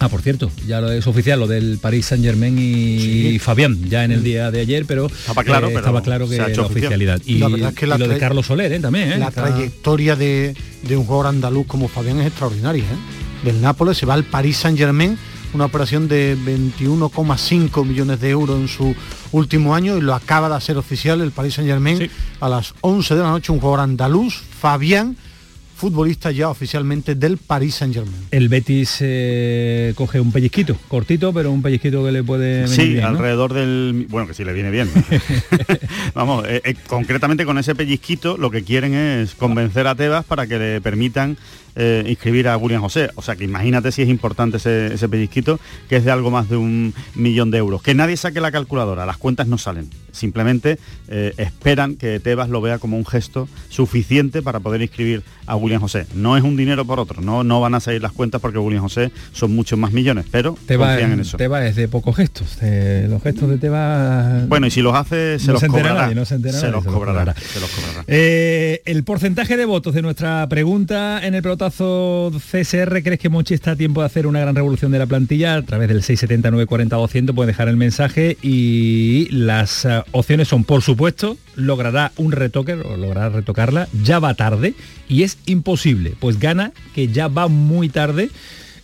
Ah, 0.00 0.08
por 0.08 0.22
cierto, 0.22 0.50
ya 0.66 0.80
lo 0.80 0.90
es 0.90 1.06
oficial, 1.06 1.38
lo 1.38 1.46
del 1.46 1.78
Paris 1.80 2.06
Saint 2.06 2.22
Germain 2.22 2.58
y, 2.58 2.98
sí. 2.98 3.38
Fabián, 3.38 3.88
ya 3.88 4.04
en 4.04 4.10
el 4.10 4.22
día 4.24 4.50
de 4.50 4.60
ayer, 4.60 4.84
pero 4.86 5.06
estaba 5.06 5.44
claro, 5.44 5.68
eh, 5.68 5.70
pero 5.70 5.78
estaba 5.78 6.02
claro 6.02 6.28
que 6.28 6.36
la 6.36 6.46
oficialidad. 6.62 7.22
Y, 7.24 7.38
la 7.38 7.48
verdad 7.48 7.70
es 7.70 7.76
que 7.76 7.86
la 7.86 7.94
y 7.94 7.98
lo 8.00 8.08
de 8.08 8.18
Carlos 8.18 8.46
Soler 8.46 8.72
¿eh? 8.72 8.80
también. 8.80 9.12
¿eh? 9.12 9.18
La 9.18 9.28
Está... 9.28 9.46
trayectoria 9.46 10.14
de, 10.14 10.54
de, 10.82 10.96
un 10.96 11.04
jugador 11.06 11.28
andaluz 11.28 11.66
como 11.66 11.88
Fabián 11.88 12.20
es 12.20 12.26
extraordinaria. 12.26 12.82
¿eh? 12.82 13.44
Del 13.44 13.62
Nápoles 13.62 13.96
se 13.96 14.04
va 14.04 14.14
al 14.14 14.24
Paris 14.24 14.58
Saint 14.58 14.76
Germain 14.76 15.16
una 15.54 15.66
operación 15.66 16.08
de 16.08 16.36
21,5 16.36 17.86
millones 17.86 18.20
de 18.20 18.30
euros 18.30 18.60
en 18.60 18.68
su 18.68 18.94
último 19.32 19.74
año 19.74 19.96
y 19.96 20.00
lo 20.00 20.14
acaba 20.14 20.48
de 20.48 20.56
hacer 20.56 20.76
oficial 20.76 21.20
el 21.20 21.30
Paris 21.30 21.54
Saint 21.54 21.70
Germain 21.70 21.98
sí. 21.98 22.10
a 22.40 22.48
las 22.48 22.74
11 22.80 23.14
de 23.14 23.22
la 23.22 23.30
noche, 23.30 23.52
un 23.52 23.60
jugador 23.60 23.80
andaluz, 23.80 24.34
Fabián, 24.34 25.16
futbolista 25.76 26.30
ya 26.30 26.48
oficialmente 26.48 27.14
del 27.14 27.36
Paris 27.36 27.74
Saint 27.74 27.94
Germain. 27.94 28.26
El 28.30 28.48
Betis 28.48 28.98
eh, 29.00 29.92
coge 29.96 30.20
un 30.20 30.32
pellizquito, 30.32 30.76
cortito, 30.88 31.32
pero 31.32 31.50
un 31.50 31.62
pellizquito 31.62 32.04
que 32.04 32.12
le 32.12 32.22
puede 32.22 32.68
Sí, 32.68 32.90
bien, 32.90 33.02
¿no? 33.02 33.08
alrededor 33.08 33.52
del... 33.52 34.06
Bueno, 34.08 34.26
que 34.26 34.34
sí 34.34 34.44
le 34.44 34.52
viene 34.52 34.70
bien. 34.70 34.88
Vamos, 36.14 36.44
eh, 36.48 36.62
eh, 36.64 36.74
concretamente 36.86 37.44
con 37.44 37.58
ese 37.58 37.74
pellizquito 37.74 38.36
lo 38.38 38.50
que 38.50 38.62
quieren 38.62 38.94
es 38.94 39.34
convencer 39.34 39.86
a 39.86 39.94
Tebas 39.94 40.24
para 40.24 40.46
que 40.46 40.58
le 40.58 40.80
permitan 40.80 41.36
eh, 41.76 42.04
inscribir 42.06 42.48
a 42.48 42.56
William 42.56 42.82
José. 42.82 43.10
O 43.14 43.22
sea 43.22 43.36
que 43.36 43.44
imagínate 43.44 43.92
si 43.92 44.02
es 44.02 44.08
importante 44.08 44.58
ese, 44.58 44.94
ese, 44.94 45.08
pellizquito, 45.08 45.58
que 45.88 45.96
es 45.96 46.04
de 46.04 46.10
algo 46.10 46.30
más 46.30 46.48
de 46.48 46.56
un 46.56 46.94
millón 47.14 47.50
de 47.50 47.58
euros. 47.58 47.82
Que 47.82 47.94
nadie 47.94 48.16
saque 48.16 48.40
la 48.40 48.52
calculadora, 48.52 49.06
las 49.06 49.16
cuentas 49.16 49.46
no 49.46 49.58
salen. 49.58 49.90
Simplemente 50.12 50.78
eh, 51.08 51.34
esperan 51.38 51.96
que 51.96 52.20
Tebas 52.20 52.48
lo 52.48 52.60
vea 52.60 52.78
como 52.78 52.96
un 52.96 53.04
gesto 53.04 53.48
suficiente 53.68 54.42
para 54.42 54.60
poder 54.60 54.80
inscribir 54.80 55.22
a 55.46 55.56
William 55.56 55.80
José. 55.80 56.06
No 56.14 56.36
es 56.36 56.44
un 56.44 56.56
dinero 56.56 56.84
por 56.84 57.00
otro, 57.00 57.20
no, 57.20 57.42
no 57.42 57.60
van 57.60 57.74
a 57.74 57.80
salir 57.80 58.00
las 58.00 58.12
cuentas 58.12 58.40
porque 58.40 58.58
William 58.58 58.82
José 58.82 59.10
son 59.32 59.54
muchos 59.54 59.78
más 59.78 59.92
millones, 59.92 60.26
pero 60.30 60.56
Tebas, 60.66 60.90
confían 60.90 61.12
en 61.12 61.20
eso. 61.20 61.36
Tebas 61.36 61.64
es 61.64 61.76
de 61.76 61.88
pocos 61.88 62.16
gestos. 62.16 62.58
Eh, 62.62 63.06
los 63.10 63.22
gestos 63.22 63.48
de 63.50 63.58
Tebas... 63.58 64.48
Bueno, 64.48 64.68
y 64.68 64.70
si 64.70 64.82
los 64.82 64.94
hace, 64.94 65.38
se 65.40 65.48
no 65.48 65.54
los 65.54 65.60
se 65.60 65.66
cobrará. 65.66 66.02
Nadie, 66.02 66.14
no 66.14 66.24
se, 66.24 66.38
los 66.38 66.54
se 66.54 66.70
cobrará, 66.70 66.90
cobrará. 66.92 67.34
Se 67.34 67.60
los 67.60 67.70
cobrará. 67.70 68.04
Eh, 68.06 68.82
el 68.84 69.02
porcentaje 69.02 69.56
de 69.56 69.64
votos 69.64 69.94
de 69.94 70.02
nuestra 70.02 70.46
pregunta 70.48 71.26
en 71.26 71.34
el 71.34 71.42
CSR, 71.70 73.02
¿crees 73.02 73.18
que 73.18 73.28
Mochi 73.28 73.54
está 73.54 73.72
a 73.72 73.76
tiempo 73.76 74.00
de 74.00 74.06
hacer 74.06 74.26
una 74.26 74.40
gran 74.40 74.54
revolución 74.54 74.92
de 74.92 74.98
la 74.98 75.06
plantilla? 75.06 75.56
A 75.56 75.62
través 75.62 75.88
del 75.88 76.02
679 76.02 76.66
40 76.66 76.96
200 76.96 77.34
puede 77.34 77.48
dejar 77.48 77.68
el 77.68 77.76
mensaje 77.76 78.36
y 78.42 79.28
las 79.30 79.84
uh, 79.84 80.02
opciones 80.12 80.48
son, 80.48 80.64
por 80.64 80.82
supuesto, 80.82 81.36
logrará 81.54 82.12
un 82.16 82.32
retoque, 82.32 82.74
o 82.74 82.96
logrará 82.96 83.28
retocarla, 83.28 83.88
ya 84.02 84.18
va 84.18 84.34
tarde 84.34 84.74
y 85.08 85.22
es 85.22 85.38
imposible, 85.46 86.14
pues 86.18 86.38
gana 86.38 86.72
que 86.94 87.08
ya 87.08 87.28
va 87.28 87.48
muy 87.48 87.88
tarde. 87.88 88.30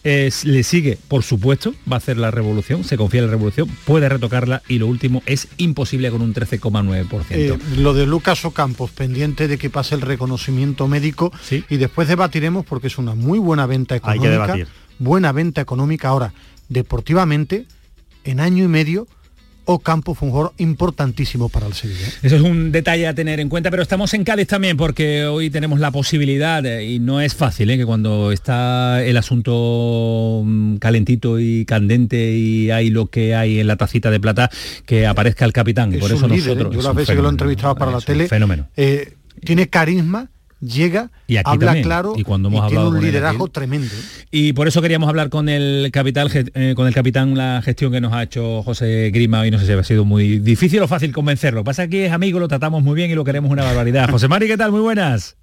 Eh, 0.02 0.30
le 0.44 0.62
sigue, 0.62 0.98
por 1.08 1.22
supuesto, 1.22 1.74
va 1.90 1.96
a 1.96 1.98
hacer 1.98 2.16
la 2.16 2.30
revolución, 2.30 2.84
se 2.84 2.96
confía 2.96 3.20
en 3.20 3.26
la 3.26 3.32
revolución, 3.32 3.68
puede 3.84 4.08
retocarla 4.08 4.62
y 4.66 4.78
lo 4.78 4.86
último 4.86 5.22
es 5.26 5.48
imposible 5.58 6.10
con 6.10 6.22
un 6.22 6.32
13,9%. 6.32 7.24
Eh, 7.30 7.58
lo 7.76 7.92
de 7.92 8.06
Lucas 8.06 8.44
Ocampos, 8.46 8.90
pendiente 8.92 9.46
de 9.46 9.58
que 9.58 9.68
pase 9.68 9.94
el 9.94 10.00
reconocimiento 10.00 10.88
médico 10.88 11.32
¿Sí? 11.42 11.64
y 11.68 11.76
después 11.76 12.08
debatiremos 12.08 12.64
porque 12.64 12.86
es 12.86 12.96
una 12.96 13.14
muy 13.14 13.38
buena 13.38 13.66
venta 13.66 13.96
económica. 13.96 14.22
Hay 14.22 14.28
que 14.28 14.32
debatir. 14.32 14.68
Buena 14.98 15.32
venta 15.32 15.60
económica. 15.60 16.08
Ahora, 16.08 16.32
deportivamente, 16.68 17.66
en 18.24 18.40
año 18.40 18.64
y 18.64 18.68
medio, 18.68 19.06
Ocampo 19.74 20.14
fue 20.14 20.26
un 20.26 20.32
jugador 20.32 20.54
importantísimo 20.58 21.48
para 21.48 21.66
el 21.66 21.74
Sevilla. 21.74 22.06
Eso 22.22 22.36
es 22.36 22.42
un 22.42 22.72
detalle 22.72 23.06
a 23.06 23.14
tener 23.14 23.40
en 23.40 23.48
cuenta, 23.48 23.70
pero 23.70 23.82
estamos 23.82 24.12
en 24.14 24.24
Cádiz 24.24 24.48
también 24.48 24.76
porque 24.76 25.24
hoy 25.24 25.50
tenemos 25.50 25.80
la 25.80 25.90
posibilidad, 25.90 26.64
eh, 26.66 26.84
y 26.84 26.98
no 26.98 27.20
es 27.20 27.34
fácil, 27.34 27.70
¿eh? 27.70 27.78
que 27.78 27.86
cuando 27.86 28.32
está 28.32 29.02
el 29.02 29.16
asunto 29.16 30.42
mm, 30.44 30.76
calentito 30.76 31.38
y 31.38 31.64
candente 31.64 32.32
y 32.32 32.70
hay 32.70 32.90
lo 32.90 33.06
que 33.06 33.34
hay 33.34 33.60
en 33.60 33.66
la 33.66 33.76
tacita 33.76 34.10
de 34.10 34.20
plata, 34.20 34.50
que 34.86 35.06
aparezca 35.06 35.44
el 35.44 35.52
capitán. 35.52 35.92
Es 35.92 36.00
Por 36.00 36.12
eso 36.12 36.26
líder, 36.26 36.56
nosotros... 36.56 36.74
¿eh? 36.74 36.76
Yo 36.76 36.82
las 36.82 36.94
veces 36.94 37.16
que 37.16 37.22
lo 37.22 37.28
he 37.28 37.32
entrevistado 37.32 37.74
para 37.76 37.92
la 37.92 38.00
tele, 38.00 38.28
fenómeno. 38.28 38.68
Eh, 38.76 39.14
tiene 39.44 39.68
carisma, 39.68 40.30
llega, 40.60 41.10
y 41.26 41.36
aquí 41.36 41.50
habla 41.50 41.66
también. 41.66 41.84
claro 41.84 42.12
y, 42.16 42.22
cuando 42.22 42.48
hemos 42.48 42.60
y 42.60 42.64
hablado 42.66 42.90
tiene 42.90 42.98
un 42.98 43.04
liderazgo 43.04 43.46
él, 43.46 43.50
tremendo. 43.50 43.94
Y 44.30 44.52
por 44.52 44.68
eso 44.68 44.82
queríamos 44.82 45.08
hablar 45.08 45.30
con 45.30 45.48
el 45.48 45.90
capital, 45.92 46.30
eh, 46.32 46.74
con 46.76 46.86
el 46.86 46.94
capitán 46.94 47.36
la 47.36 47.60
gestión 47.64 47.92
que 47.92 48.00
nos 48.00 48.12
ha 48.12 48.22
hecho 48.22 48.62
José 48.62 49.10
Grima 49.12 49.46
y 49.46 49.50
no 49.50 49.58
sé 49.58 49.66
si 49.66 49.72
ha 49.72 49.82
sido 49.82 50.04
muy 50.04 50.38
difícil 50.38 50.82
o 50.82 50.88
fácil 50.88 51.12
convencerlo. 51.12 51.64
Pasa 51.64 51.88
que 51.88 52.06
es 52.06 52.12
amigo, 52.12 52.38
lo 52.38 52.48
tratamos 52.48 52.82
muy 52.82 52.94
bien 52.94 53.10
y 53.10 53.14
lo 53.14 53.24
queremos 53.24 53.50
una 53.50 53.64
barbaridad. 53.64 54.10
José 54.10 54.28
Mari, 54.28 54.46
¿qué 54.46 54.56
tal? 54.56 54.72
Muy 54.72 54.80
buenas. 54.80 55.36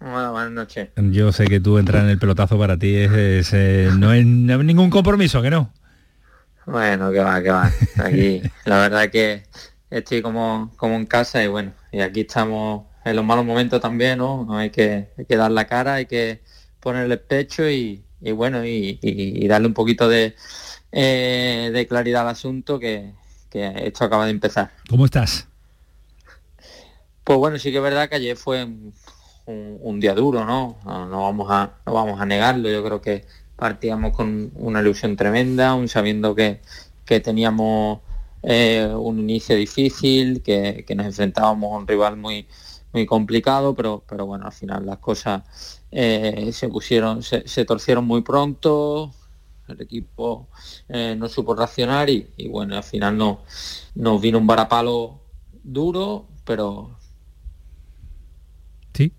Bueno, 0.00 0.32
buenas 0.32 0.50
noches. 0.50 0.88
Yo 0.96 1.30
sé 1.30 1.44
que 1.46 1.60
tú 1.60 1.78
entrar 1.78 2.02
en 2.02 2.10
el 2.10 2.18
pelotazo 2.18 2.58
para 2.58 2.76
ti 2.76 2.96
es, 2.96 3.12
es 3.12 3.50
eh, 3.52 3.90
no, 3.96 4.12
es, 4.12 4.26
no 4.26 4.58
es 4.58 4.64
ningún 4.64 4.90
compromiso, 4.90 5.40
que 5.42 5.50
no. 5.50 5.72
Bueno, 6.66 7.10
que 7.12 7.18
va, 7.20 7.42
que 7.42 7.50
va. 7.50 7.70
Aquí 8.04 8.42
la 8.64 8.78
verdad 8.78 9.10
que 9.10 9.44
estoy 9.90 10.22
como, 10.22 10.72
como 10.76 10.94
en 10.96 11.06
casa 11.06 11.42
y 11.42 11.46
bueno, 11.46 11.72
y 11.92 12.00
aquí 12.00 12.20
estamos 12.22 12.84
en 13.04 13.16
los 13.16 13.24
malos 13.24 13.44
momentos 13.44 13.80
también, 13.80 14.18
¿no? 14.18 14.46
Hay 14.56 14.70
que, 14.70 15.08
hay 15.16 15.24
que 15.24 15.36
dar 15.36 15.50
la 15.50 15.66
cara, 15.66 15.94
hay 15.94 16.06
que 16.06 16.40
ponerle 16.80 17.16
pecho 17.16 17.68
y, 17.68 18.04
y 18.20 18.32
bueno, 18.32 18.64
y, 18.64 19.46
darle 19.48 19.68
un 19.68 19.74
poquito 19.74 20.08
de, 20.08 20.34
eh, 20.92 21.70
de 21.72 21.86
claridad 21.86 22.22
al 22.22 22.28
asunto 22.28 22.78
que, 22.78 23.12
que, 23.50 23.72
esto 23.86 24.04
acaba 24.04 24.24
de 24.24 24.30
empezar. 24.30 24.70
¿Cómo 24.88 25.04
estás? 25.04 25.48
Pues 27.24 27.38
bueno, 27.38 27.58
sí 27.58 27.70
que 27.70 27.76
es 27.76 27.82
verdad 27.82 28.08
que 28.08 28.16
ayer 28.16 28.36
fue 28.36 28.64
un, 28.64 28.92
un, 29.46 29.78
un 29.80 30.00
día 30.00 30.14
duro, 30.14 30.44
¿no? 30.44 30.78
¿no? 30.84 31.06
No, 31.06 31.22
vamos 31.22 31.48
a, 31.50 31.72
no 31.86 31.92
vamos 31.92 32.20
a 32.20 32.26
negarlo, 32.26 32.68
yo 32.68 32.84
creo 32.84 33.00
que 33.00 33.24
partíamos 33.56 34.14
con 34.16 34.50
una 34.56 34.80
ilusión 34.80 35.16
tremenda, 35.16 35.70
aún 35.70 35.88
sabiendo 35.88 36.34
que, 36.34 36.60
que 37.04 37.20
teníamos 37.20 38.00
eh, 38.42 38.92
un 38.92 39.20
inicio 39.20 39.54
difícil, 39.54 40.42
que, 40.42 40.84
que, 40.86 40.94
nos 40.96 41.06
enfrentábamos 41.06 41.72
a 41.72 41.76
un 41.76 41.86
rival 41.86 42.16
muy, 42.16 42.48
muy 42.92 43.06
complicado, 43.06 43.74
pero, 43.74 44.02
pero 44.08 44.26
bueno, 44.26 44.46
al 44.46 44.52
final 44.52 44.86
las 44.86 44.98
cosas 44.98 45.82
eh, 45.90 46.50
se 46.52 46.68
pusieron, 46.68 47.22
se, 47.22 47.46
se, 47.46 47.64
torcieron 47.64 48.04
muy 48.04 48.22
pronto, 48.22 49.12
el 49.68 49.80
equipo 49.80 50.48
eh, 50.88 51.14
no 51.16 51.28
supo 51.28 51.54
reaccionar 51.54 52.10
y, 52.10 52.28
y, 52.36 52.48
bueno, 52.48 52.76
al 52.76 52.84
final 52.84 53.16
no, 53.16 53.42
nos 53.94 54.20
vino 54.20 54.38
un 54.38 54.46
varapalo 54.46 55.20
duro, 55.62 56.26
pero... 56.44 56.98
Sí 58.92 59.12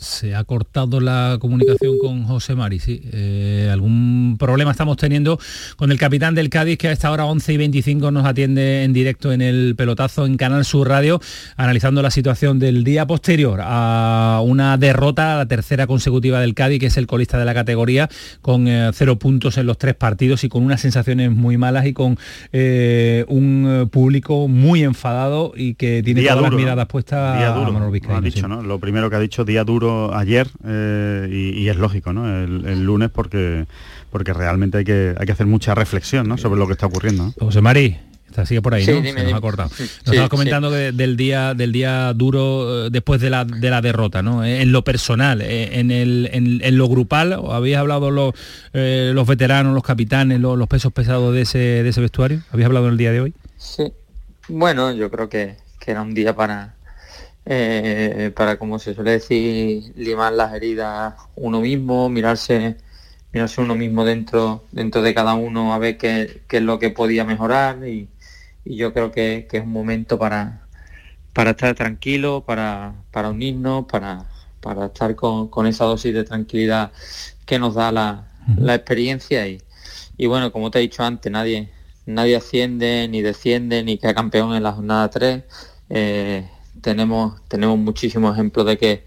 se 0.00 0.34
ha 0.34 0.44
cortado 0.44 1.00
la 1.00 1.38
comunicación 1.40 1.98
con 1.98 2.24
José 2.24 2.54
Mari, 2.54 2.78
sí. 2.78 3.02
Eh, 3.12 3.68
algún 3.72 4.36
problema 4.38 4.70
estamos 4.70 4.96
teniendo 4.96 5.38
con 5.76 5.90
el 5.90 5.98
capitán 5.98 6.34
del 6.34 6.50
Cádiz 6.50 6.78
que 6.78 6.88
a 6.88 6.92
esta 6.92 7.10
hora 7.10 7.24
11 7.24 7.52
y 7.52 7.56
25 7.56 8.10
nos 8.10 8.24
atiende 8.24 8.84
en 8.84 8.92
directo 8.92 9.32
en 9.32 9.42
el 9.42 9.74
pelotazo 9.76 10.26
en 10.26 10.36
Canal 10.36 10.64
Sur 10.64 10.88
Radio, 10.88 11.20
analizando 11.56 12.02
la 12.02 12.10
situación 12.10 12.58
del 12.58 12.84
día 12.84 13.06
posterior 13.06 13.60
a 13.62 14.40
una 14.44 14.76
derrota, 14.76 15.36
la 15.36 15.46
tercera 15.46 15.86
consecutiva 15.86 16.40
del 16.40 16.54
Cádiz, 16.54 16.80
que 16.80 16.86
es 16.86 16.96
el 16.96 17.06
colista 17.06 17.38
de 17.38 17.44
la 17.44 17.54
categoría, 17.54 18.08
con 18.40 18.68
eh, 18.68 18.90
cero 18.94 19.18
puntos 19.18 19.58
en 19.58 19.66
los 19.66 19.78
tres 19.78 19.94
partidos 19.94 20.44
y 20.44 20.48
con 20.48 20.62
unas 20.62 20.80
sensaciones 20.80 21.30
muy 21.30 21.56
malas 21.56 21.86
y 21.86 21.92
con 21.92 22.18
eh, 22.52 23.24
un 23.28 23.88
público 23.90 24.48
muy 24.48 24.82
enfadado 24.84 25.52
y 25.56 25.74
que 25.74 26.02
tiene 26.02 26.20
día 26.20 26.30
todas 26.30 26.44
duro, 26.44 26.56
las 26.56 26.64
miradas 26.64 26.86
puestas 26.86 27.38
día 27.38 27.52
a 27.52 27.58
duro, 27.58 27.72
Manolo 27.72 27.90
Vizcaíno, 27.90 28.18
ha 28.18 28.20
dicho, 28.20 28.40
sí. 28.40 28.46
¿no? 28.48 28.62
Lo 28.62 28.78
primero 28.78 29.10
que 29.10 29.16
ha 29.16 29.20
dicho, 29.20 29.44
día 29.44 29.64
duro 29.64 29.87
ayer 30.14 30.48
eh, 30.66 31.28
y, 31.30 31.60
y, 31.60 31.68
es 31.68 31.76
lógico, 31.76 32.12
¿no? 32.12 32.26
El, 32.28 32.64
el, 32.66 32.84
lunes 32.84 33.10
porque 33.10 33.66
porque 34.10 34.32
realmente 34.32 34.78
hay 34.78 34.84
que 34.84 35.14
hay 35.18 35.26
que 35.26 35.32
hacer 35.32 35.46
mucha 35.46 35.74
reflexión, 35.74 36.28
¿no? 36.28 36.38
Sobre 36.38 36.58
lo 36.58 36.66
que 36.66 36.72
está 36.72 36.86
ocurriendo. 36.86 37.24
¿no? 37.26 37.34
José 37.38 37.60
Mari. 37.60 37.98
Está, 38.28 38.44
sigue 38.44 38.60
por 38.60 38.74
ahí, 38.74 38.84
sí, 38.84 38.90
¿no? 38.92 39.00
Dime, 39.00 39.20
Se 39.20 39.24
nos 39.24 39.34
ha 39.34 39.40
cortado. 39.40 39.70
Nos 39.70 39.78
Sí, 39.78 39.90
estabas 40.04 40.28
comentando 40.28 40.70
que 40.70 40.92
del 40.92 41.16
día 41.16 41.54
del 41.54 41.72
día 41.72 42.12
duro 42.12 42.86
eh, 42.86 42.88
después 42.90 43.22
de 43.22 43.30
la, 43.30 43.46
de 43.46 43.70
la 43.70 43.80
derrota, 43.80 44.22
¿no? 44.22 44.44
Eh, 44.44 44.60
En 44.60 44.70
lo 44.70 44.84
personal, 44.84 45.40
en, 45.40 45.90
el, 45.90 46.28
en, 46.32 46.60
en, 46.62 46.76
lo 46.76 46.88
grupal, 46.88 47.32
¿habéis 47.50 47.76
hablado 47.78 48.10
los, 48.10 48.34
eh, 48.74 49.12
los 49.14 49.26
veteranos, 49.26 49.74
los 49.74 49.82
capitanes, 49.82 50.40
los, 50.40 50.58
los, 50.58 50.68
pesos 50.68 50.92
pesados 50.92 51.32
de 51.32 51.40
ese, 51.42 51.58
de 51.58 51.88
ese 51.88 52.02
vestuario? 52.02 52.42
¿Habéis 52.52 52.66
hablado 52.66 52.86
en 52.86 52.92
el 52.92 52.98
día 52.98 53.12
de 53.12 53.20
hoy? 53.22 53.34
Sí. 53.56 53.92
Bueno, 54.48 54.92
yo 54.92 55.10
creo 55.10 55.30
que, 55.30 55.56
que 55.80 55.90
era 55.90 56.02
un 56.02 56.12
día 56.12 56.36
para, 56.36 56.74
eh, 57.50 58.30
para, 58.36 58.58
como 58.58 58.78
se 58.78 58.94
suele 58.94 59.12
decir, 59.12 59.94
limar 59.96 60.34
las 60.34 60.52
heridas 60.52 61.14
uno 61.34 61.62
mismo, 61.62 62.10
mirarse, 62.10 62.76
mirarse 63.32 63.62
uno 63.62 63.74
mismo 63.74 64.04
dentro, 64.04 64.64
dentro 64.70 65.00
de 65.00 65.14
cada 65.14 65.32
uno 65.34 65.72
a 65.72 65.78
ver 65.78 65.96
qué, 65.96 66.42
qué 66.46 66.58
es 66.58 66.62
lo 66.62 66.78
que 66.78 66.90
podía 66.90 67.24
mejorar. 67.24 67.86
Y, 67.88 68.10
y 68.66 68.76
yo 68.76 68.92
creo 68.92 69.10
que, 69.12 69.46
que, 69.50 69.58
es 69.58 69.62
un 69.64 69.72
momento 69.72 70.18
para, 70.18 70.66
para 71.32 71.52
estar 71.52 71.74
tranquilo, 71.74 72.44
para, 72.46 72.94
para 73.12 73.30
unirnos, 73.30 73.86
para, 73.86 74.26
para 74.60 74.86
estar 74.86 75.14
con, 75.16 75.48
con, 75.48 75.66
esa 75.66 75.86
dosis 75.86 76.12
de 76.12 76.24
tranquilidad 76.24 76.92
que 77.46 77.58
nos 77.58 77.74
da 77.74 77.90
la, 77.92 78.28
la 78.58 78.74
experiencia. 78.74 79.48
Y, 79.48 79.62
y, 80.18 80.26
bueno, 80.26 80.52
como 80.52 80.70
te 80.70 80.80
he 80.80 80.82
dicho 80.82 81.02
antes, 81.02 81.32
nadie, 81.32 81.70
nadie 82.04 82.36
asciende 82.36 83.08
ni 83.08 83.22
desciende 83.22 83.82
ni 83.84 83.96
queda 83.96 84.14
campeón 84.14 84.54
en 84.54 84.62
la 84.64 84.72
jornada 84.72 85.08
3. 85.08 85.44
Eh, 85.88 86.46
tenemos, 86.80 87.40
tenemos 87.48 87.78
muchísimos 87.78 88.34
ejemplos 88.34 88.66
de 88.66 88.78
que, 88.78 89.04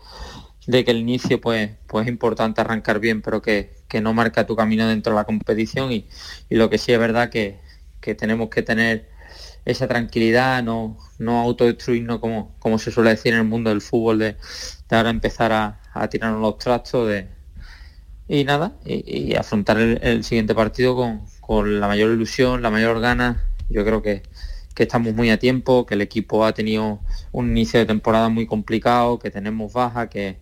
de 0.67 0.85
que 0.85 0.91
el 0.91 0.97
inicio 0.97 1.41
pues, 1.41 1.71
pues 1.87 2.05
es 2.05 2.11
importante 2.11 2.61
arrancar 2.61 2.99
bien, 2.99 3.21
pero 3.21 3.41
que, 3.41 3.73
que 3.87 4.01
no 4.01 4.13
marca 4.13 4.45
tu 4.45 4.55
camino 4.55 4.87
dentro 4.87 5.13
de 5.13 5.19
la 5.19 5.25
competición 5.25 5.91
y, 5.91 6.07
y 6.49 6.55
lo 6.55 6.69
que 6.69 6.77
sí 6.77 6.91
es 6.93 6.99
verdad 6.99 7.29
que, 7.29 7.59
que, 7.99 8.15
tenemos 8.15 8.49
que 8.49 8.61
tener 8.61 9.09
esa 9.65 9.87
tranquilidad, 9.87 10.63
no, 10.63 10.97
no 11.19 11.39
autodestruirnos 11.41 12.19
como, 12.19 12.55
como 12.59 12.79
se 12.79 12.91
suele 12.91 13.11
decir 13.11 13.33
en 13.33 13.39
el 13.39 13.45
mundo 13.47 13.69
del 13.69 13.81
fútbol, 13.81 14.19
de, 14.19 14.37
de 14.89 14.95
ahora 14.95 15.09
empezar 15.09 15.51
a, 15.51 15.81
a, 15.93 16.07
tirarnos 16.09 16.41
los 16.41 16.57
trastos 16.57 17.07
de, 17.07 17.27
y 18.27 18.43
nada, 18.43 18.73
y, 18.85 19.35
afrontar 19.35 19.77
el, 19.77 20.23
siguiente 20.23 20.55
partido 20.55 20.95
con, 20.95 21.21
con 21.41 21.79
la 21.79 21.87
mayor 21.87 22.11
ilusión, 22.11 22.61
la 22.61 22.69
mayor 22.69 23.01
ganas. 23.01 23.37
Yo 23.69 23.83
creo 23.85 24.01
que, 24.01 24.23
que 24.75 24.83
estamos 24.83 25.13
muy 25.13 25.29
a 25.29 25.37
tiempo, 25.37 25.85
que 25.85 25.95
el 25.95 26.01
equipo 26.01 26.45
ha 26.45 26.53
tenido 26.53 26.99
un 27.31 27.49
inicio 27.49 27.79
de 27.79 27.85
temporada 27.85 28.29
muy 28.29 28.45
complicado, 28.45 29.19
que 29.19 29.29
tenemos 29.29 29.73
baja, 29.73 30.09
que 30.09 30.37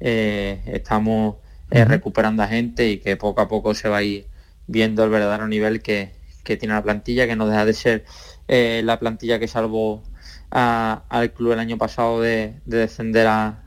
eh, 0.00 0.62
estamos 0.66 1.36
eh, 1.70 1.84
recuperando 1.84 2.42
a 2.42 2.48
gente 2.48 2.88
y 2.88 2.98
que 2.98 3.16
poco 3.16 3.40
a 3.40 3.48
poco 3.48 3.74
se 3.74 3.88
va 3.88 3.98
a 3.98 4.02
ir 4.02 4.26
viendo 4.66 5.04
el 5.04 5.10
verdadero 5.10 5.46
nivel 5.48 5.82
que, 5.82 6.12
que 6.44 6.56
tiene 6.56 6.74
la 6.74 6.82
plantilla, 6.82 7.26
que 7.26 7.36
no 7.36 7.46
deja 7.46 7.64
de 7.64 7.72
ser 7.72 8.04
eh, 8.48 8.82
la 8.84 8.98
plantilla 8.98 9.38
que 9.38 9.48
salvó 9.48 10.02
a, 10.50 11.04
al 11.08 11.32
club 11.32 11.52
el 11.52 11.58
año 11.58 11.78
pasado 11.78 12.20
de, 12.20 12.54
de 12.64 12.78
descender 12.78 13.26
a, 13.26 13.62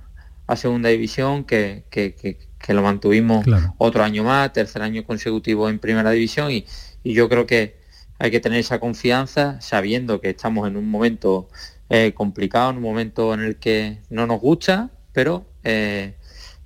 a, 0.48 0.56
segunda 0.56 0.90
división, 0.90 1.44
que, 1.44 1.84
que, 1.90 2.16
que 2.16 2.74
lo 2.74 2.82
mantuvimos 2.82 3.44
claro. 3.46 3.76
otro 3.78 4.04
año 4.04 4.24
más, 4.24 4.54
tercer 4.54 4.82
año 4.82 5.04
consecutivo 5.04 5.70
en 5.70 5.80
primera 5.80 6.12
división 6.12 6.52
y, 6.52 6.66
y 7.04 7.14
yo 7.14 7.30
creo 7.30 7.46
que 7.46 7.79
hay 8.20 8.32
que 8.32 8.40
tener 8.40 8.60
esa 8.60 8.80
confianza 8.80 9.60
sabiendo 9.62 10.22
que 10.22 10.30
estamos 10.30 10.68
en 10.68 10.78
un 10.78 10.90
momento 10.90 11.48
eh, 11.90 12.12
complicado, 12.14 12.72
en 12.72 12.78
un 12.78 12.84
momento 12.84 13.34
en 13.34 13.40
el 13.40 13.56
que 13.56 14.00
no 14.10 14.28
nos 14.28 14.40
gusta, 14.42 14.92
pero 15.14 15.46
eh, 15.64 16.14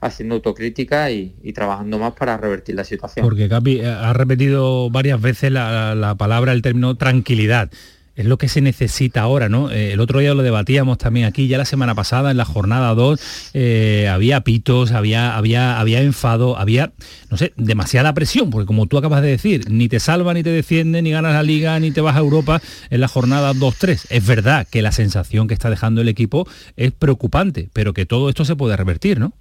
haciendo 0.02 0.36
autocrítica 0.36 1.12
y, 1.12 1.54
trabajando 1.54 2.00
más 2.00 2.14
para 2.14 2.36
revertir 2.38 2.76
la 2.76 2.84
situación. 2.84 3.24
Porque 3.24 3.48
Capi 3.48 3.82
ha 3.82 4.12
repetido 4.14 4.90
varias 4.90 5.22
veces 5.22 5.52
la 5.52 6.16
palabra, 6.18 6.52
el 6.52 6.62
término 6.62 6.96
tranquilidad 6.96 7.70
es 8.16 8.26
lo 8.26 8.38
que 8.38 8.48
se 8.48 8.62
necesita 8.62 9.22
ahora, 9.22 9.50
¿no? 9.50 9.72
Eh, 9.72 9.94
el 9.94 10.00
otro 10.00 10.20
día 10.20 10.34
lo 10.34 10.44
debatíamos 10.44 10.98
también 10.98 11.26
aquí, 11.26 11.48
ya 11.48 11.58
la 11.58 11.66
semana 11.66 11.96
pasada, 11.96 12.32
en 12.32 12.38
la 12.38 12.46
jornada 12.46 12.94
2, 12.94 13.20
eh, 13.54 14.08
había 14.12 14.42
pitos, 14.42 14.92
había, 14.92 15.36
había, 15.36 15.80
había 15.80 16.02
enfado, 16.02 16.58
había, 16.58 16.94
no 17.30 17.38
sé, 17.38 17.54
demasiada 17.58 18.14
presión, 18.14 18.50
porque 18.50 18.68
como 18.68 18.86
tú 18.86 18.98
acabas 18.98 19.22
de 19.22 19.30
decir, 19.30 19.70
ni 19.70 19.90
te 19.90 20.00
salva, 20.00 20.34
ni 20.34 20.44
te 20.44 20.52
defiende, 20.52 21.02
ni 21.02 21.12
ganas 21.12 21.34
la 21.34 21.44
liga, 21.44 21.80
ni 21.80 21.92
te 21.92 22.02
vas 22.02 22.16
a 22.16 22.20
Europa 22.20 22.62
en 22.90 23.02
la 23.02 23.08
jornada 23.08 23.54
2-3. 23.54 24.06
Es 24.10 24.26
verdad 24.26 24.68
que 24.70 24.82
la 24.82 24.92
sensación 24.92 25.48
que 25.48 25.54
está 25.54 25.70
dejando 25.70 26.02
el 26.02 26.10
equipo 26.10 26.48
es 26.78 26.92
preocupante, 26.92 27.70
pero 27.74 27.94
que 27.94 28.06
todo 28.06 28.30
esto 28.30 28.46
se 28.46 28.56
puede 28.56 28.78
revertir, 28.78 29.20
¿no? 29.20 29.34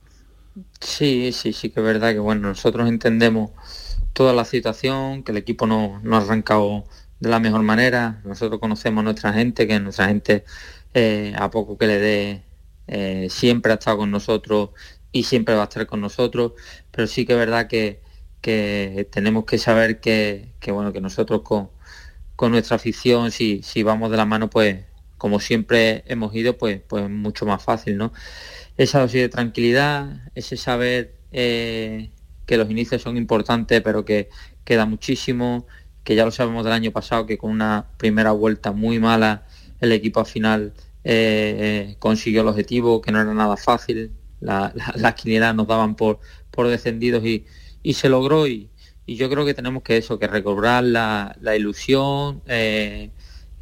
Sí, 0.81 1.31
sí, 1.33 1.53
sí 1.53 1.71
que 1.71 1.81
es 1.81 1.87
verdad 1.87 2.13
que, 2.13 2.19
bueno, 2.19 2.49
nosotros 2.49 2.89
entendemos 2.89 3.51
toda 4.13 4.33
la 4.33 4.45
situación, 4.45 5.23
que 5.23 5.33
el 5.33 5.39
equipo 5.39 5.67
no, 5.67 6.01
no 6.03 6.17
ha 6.17 6.21
arrancado 6.21 6.85
de 7.23 7.31
la 7.31 7.39
mejor 7.39 7.63
manera. 7.63 8.21
Nosotros 8.25 8.59
conocemos 8.61 9.03
a 9.03 9.05
nuestra 9.05 9.33
gente, 9.33 9.69
que 9.69 9.79
nuestra 9.79 10.09
gente 10.09 10.45
eh, 10.93 11.33
a 11.39 11.51
poco 11.51 11.79
que 11.79 11.87
le 11.87 11.99
dé 12.01 12.43
eh, 12.89 13.29
siempre 13.31 13.71
ha 13.71 13.77
estado 13.77 13.99
con 13.99 14.11
nosotros 14.11 14.71
y 15.13 15.23
siempre 15.23 15.55
va 15.55 15.63
a 15.63 15.65
estar 15.65 15.87
con 15.87 16.01
nosotros, 16.01 16.53
pero 16.91 17.07
sí 17.07 17.25
que 17.25 17.35
es 17.35 17.39
verdad 17.39 17.69
que, 17.69 18.01
que 18.41 19.07
tenemos 19.13 19.45
que 19.45 19.59
saber 19.59 20.01
que, 20.01 20.49
que, 20.59 20.73
bueno 20.73 20.93
que 20.93 21.01
nosotros 21.01 21.43
con, 21.43 21.71
con 22.35 22.51
nuestra 22.51 22.75
afición, 22.77 23.31
si, 23.31 23.63
si 23.63 23.85
vamos 23.85 24.11
de 24.11 24.17
la 24.17 24.25
mano, 24.25 24.51
pues 24.51 24.85
como 25.17 25.39
siempre 25.39 26.03
hemos 26.07 26.35
ido, 26.35 26.59
pues, 26.59 26.81
pues 26.89 27.09
mucho 27.09 27.47
más 27.47 27.63
fácil, 27.63 27.97
¿no? 27.99 28.13
Esa 28.77 28.99
dosis 28.99 29.21
de 29.21 29.29
tranquilidad, 29.29 30.23
ese 30.35 30.57
saber 30.57 31.15
eh, 31.31 32.11
que 32.47 32.57
los 32.57 32.69
inicios 32.69 33.01
son 33.03 33.17
importantes, 33.17 33.81
pero 33.83 34.05
que 34.05 34.29
queda 34.65 34.87
muchísimo, 34.87 35.67
que 36.05 36.15
ya 36.15 36.25
lo 36.25 36.31
sabemos 36.31 36.65
del 36.65 36.73
año 36.73 36.91
pasado, 36.93 37.27
que 37.27 37.39
con 37.39 37.51
una 37.51 37.87
primera 37.97 38.33
vuelta 38.33 38.73
muy 38.73 38.99
mala 38.99 39.45
el 39.81 39.93
equipo 39.93 40.21
al 40.21 40.27
final 40.27 40.73
eh, 41.05 41.97
consiguió 41.99 42.43
el 42.43 42.49
objetivo, 42.49 43.01
que 43.01 43.13
no 43.13 43.21
era 43.21 43.35
nada 43.35 43.57
fácil, 43.57 44.13
la, 44.41 44.73
la, 44.75 44.93
las 44.97 45.15
quinielas 45.15 45.55
nos 45.55 45.67
daban 45.67 45.97
por, 45.97 46.21
por 46.51 46.69
descendidos 46.69 47.25
y, 47.25 47.45
y 47.83 47.95
se 47.95 48.09
logró 48.09 48.47
y, 48.47 48.71
y, 49.07 49.17
yo 49.17 49.29
creo 49.29 49.45
que 49.45 49.55
tenemos 49.55 49.83
que 49.83 49.97
eso, 49.97 50.19
que 50.19 50.29
recobrar 50.29 50.85
la, 50.85 51.37
la 51.41 51.57
ilusión, 51.57 52.43
eh, 52.47 53.11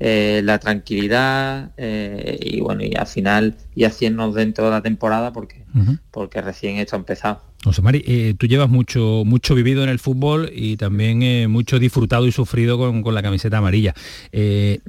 eh, 0.00 0.40
la 0.44 0.58
tranquilidad 0.58 1.70
y 1.78 2.60
bueno, 2.60 2.82
y 2.82 2.94
al 2.96 3.06
final 3.06 3.54
y 3.74 3.84
haciéndonos 3.84 4.34
dentro 4.34 4.64
de 4.64 4.70
la 4.72 4.82
temporada 4.82 5.32
porque, 5.32 5.62
uh 5.74 5.78
-huh. 5.78 5.98
porque 6.10 6.40
recién 6.42 6.78
esto 6.78 6.96
ha 6.96 6.98
empezado. 6.98 7.50
José 7.62 7.82
Mari, 7.82 8.02
eh, 8.06 8.34
tú 8.38 8.46
llevas 8.46 8.70
mucho, 8.70 9.22
mucho 9.26 9.54
vivido 9.54 9.82
en 9.82 9.90
el 9.90 9.98
fútbol 9.98 10.50
y 10.54 10.76
también 10.78 11.22
eh, 11.22 11.46
mucho 11.46 11.78
disfrutado 11.78 12.26
y 12.26 12.32
sufrido 12.32 12.78
con, 12.78 13.02
con 13.02 13.14
la 13.14 13.22
camiseta 13.22 13.58
amarilla. 13.58 13.94
Eh, 14.32 14.80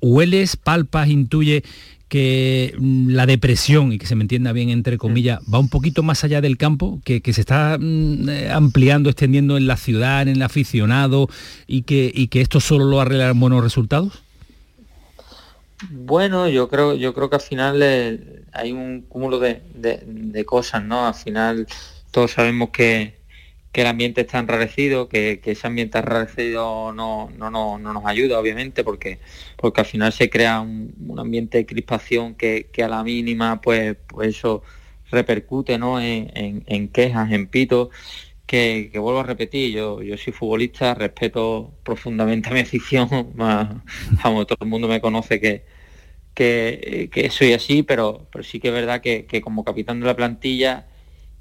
¿Hueles, 0.00 0.56
palpas, 0.56 1.08
intuye 1.08 1.62
que 2.08 2.74
mm, 2.78 3.10
la 3.10 3.26
depresión, 3.26 3.92
y 3.92 3.98
que 3.98 4.06
se 4.06 4.16
me 4.16 4.22
entienda 4.22 4.52
bien 4.52 4.70
entre 4.70 4.98
comillas, 4.98 5.40
va 5.52 5.58
un 5.58 5.68
poquito 5.68 6.02
más 6.02 6.24
allá 6.24 6.40
del 6.40 6.56
campo, 6.56 7.00
que, 7.04 7.20
que 7.20 7.32
se 7.32 7.40
está 7.40 7.78
mm, 7.78 8.28
ampliando, 8.52 9.10
extendiendo 9.10 9.56
en 9.56 9.66
la 9.66 9.76
ciudad, 9.76 10.22
en 10.22 10.28
el 10.28 10.42
aficionado, 10.42 11.28
y 11.66 11.82
que, 11.82 12.10
y 12.14 12.28
que 12.28 12.40
esto 12.40 12.60
solo 12.60 12.86
lo 12.86 13.00
arreglará 13.00 13.32
buenos 13.32 13.62
resultados? 13.62 14.22
Bueno, 15.90 16.48
yo 16.48 16.68
creo, 16.68 16.94
yo 16.94 17.14
creo 17.14 17.30
que 17.30 17.36
al 17.36 17.42
final 17.42 17.80
eh, 17.82 18.42
hay 18.52 18.72
un 18.72 19.02
cúmulo 19.02 19.38
de, 19.38 19.62
de, 19.74 20.02
de, 20.04 20.44
cosas, 20.44 20.82
¿no? 20.82 21.06
Al 21.06 21.14
final 21.14 21.68
todos 22.10 22.32
sabemos 22.32 22.70
que, 22.70 23.17
que 23.72 23.82
el 23.82 23.86
ambiente 23.86 24.22
está 24.22 24.38
enrarecido, 24.38 25.08
que, 25.08 25.40
que 25.40 25.52
ese 25.52 25.66
ambiente 25.66 25.98
enrarecido 25.98 26.92
no, 26.92 27.30
no, 27.36 27.50
no, 27.50 27.78
no, 27.78 27.92
nos 27.92 28.06
ayuda, 28.06 28.38
obviamente, 28.38 28.82
porque, 28.84 29.18
porque 29.56 29.80
al 29.82 29.86
final 29.86 30.12
se 30.12 30.30
crea 30.30 30.60
un, 30.60 30.94
un 31.06 31.18
ambiente 31.20 31.58
de 31.58 31.66
crispación 31.66 32.34
que, 32.34 32.70
que, 32.72 32.82
a 32.82 32.88
la 32.88 33.02
mínima, 33.04 33.60
pues, 33.60 33.96
pues 34.06 34.30
eso 34.30 34.62
repercute 35.10 35.78
¿no? 35.78 36.00
en, 36.00 36.88
quejas, 36.88 37.32
en 37.32 37.46
pitos. 37.48 37.88
Que, 38.46 38.88
que, 38.90 38.98
vuelvo 38.98 39.20
a 39.20 39.24
repetir, 39.24 39.74
yo, 39.74 40.02
yo 40.02 40.16
soy 40.16 40.32
futbolista, 40.32 40.94
respeto 40.94 41.74
profundamente 41.84 42.48
a 42.48 42.52
mi 42.52 42.60
afición, 42.60 43.08
vamos, 43.34 44.46
todo 44.46 44.58
el 44.62 44.68
mundo 44.68 44.88
me 44.88 45.02
conoce 45.02 45.38
que, 45.38 45.66
que, 46.34 47.10
que 47.12 47.30
soy 47.30 47.52
así, 47.52 47.82
pero, 47.82 48.26
pero 48.32 48.42
sí 48.44 48.58
que 48.60 48.68
es 48.68 48.74
verdad 48.74 49.02
que, 49.02 49.26
que 49.26 49.42
como 49.42 49.64
capitán 49.64 50.00
de 50.00 50.06
la 50.06 50.16
plantilla 50.16 50.86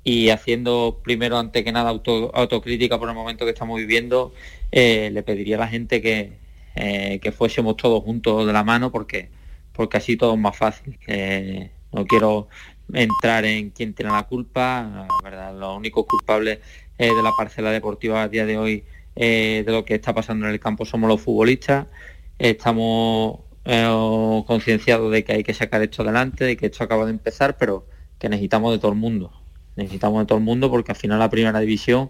y 0.08 0.30
haciendo 0.30 1.02
primero 1.04 1.38
ante 1.38 1.66
que 1.66 1.74
nada 1.74 1.90
auto, 1.90 2.32
autocrítica 2.34 2.98
por 2.98 3.10
el 3.10 3.16
momento 3.16 3.44
que 3.44 3.52
estamos 3.52 3.78
viviendo, 3.78 4.34
eh, 4.72 5.10
le 5.12 5.22
pediría 5.22 5.58
a 5.58 5.60
la 5.60 5.68
gente 5.68 6.02
que, 6.02 6.32
eh, 6.76 7.20
que 7.22 7.34
fuésemos 7.34 7.76
todos 7.76 8.06
juntos 8.06 8.48
de 8.48 8.54
la 8.54 8.64
mano 8.64 8.90
porque, 8.90 9.30
porque 9.74 9.98
así 9.98 10.16
todo 10.16 10.36
es 10.36 10.40
más 10.40 10.56
fácil. 10.56 10.98
Eh, 11.08 11.72
no 11.92 12.06
quiero 12.06 12.48
entrar 12.94 13.44
en 13.44 13.72
quién 13.72 13.94
tiene 13.94 14.14
la 14.14 14.24
culpa, 14.24 15.08
la 15.10 15.30
verdad, 15.30 15.54
los 15.60 15.76
únicos 15.76 16.06
culpables 16.06 16.60
de 16.98 17.22
la 17.22 17.34
parcela 17.38 17.72
deportiva 17.72 18.24
a 18.24 18.30
día 18.30 18.46
de 18.46 18.58
hoy 18.58 18.86
de 19.14 19.66
lo 19.68 19.84
que 19.84 19.96
está 19.96 20.14
pasando 20.14 20.46
en 20.48 20.54
el 20.54 20.60
campo 20.62 20.86
somos 20.86 21.10
los 21.10 21.20
futbolistas, 21.20 21.88
estamos 22.40 23.42
concienciados 24.46 25.12
de 25.12 25.26
que 25.26 25.34
hay 25.34 25.44
que 25.44 25.54
sacar 25.54 25.82
esto 25.82 26.04
adelante, 26.04 26.46
de 26.46 26.56
que 26.56 26.68
esto 26.68 26.86
acaba 26.86 27.04
de 27.04 27.12
empezar, 27.12 27.58
pero 27.58 27.86
que 28.18 28.30
necesitamos 28.30 28.72
de 28.72 28.80
todo 28.80 28.94
el 28.94 28.98
mundo 28.98 29.34
necesitamos 29.78 30.20
de 30.22 30.26
todo 30.26 30.38
el 30.38 30.44
mundo 30.44 30.70
porque 30.70 30.92
al 30.92 30.98
final 30.98 31.20
la 31.20 31.30
primera 31.30 31.60
división 31.60 32.10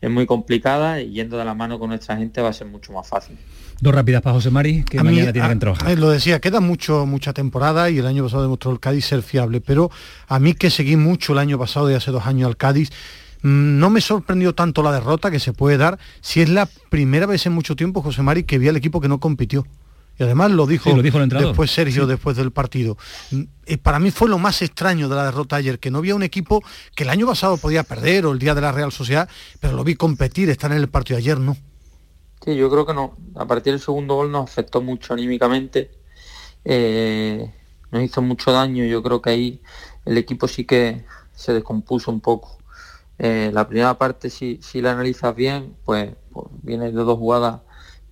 es 0.00 0.10
muy 0.10 0.26
complicada 0.26 1.00
y 1.00 1.10
yendo 1.10 1.36
de 1.36 1.44
la 1.44 1.54
mano 1.54 1.78
con 1.78 1.90
nuestra 1.90 2.16
gente 2.16 2.40
va 2.40 2.50
a 2.50 2.52
ser 2.52 2.68
mucho 2.68 2.92
más 2.92 3.06
fácil. 3.06 3.36
Dos 3.80 3.94
rápidas 3.94 4.22
para 4.22 4.34
José 4.34 4.50
Mari, 4.50 4.84
que 4.84 4.98
a 4.98 5.04
mañana 5.04 5.26
mí, 5.26 5.32
tiene 5.32 5.48
que 5.48 5.56
trabajar. 5.56 5.98
Lo 5.98 6.10
decía, 6.10 6.40
queda 6.40 6.60
mucho, 6.60 7.06
mucha 7.06 7.32
temporada 7.32 7.90
y 7.90 7.98
el 7.98 8.06
año 8.06 8.24
pasado 8.24 8.42
demostró 8.42 8.72
el 8.72 8.80
Cádiz 8.80 9.04
ser 9.04 9.22
fiable, 9.22 9.60
pero 9.60 9.90
a 10.26 10.38
mí 10.38 10.54
que 10.54 10.70
seguí 10.70 10.96
mucho 10.96 11.32
el 11.32 11.38
año 11.38 11.58
pasado 11.58 11.90
y 11.90 11.94
hace 11.94 12.10
dos 12.10 12.26
años 12.26 12.48
al 12.48 12.56
Cádiz, 12.56 12.90
mm, 13.42 13.78
no 13.78 13.90
me 13.90 14.00
sorprendió 14.00 14.54
tanto 14.54 14.82
la 14.82 14.92
derrota 14.92 15.30
que 15.30 15.38
se 15.38 15.52
puede 15.52 15.76
dar 15.76 15.98
si 16.20 16.40
es 16.40 16.48
la 16.48 16.68
primera 16.90 17.26
vez 17.26 17.46
en 17.46 17.52
mucho 17.52 17.76
tiempo, 17.76 18.02
José 18.02 18.22
Mari, 18.22 18.44
que 18.44 18.58
vi 18.58 18.68
al 18.68 18.76
equipo 18.76 19.00
que 19.00 19.08
no 19.08 19.20
compitió. 19.20 19.64
Y 20.18 20.24
además 20.24 20.50
lo 20.50 20.66
dijo, 20.66 20.90
sí, 20.90 20.96
lo 20.96 21.02
dijo 21.02 21.18
el 21.18 21.28
después 21.28 21.70
Sergio, 21.70 22.02
sí. 22.02 22.08
después 22.08 22.36
del 22.36 22.50
partido. 22.50 22.96
Para 23.82 23.98
mí 24.00 24.10
fue 24.10 24.28
lo 24.28 24.38
más 24.38 24.62
extraño 24.62 25.08
de 25.08 25.14
la 25.14 25.24
derrota 25.26 25.56
ayer, 25.56 25.78
que 25.78 25.90
no 25.90 25.98
había 25.98 26.14
un 26.14 26.22
equipo 26.22 26.62
que 26.96 27.04
el 27.04 27.10
año 27.10 27.26
pasado 27.26 27.56
podía 27.56 27.84
perder 27.84 28.26
o 28.26 28.32
el 28.32 28.38
día 28.38 28.54
de 28.54 28.60
la 28.60 28.72
Real 28.72 28.90
Sociedad, 28.90 29.28
pero 29.60 29.74
lo 29.74 29.84
vi 29.84 29.94
competir, 29.94 30.50
estar 30.50 30.72
en 30.72 30.78
el 30.78 30.88
partido 30.88 31.18
ayer, 31.18 31.38
¿no? 31.38 31.56
Sí, 32.44 32.56
yo 32.56 32.70
creo 32.70 32.86
que 32.86 32.94
no. 32.94 33.16
A 33.36 33.46
partir 33.46 33.72
del 33.72 33.80
segundo 33.80 34.14
gol 34.14 34.30
nos 34.30 34.50
afectó 34.50 34.80
mucho 34.80 35.12
anímicamente. 35.12 35.90
Eh, 36.64 37.52
nos 37.90 38.02
hizo 38.02 38.22
mucho 38.22 38.52
daño. 38.52 38.84
Yo 38.84 39.02
creo 39.02 39.22
que 39.22 39.30
ahí 39.30 39.62
el 40.04 40.16
equipo 40.18 40.48
sí 40.48 40.64
que 40.64 41.04
se 41.34 41.52
descompuso 41.52 42.10
un 42.10 42.20
poco. 42.20 42.58
Eh, 43.18 43.50
la 43.52 43.68
primera 43.68 43.98
parte, 43.98 44.30
si, 44.30 44.60
si 44.62 44.80
la 44.80 44.92
analizas 44.92 45.34
bien, 45.34 45.74
pues, 45.84 46.14
pues 46.32 46.46
viene 46.62 46.86
de 46.86 46.92
dos 46.92 47.18
jugadas 47.18 47.60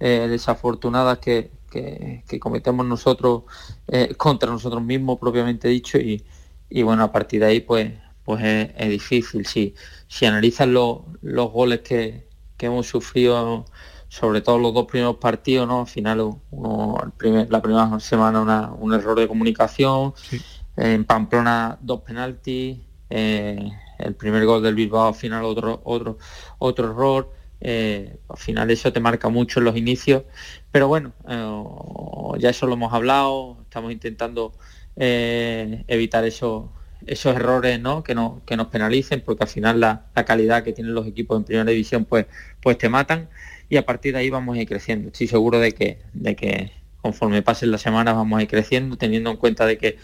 eh, 0.01 0.27
desafortunadas 0.29 1.19
que, 1.19 1.51
que, 1.77 2.25
que, 2.29 2.41
cometemos 2.41 2.87
nosotros 2.87 3.43
eh, 3.89 4.15
contra 4.17 4.51
nosotros 4.51 4.83
mismos 4.83 5.19
propiamente 5.19 5.69
dicho 5.69 5.99
y, 5.99 6.25
y, 6.71 6.83
bueno 6.83 7.05
a 7.05 7.13
partir 7.13 7.41
de 7.41 7.47
ahí 7.47 7.61
pues 7.61 7.93
pues 8.25 8.43
es, 8.43 8.71
es 8.77 8.89
difícil 8.89 9.47
si 9.47 9.75
si 10.09 10.27
analizas 10.27 10.69
lo, 10.69 11.07
los 11.23 11.53
goles 11.53 11.81
que, 11.81 12.29
que, 12.57 12.67
hemos 12.67 12.87
sufrido 12.87 13.67
sobre 14.09 14.41
todo 14.41 14.59
los 14.59 14.73
dos 14.73 14.87
primeros 14.87 15.17
partidos 15.17 15.69
no 15.69 15.81
al 15.81 15.87
final 15.87 16.21
uno, 16.51 16.99
el 17.05 17.13
primer, 17.13 17.51
la 17.51 17.61
primera 17.61 18.01
semana 18.01 18.41
una, 18.41 18.73
un 18.73 18.95
error 18.95 19.19
de 19.19 19.29
comunicación 19.29 20.15
sí. 20.17 20.41
en 20.77 21.05
Pamplona 21.05 21.79
dos 21.81 22.01
penaltis 22.01 22.79
eh, 23.11 23.71
el 23.99 24.15
primer 24.15 24.45
gol 24.47 24.63
del 24.63 24.75
Bilbao 24.75 25.09
al 25.09 25.15
final 25.15 25.45
otro 25.45 25.81
otro 25.85 26.19
otro 26.59 26.91
error 26.91 27.36
eh, 27.61 28.19
al 28.29 28.37
final 28.37 28.71
eso 28.71 28.93
te 28.93 29.01
marca 29.01 29.29
mucho 29.29 29.61
en 29.61 29.65
los 29.65 29.77
inicios, 29.77 30.25
pero 30.71 30.89
bueno, 30.89 31.13
eh, 31.29 32.39
ya 32.39 32.51
eso 32.51 32.67
lo 32.67 32.75
hemos 32.75 32.93
hablado, 32.93 33.59
estamos 33.63 33.93
intentando 33.93 34.53
eh, 34.97 35.85
evitar 35.89 36.25
eso, 36.25 36.73
esos 37.07 37.37
errores 37.37 37.81
¿no? 37.81 38.03
Que, 38.03 38.15
no, 38.15 38.43
que 38.47 38.57
nos 38.57 38.69
penalicen, 38.69 39.23
porque 39.23 39.45
al 39.45 39.49
final 39.49 39.81
la, 39.81 40.07
la, 40.15 40.25
calidad 40.25 40.65
que 40.65 40.73
tienen 40.73 40.95
los 40.95 41.07
equipos 41.07 41.39
en 41.39 41.45
primera 41.45 41.71
división 41.71 42.05
pues, 42.05 42.27
pues 42.61 42.79
te 42.79 42.89
matan 42.89 43.29
y 43.69 43.77
a 43.77 43.87
partir 43.87 44.13
de 44.15 44.21
ahí 44.21 44.31
vamos 44.31 44.57
a 44.57 44.61
ir 44.61 44.69
creciendo. 44.69 45.09
Estoy 45.09 45.27
seguro 45.29 45.59
de 45.59 45.73
que, 45.73 46.01
de 46.13 46.37
que 46.37 46.73
conforme 47.01 47.43
pasen 47.43 47.71
las 47.71 47.83
semanas 47.83 48.15
vamos 48.15 48.39
a 48.39 48.43
ir 48.43 48.49
creciendo, 48.49 48.97
teniendo 48.97 49.31
en 49.31 49.37
cuenta 49.37 49.67
de 49.67 49.79
que 49.79 49.99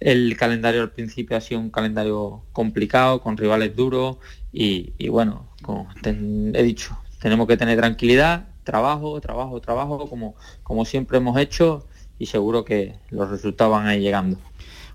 el 0.00 0.36
calendario 0.36 0.80
al 0.82 0.90
principio 0.92 1.36
ha 1.36 1.40
sido 1.40 1.60
un 1.60 1.70
calendario 1.70 2.42
complicado, 2.52 3.20
con 3.20 3.36
rivales 3.36 3.76
duros 3.76 4.16
y, 4.52 4.94
y 4.98 5.08
bueno, 5.08 5.49
como 5.62 5.88
he 6.04 6.62
dicho, 6.62 6.96
tenemos 7.20 7.46
que 7.46 7.56
tener 7.56 7.78
tranquilidad, 7.78 8.48
trabajo, 8.64 9.20
trabajo, 9.20 9.60
trabajo, 9.60 10.08
como, 10.08 10.34
como 10.62 10.84
siempre 10.84 11.18
hemos 11.18 11.38
hecho 11.38 11.86
y 12.18 12.26
seguro 12.26 12.64
que 12.64 12.94
los 13.10 13.30
resultados 13.30 13.72
van 13.72 13.86
a 13.86 13.96
ir 13.96 14.02
llegando. 14.02 14.38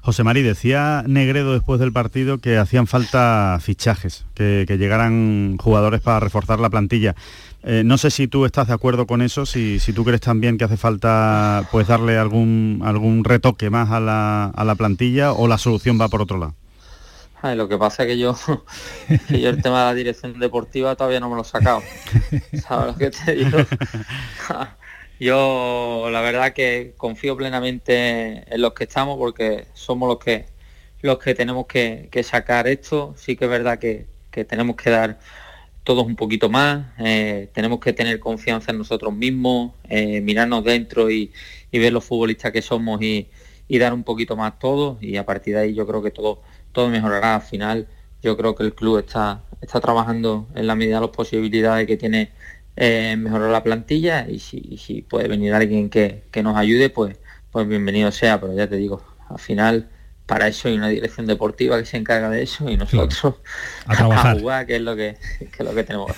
José 0.01 0.23
Mari, 0.23 0.43
decía 0.43 1.03
Negredo 1.07 1.53
después 1.53 1.79
del 1.79 1.91
partido 1.91 2.37
que 2.37 2.57
hacían 2.57 2.85
falta 2.85 3.57
fichajes, 3.59 4.25
que, 4.35 4.65
que 4.67 4.77
llegaran 4.77 5.57
jugadores 5.57 6.01
para 6.01 6.19
reforzar 6.19 6.59
la 6.59 6.69
plantilla. 6.69 7.15
Eh, 7.63 7.81
no 7.83 7.97
sé 7.97 8.11
si 8.11 8.27
tú 8.27 8.45
estás 8.45 8.67
de 8.67 8.73
acuerdo 8.75 9.07
con 9.07 9.23
eso, 9.23 9.47
si, 9.47 9.79
si, 9.79 9.91
tú 9.91 10.05
crees 10.05 10.21
también 10.21 10.59
que 10.59 10.65
hace 10.65 10.77
falta 10.77 11.67
pues 11.71 11.87
darle 11.87 12.15
algún, 12.15 12.81
algún 12.85 13.23
retoque 13.23 13.71
más 13.71 13.89
a 13.89 13.99
la, 13.99 14.45
a 14.45 14.63
la 14.63 14.75
plantilla 14.75 15.31
o 15.31 15.47
la 15.47 15.57
solución 15.57 15.99
va 15.99 16.07
por 16.07 16.21
otro 16.21 16.37
lado. 16.37 16.53
Ay, 17.45 17.55
lo 17.55 17.69
que 17.69 17.77
pasa 17.77 18.01
es 18.01 18.07
que 18.09 18.17
yo, 18.17 18.35
el 19.29 19.61
tema 19.61 19.81
de 19.81 19.85
la 19.85 19.93
dirección 19.93 20.39
deportiva 20.39 20.95
todavía 20.95 21.19
no 21.19 21.29
me 21.29 21.35
lo 21.35 21.43
he 21.43 21.45
sacado. 21.45 21.83
Yo 25.19 26.09
la 26.11 26.21
verdad 26.21 26.53
que 26.53 26.95
confío 26.97 27.37
plenamente 27.37 28.51
en 28.51 28.61
los 28.61 28.73
que 28.73 28.85
estamos 28.85 29.19
porque 29.19 29.67
somos 29.75 30.09
los 30.09 30.17
que 30.17 30.47
los 31.03 31.19
que 31.19 31.35
tenemos 31.35 31.67
que, 31.67 32.09
sacar 32.23 32.67
esto. 32.67 33.13
Sí 33.15 33.35
que 33.35 33.45
es 33.45 33.51
verdad 33.51 33.77
que, 33.77 34.07
que 34.31 34.43
tenemos 34.43 34.75
que 34.75 34.89
dar 34.89 35.19
todos 35.83 36.03
un 36.07 36.15
poquito 36.15 36.49
más, 36.49 36.87
eh, 36.97 37.49
tenemos 37.53 37.79
que 37.79 37.93
tener 37.93 38.19
confianza 38.19 38.71
en 38.71 38.79
nosotros 38.79 39.13
mismos, 39.13 39.73
eh, 39.87 40.19
mirarnos 40.19 40.63
dentro 40.63 41.11
y, 41.11 41.31
ver 41.71 41.93
los 41.93 42.05
futbolistas 42.05 42.51
que 42.51 42.61
somos 42.63 43.01
y, 43.03 43.29
y, 43.67 43.77
dar 43.77 43.93
un 43.93 44.03
poquito 44.03 44.35
más 44.35 44.57
todos 44.57 44.97
y 45.03 45.17
a 45.17 45.25
partir 45.25 45.55
de 45.55 45.61
ahí 45.61 45.73
yo 45.75 45.85
creo 45.85 46.01
que 46.01 46.09
todo, 46.09 46.41
todo 46.75 46.89
mejorará. 46.89 47.35
Al 47.35 47.41
final 47.41 47.87
yo 48.21 48.37
creo 48.37 48.53
que 48.55 48.63
el 48.63 48.75
club 48.75 48.99
está, 48.99 49.41
está 49.61 49.79
trabajando 49.81 50.47
en 50.53 50.67
la 50.67 50.75
medida 50.75 50.95
de 50.97 51.01
las 51.07 51.15
posibilidades 51.15 51.87
que 51.87 51.97
tiene 51.97 52.31
eh, 52.75 53.15
mejorar 53.17 53.49
la 53.49 53.63
plantilla 53.63 54.27
y 54.29 54.39
si, 54.39 54.61
y 54.63 54.77
si, 54.77 55.01
puede 55.01 55.27
venir 55.27 55.53
alguien 55.53 55.89
que, 55.89 56.23
que 56.31 56.43
nos 56.43 56.57
ayude, 56.57 56.89
pues, 56.89 57.17
pues 57.51 57.67
bienvenido 57.67 58.11
sea, 58.11 58.39
pero 58.39 58.53
ya 58.53 58.67
te 58.69 58.75
digo, 58.75 59.01
al 59.29 59.39
final 59.39 59.89
para 60.25 60.47
eso 60.47 60.67
hay 60.67 60.75
una 60.75 60.89
dirección 60.89 61.27
deportiva 61.27 61.77
que 61.77 61.85
se 61.85 61.97
encarga 61.97 62.29
de 62.29 62.41
eso 62.41 62.67
y 62.69 62.77
nosotros 62.77 63.35
a, 63.85 63.95
trabajar. 63.95 64.37
a 64.37 64.39
jugar, 64.39 64.65
que 64.65 64.77
es 64.77 64.81
lo 64.81 64.95
que, 64.95 65.17
que, 65.39 65.49
es 65.59 65.65
lo 65.65 65.75
que 65.75 65.83
tenemos. 65.83 66.11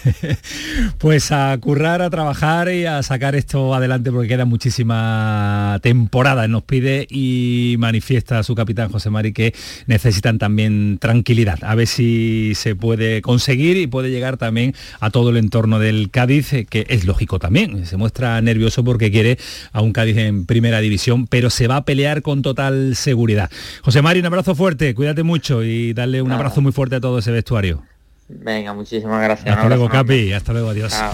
pues 0.97 1.31
a 1.33 1.57
currar, 1.59 2.01
a 2.01 2.09
trabajar 2.09 2.69
y 2.69 2.85
a 2.85 3.03
sacar 3.03 3.35
esto 3.35 3.75
adelante 3.75 4.11
porque 4.11 4.29
queda 4.29 4.45
muchísima 4.45 5.79
temporada. 5.81 6.47
Nos 6.47 6.63
pide 6.63 7.05
y 7.09 7.75
manifiesta 7.79 8.41
su 8.43 8.55
capitán 8.55 8.89
José 8.89 9.09
Mari 9.09 9.33
que 9.33 9.53
necesitan 9.87 10.39
también 10.39 10.99
tranquilidad. 10.99 11.59
A 11.63 11.75
ver 11.75 11.87
si 11.87 12.53
se 12.55 12.75
puede 12.75 13.21
conseguir 13.21 13.75
y 13.75 13.87
puede 13.87 14.09
llegar 14.09 14.37
también 14.37 14.73
a 15.01 15.09
todo 15.09 15.31
el 15.31 15.37
entorno 15.37 15.79
del 15.79 16.11
Cádiz, 16.11 16.53
que 16.69 16.85
es 16.87 17.03
lógico 17.03 17.39
también. 17.39 17.85
Se 17.85 17.97
muestra 17.97 18.41
nervioso 18.41 18.85
porque 18.85 19.11
quiere 19.11 19.37
a 19.73 19.81
un 19.81 19.91
Cádiz 19.91 20.15
en 20.15 20.45
primera 20.45 20.79
división, 20.79 21.27
pero 21.27 21.49
se 21.49 21.67
va 21.67 21.77
a 21.77 21.85
pelear 21.85 22.21
con 22.21 22.41
total 22.41 22.95
seguridad. 22.95 23.51
José 23.81 23.96
José 23.97 24.03
Mari, 24.03 24.19
un 24.19 24.27
abrazo 24.27 24.53
fuerte, 24.53 24.93
cuídate 24.93 25.23
mucho 25.23 25.63
y 25.63 25.91
darle 25.91 26.21
un 26.21 26.31
abrazo 26.31 26.61
muy 26.61 26.71
fuerte 26.71 26.97
a 26.97 27.01
todo 27.01 27.17
ese 27.17 27.31
vestuario. 27.31 27.81
Venga, 28.29 28.73
muchísimas 28.73 29.23
gracias. 29.23 29.55
Hasta 29.55 29.69
luego, 29.69 29.87
Capi, 29.89 30.33
hasta 30.33 30.51
luego, 30.51 30.69
adiós. 30.69 30.91
Chao. 30.91 31.13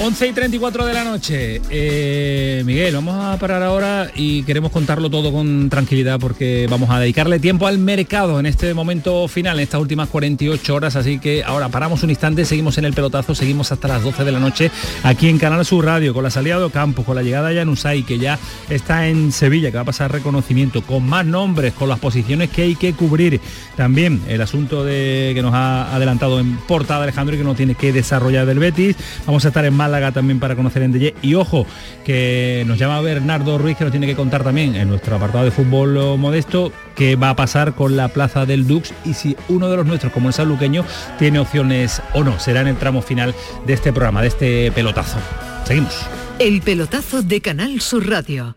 11 0.00 0.26
y 0.26 0.32
34 0.32 0.86
de 0.86 0.92
la 0.92 1.04
noche. 1.04 1.60
Eh, 1.70 2.62
Miguel, 2.64 2.94
vamos 2.94 3.14
a 3.14 3.38
parar 3.38 3.62
ahora 3.62 4.10
y 4.14 4.42
queremos 4.42 4.72
contarlo 4.72 5.08
todo 5.08 5.32
con 5.32 5.70
tranquilidad 5.70 6.18
porque 6.18 6.66
vamos 6.68 6.90
a 6.90 6.98
dedicarle 6.98 7.38
tiempo 7.38 7.68
al 7.68 7.78
mercado 7.78 8.40
en 8.40 8.46
este 8.46 8.74
momento 8.74 9.28
final, 9.28 9.58
en 9.58 9.62
estas 9.62 9.80
últimas 9.80 10.08
48 10.08 10.74
horas. 10.74 10.96
Así 10.96 11.20
que 11.20 11.44
ahora 11.44 11.68
paramos 11.68 12.02
un 12.02 12.10
instante, 12.10 12.44
seguimos 12.44 12.76
en 12.78 12.86
el 12.86 12.92
pelotazo, 12.92 13.34
seguimos 13.36 13.70
hasta 13.70 13.86
las 13.86 14.02
12 14.02 14.24
de 14.24 14.32
la 14.32 14.40
noche 14.40 14.70
aquí 15.04 15.28
en 15.28 15.38
Canal 15.38 15.64
Sur 15.64 15.84
Radio 15.84 16.12
con 16.12 16.24
la 16.24 16.30
salida 16.30 16.58
de 16.58 16.64
Ocampo, 16.64 17.04
con 17.04 17.14
la 17.14 17.22
llegada 17.22 17.50
de 17.50 17.56
Yanusay, 17.56 18.02
que 18.02 18.18
ya 18.18 18.38
está 18.70 19.06
en 19.06 19.30
Sevilla, 19.30 19.70
que 19.70 19.76
va 19.76 19.82
a 19.82 19.86
pasar 19.86 20.10
reconocimiento, 20.10 20.82
con 20.82 21.06
más 21.06 21.24
nombres, 21.24 21.72
con 21.72 21.88
las 21.88 22.00
posiciones 22.00 22.50
que 22.50 22.62
hay 22.62 22.74
que 22.74 22.94
cubrir. 22.94 23.40
También 23.76 24.22
el 24.28 24.40
asunto 24.40 24.84
de 24.84 25.32
que 25.34 25.42
nos 25.42 25.54
ha 25.54 25.94
adelantado 25.94 26.40
en 26.40 26.53
portada 26.66 27.02
Alejandro 27.02 27.34
y 27.34 27.38
que 27.38 27.44
no 27.44 27.54
tiene 27.54 27.74
que 27.74 27.92
desarrollar 27.92 28.46
del 28.46 28.58
Betis. 28.58 28.96
Vamos 29.26 29.44
a 29.44 29.48
estar 29.48 29.64
en 29.64 29.74
Málaga 29.74 30.12
también 30.12 30.40
para 30.40 30.56
conocer 30.56 30.82
en 30.82 30.92
Deye. 30.92 31.14
Y 31.22 31.34
ojo, 31.34 31.66
que 32.04 32.64
nos 32.66 32.78
llama 32.78 33.00
Bernardo 33.00 33.58
Ruiz, 33.58 33.76
que 33.76 33.84
nos 33.84 33.90
tiene 33.90 34.06
que 34.06 34.14
contar 34.14 34.44
también 34.44 34.74
en 34.74 34.88
nuestro 34.88 35.16
apartado 35.16 35.44
de 35.44 35.50
fútbol 35.50 36.18
modesto 36.18 36.72
qué 36.94 37.16
va 37.16 37.30
a 37.30 37.36
pasar 37.36 37.74
con 37.74 37.96
la 37.96 38.08
plaza 38.08 38.46
del 38.46 38.66
Dux 38.66 38.92
y 39.04 39.14
si 39.14 39.36
uno 39.48 39.68
de 39.68 39.76
los 39.76 39.86
nuestros, 39.86 40.12
como 40.12 40.28
el 40.28 40.34
saluqueño, 40.34 40.84
tiene 41.18 41.38
opciones 41.38 42.02
o 42.12 42.24
no. 42.24 42.38
Será 42.38 42.60
en 42.60 42.68
el 42.68 42.76
tramo 42.76 43.02
final 43.02 43.34
de 43.66 43.72
este 43.72 43.92
programa, 43.92 44.22
de 44.22 44.28
este 44.28 44.72
pelotazo. 44.72 45.18
Seguimos. 45.64 45.94
El 46.38 46.62
pelotazo 46.62 47.22
de 47.22 47.40
Canal 47.40 47.80
Sur 47.80 48.08
Radio. 48.08 48.56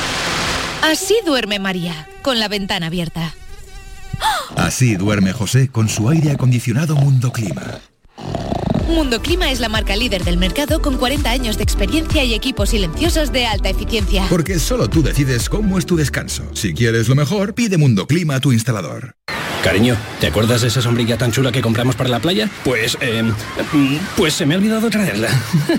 Así 0.81 1.15
duerme 1.25 1.59
María, 1.59 2.07
con 2.21 2.39
la 2.39 2.47
ventana 2.47 2.87
abierta. 2.87 3.33
Así 4.55 4.95
duerme 4.95 5.33
José 5.33 5.69
con 5.69 5.89
su 5.89 6.09
aire 6.09 6.31
acondicionado 6.31 6.95
Mundo 6.95 7.31
Clima. 7.31 7.79
Mundo 8.87 9.21
Clima 9.21 9.49
es 9.51 9.59
la 9.59 9.69
marca 9.69 9.95
líder 9.95 10.23
del 10.23 10.37
mercado 10.37 10.81
con 10.81 10.97
40 10.97 11.29
años 11.29 11.57
de 11.57 11.63
experiencia 11.63 12.23
y 12.23 12.33
equipos 12.33 12.71
silenciosos 12.71 13.31
de 13.31 13.45
alta 13.45 13.69
eficiencia. 13.69 14.25
Porque 14.29 14.59
solo 14.59 14.89
tú 14.89 15.01
decides 15.01 15.49
cómo 15.49 15.77
es 15.77 15.85
tu 15.85 15.95
descanso. 15.95 16.43
Si 16.53 16.73
quieres 16.73 17.07
lo 17.07 17.15
mejor, 17.15 17.53
pide 17.53 17.77
Mundo 17.77 18.05
Clima 18.05 18.35
a 18.35 18.39
tu 18.41 18.51
instalador. 18.51 19.15
Cariño, 19.63 19.95
¿te 20.19 20.27
acuerdas 20.27 20.61
de 20.61 20.69
esa 20.69 20.81
sombrilla 20.81 21.17
tan 21.17 21.31
chula 21.31 21.51
que 21.51 21.61
compramos 21.61 21.95
para 21.95 22.09
la 22.09 22.19
playa? 22.19 22.49
Pues, 22.63 22.97
eh, 22.99 23.31
pues 24.17 24.33
se 24.33 24.47
me 24.47 24.55
ha 24.55 24.57
olvidado 24.57 24.89
traerla. 24.89 25.29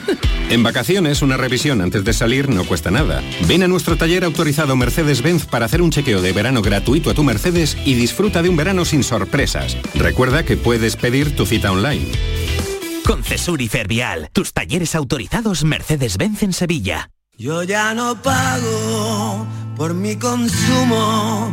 en 0.51 0.63
vacaciones, 0.63 1.21
una 1.21 1.37
revisión 1.37 1.81
antes 1.81 2.05
de 2.05 2.13
salir 2.13 2.49
no 2.49 2.65
cuesta 2.65 2.93
nada. 2.93 3.23
Ven 3.49 3.65
a 3.65 3.69
nuestro 3.69 3.97
taller 3.97 4.23
autorizado 4.23 4.77
Mercedes-Benz 4.77 5.47
para 5.47 5.67
hacer 5.67 5.83
un 5.83 5.91
chequeo 5.91 6.23
de 6.23 6.33
verano 6.33 6.63
gratuito 6.63 7.11
a 7.11 7.15
tu 7.15 7.25
Mercedes 7.25 7.77
y 7.85 7.95
disfruta 7.95 8.41
de 8.41 8.49
un 8.49 8.57
verano 8.57 8.85
sin 8.85 9.03
sorpresas. 9.03 9.77
Recuerda 9.95 10.45
que 10.45 10.57
puedes 10.57 10.95
pedir 10.95 11.35
tu 11.35 11.45
cita 11.45 11.73
online. 11.73 12.07
Con 13.05 13.25
Cesur 13.25 13.61
y 13.61 13.69
Fervial, 13.69 14.29
tus 14.33 14.53
talleres 14.53 14.95
autorizados 14.95 15.65
Mercedes-Benz 15.65 16.45
en 16.45 16.53
Sevilla. 16.53 17.11
Yo 17.37 17.65
ya 17.65 17.95
no 17.95 18.23
pago 18.23 19.47
por 19.77 19.95
mi 19.95 20.15
consumo 20.15 21.53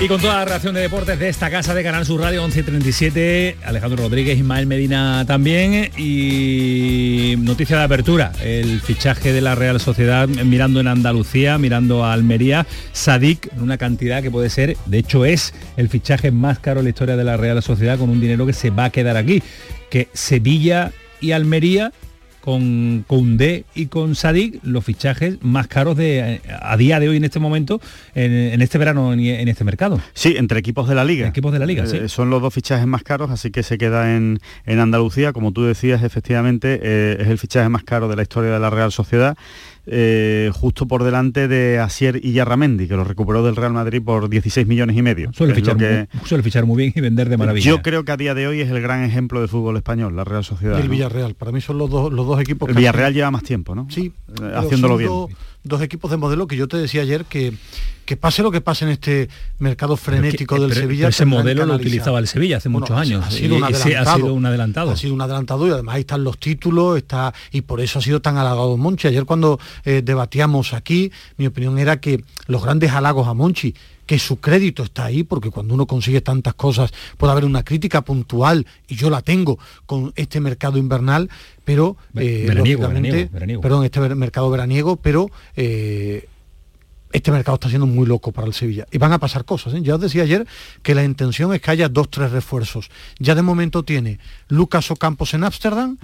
Y 0.00 0.06
con 0.06 0.20
toda 0.20 0.36
la 0.36 0.44
reacción 0.44 0.76
de 0.76 0.80
deportes 0.80 1.18
de 1.18 1.28
esta 1.28 1.50
casa 1.50 1.74
de 1.74 1.82
Canal 1.82 2.06
Sur 2.06 2.20
Radio 2.20 2.42
1137, 2.42 3.56
Alejandro 3.64 4.04
Rodríguez, 4.04 4.38
Ismael 4.38 4.68
Medina 4.68 5.24
también 5.26 5.90
y 5.98 7.34
noticia 7.38 7.78
de 7.78 7.82
apertura, 7.82 8.30
el 8.40 8.80
fichaje 8.80 9.32
de 9.32 9.40
la 9.40 9.56
Real 9.56 9.80
Sociedad 9.80 10.28
mirando 10.28 10.78
en 10.78 10.86
Andalucía, 10.86 11.58
mirando 11.58 12.04
a 12.04 12.12
Almería, 12.12 12.64
Sadik, 12.92 13.50
una 13.60 13.76
cantidad 13.76 14.22
que 14.22 14.30
puede 14.30 14.50
ser, 14.50 14.76
de 14.86 14.98
hecho 14.98 15.24
es 15.24 15.52
el 15.76 15.88
fichaje 15.88 16.30
más 16.30 16.60
caro 16.60 16.78
en 16.78 16.84
la 16.84 16.90
historia 16.90 17.16
de 17.16 17.24
la 17.24 17.36
Real 17.36 17.60
Sociedad 17.60 17.98
con 17.98 18.08
un 18.08 18.20
dinero 18.20 18.46
que 18.46 18.52
se 18.52 18.70
va 18.70 18.84
a 18.84 18.90
quedar 18.90 19.16
aquí, 19.16 19.42
que 19.90 20.06
Sevilla 20.12 20.92
y 21.20 21.32
Almería 21.32 21.92
con 22.48 23.04
Koundé 23.06 23.66
y 23.74 23.88
con 23.88 24.14
Sadik 24.14 24.60
los 24.62 24.82
fichajes 24.82 25.36
más 25.42 25.66
caros 25.66 25.98
de 25.98 26.40
a 26.62 26.78
día 26.78 26.98
de 26.98 27.10
hoy 27.10 27.18
en 27.18 27.24
este 27.24 27.38
momento 27.40 27.78
en, 28.14 28.32
en 28.32 28.62
este 28.62 28.78
verano 28.78 29.12
en, 29.12 29.20
en, 29.20 29.48
este 29.48 29.64
mercado. 29.64 30.00
Sí 30.14 30.34
entre 30.34 30.58
equipos 30.58 30.88
de 30.88 30.94
la 30.94 31.04
liga. 31.04 31.28
Equipos 31.28 31.52
de 31.52 31.58
la 31.58 31.66
liga 31.66 31.84
eh, 31.84 32.08
son 32.08 32.30
los 32.30 32.40
dos 32.40 32.54
fichajes 32.54 32.86
más 32.86 33.02
caros 33.02 33.30
así 33.30 33.50
que 33.50 33.62
se 33.62 33.76
queda 33.76 34.16
en, 34.16 34.40
en 34.64 34.78
Andalucía. 34.78 35.34
Como 35.34 35.52
tú 35.52 35.64
decías 35.64 36.02
efectivamente 36.02 36.80
eh, 36.82 37.18
es 37.20 37.28
el 37.28 37.36
fichaje 37.36 37.68
más 37.68 37.84
caro 37.84 38.08
de 38.08 38.16
la 38.16 38.22
historia 38.22 38.50
de 38.50 38.58
la 38.58 38.70
Real 38.70 38.92
Sociedad 38.92 39.36
eh, 39.90 40.50
justo 40.52 40.86
por 40.86 41.02
delante 41.02 41.48
de 41.48 41.78
Asier 41.78 42.20
y 42.22 42.32
Yarramendi, 42.32 42.86
que 42.86 42.94
lo 42.94 43.04
recuperó 43.04 43.42
del 43.42 43.56
Real 43.56 43.72
Madrid 43.72 44.02
por 44.04 44.28
16 44.28 44.66
millones 44.66 44.96
y 44.96 45.02
medio. 45.02 45.32
Suele 45.32 45.54
fichar, 45.54 45.76
que... 45.76 46.08
muy, 46.12 46.26
suele 46.26 46.42
fichar, 46.42 46.66
muy, 46.66 46.76
bien 46.76 46.92
y 46.94 47.00
vender 47.00 47.28
de 47.28 47.38
maravilla. 47.38 47.64
Yo 47.64 47.80
creo 47.80 48.04
que 48.04 48.12
a 48.12 48.16
día 48.18 48.34
de 48.34 48.46
hoy 48.46 48.60
es 48.60 48.70
el 48.70 48.82
gran 48.82 49.02
ejemplo 49.02 49.40
del 49.40 49.48
fútbol 49.48 49.76
español, 49.76 50.14
la 50.14 50.24
Real 50.24 50.44
Sociedad. 50.44 50.76
Y 50.76 50.80
el 50.82 50.88
¿no? 50.88 50.92
Villarreal, 50.92 51.34
para 51.34 51.52
mí 51.52 51.60
son 51.60 51.78
los 51.78 51.88
dos, 51.88 52.12
los 52.12 52.26
dos 52.26 52.40
equipos. 52.40 52.68
El 52.68 52.74
Villarreal 52.74 53.14
lleva 53.14 53.30
más 53.30 53.42
tiempo, 53.42 53.74
¿no? 53.74 53.88
Sí, 53.90 54.12
eh, 54.42 54.52
haciéndolo 54.54 54.96
bien. 54.98 55.08
Dos, 55.08 55.30
dos 55.64 55.82
equipos 55.82 56.10
de 56.10 56.16
modelo 56.16 56.46
que 56.46 56.56
yo 56.56 56.68
te 56.68 56.76
decía 56.76 57.02
ayer 57.02 57.24
que 57.24 57.54
que 58.08 58.16
pase 58.16 58.42
lo 58.42 58.50
que 58.50 58.62
pase 58.62 58.86
en 58.86 58.92
este 58.92 59.28
mercado 59.58 59.94
frenético 59.94 60.54
que, 60.54 60.62
del 60.62 60.70
pero, 60.70 60.80
Sevilla. 60.80 61.00
Pero 61.02 61.10
ese 61.10 61.26
modelo 61.26 61.66
lo 61.66 61.74
utilizaba 61.74 62.18
el 62.18 62.26
Sevilla 62.26 62.56
hace 62.56 62.70
bueno, 62.70 62.86
muchos 62.86 62.96
años. 62.96 63.22
Ha 63.22 63.30
sido, 63.30 63.56
un 63.56 63.64
adelantado, 63.64 64.00
ha 64.00 64.16
sido 64.16 64.32
un 64.32 64.46
adelantado. 64.46 64.90
Ha 64.92 64.96
sido 64.96 65.12
un 65.12 65.20
adelantado 65.20 65.68
y 65.68 65.72
además 65.72 65.94
ahí 65.96 66.00
están 66.00 66.24
los 66.24 66.38
títulos, 66.38 66.96
está 66.96 67.34
y 67.52 67.60
por 67.60 67.82
eso 67.82 67.98
ha 67.98 68.02
sido 68.02 68.22
tan 68.22 68.38
halagado 68.38 68.78
Monchi. 68.78 69.08
Ayer 69.08 69.26
cuando 69.26 69.60
eh, 69.84 70.00
debatíamos 70.02 70.72
aquí, 70.72 71.12
mi 71.36 71.48
opinión 71.48 71.78
era 71.78 72.00
que 72.00 72.24
los 72.46 72.64
grandes 72.64 72.92
halagos 72.92 73.28
a 73.28 73.34
Monchi 73.34 73.74
que 74.08 74.18
su 74.18 74.40
crédito 74.40 74.84
está 74.84 75.04
ahí, 75.04 75.22
porque 75.22 75.50
cuando 75.50 75.74
uno 75.74 75.86
consigue 75.86 76.22
tantas 76.22 76.54
cosas 76.54 76.90
puede 77.18 77.30
haber 77.30 77.44
una 77.44 77.62
crítica 77.62 78.00
puntual, 78.00 78.66
y 78.88 78.96
yo 78.96 79.10
la 79.10 79.20
tengo 79.20 79.58
con 79.84 80.14
este 80.16 80.40
mercado 80.40 80.78
invernal, 80.78 81.28
pero 81.62 81.98
eh, 82.16 82.46
veraniego, 82.48 82.88
veraniego, 82.88 83.30
veraniego. 83.30 83.60
perdón, 83.60 83.84
este 83.84 84.00
mercado 84.14 84.48
veraniego, 84.48 84.96
pero 84.96 85.30
eh, 85.56 86.26
este 87.12 87.30
mercado 87.30 87.56
está 87.56 87.68
siendo 87.68 87.86
muy 87.86 88.06
loco 88.06 88.32
para 88.32 88.46
el 88.46 88.54
Sevilla. 88.54 88.86
Y 88.90 88.96
van 88.96 89.12
a 89.12 89.18
pasar 89.18 89.44
cosas. 89.44 89.74
¿eh? 89.74 89.80
Ya 89.82 89.96
os 89.96 90.00
decía 90.00 90.22
ayer 90.22 90.46
que 90.82 90.94
la 90.94 91.04
intención 91.04 91.52
es 91.52 91.60
que 91.60 91.70
haya 91.70 91.90
dos, 91.90 92.08
tres 92.08 92.32
refuerzos. 92.32 92.90
Ya 93.18 93.34
de 93.34 93.42
momento 93.42 93.82
tiene 93.82 94.20
Lucas 94.48 94.90
Ocampos 94.90 95.34
en 95.34 95.44
Ámsterdam, 95.44 95.98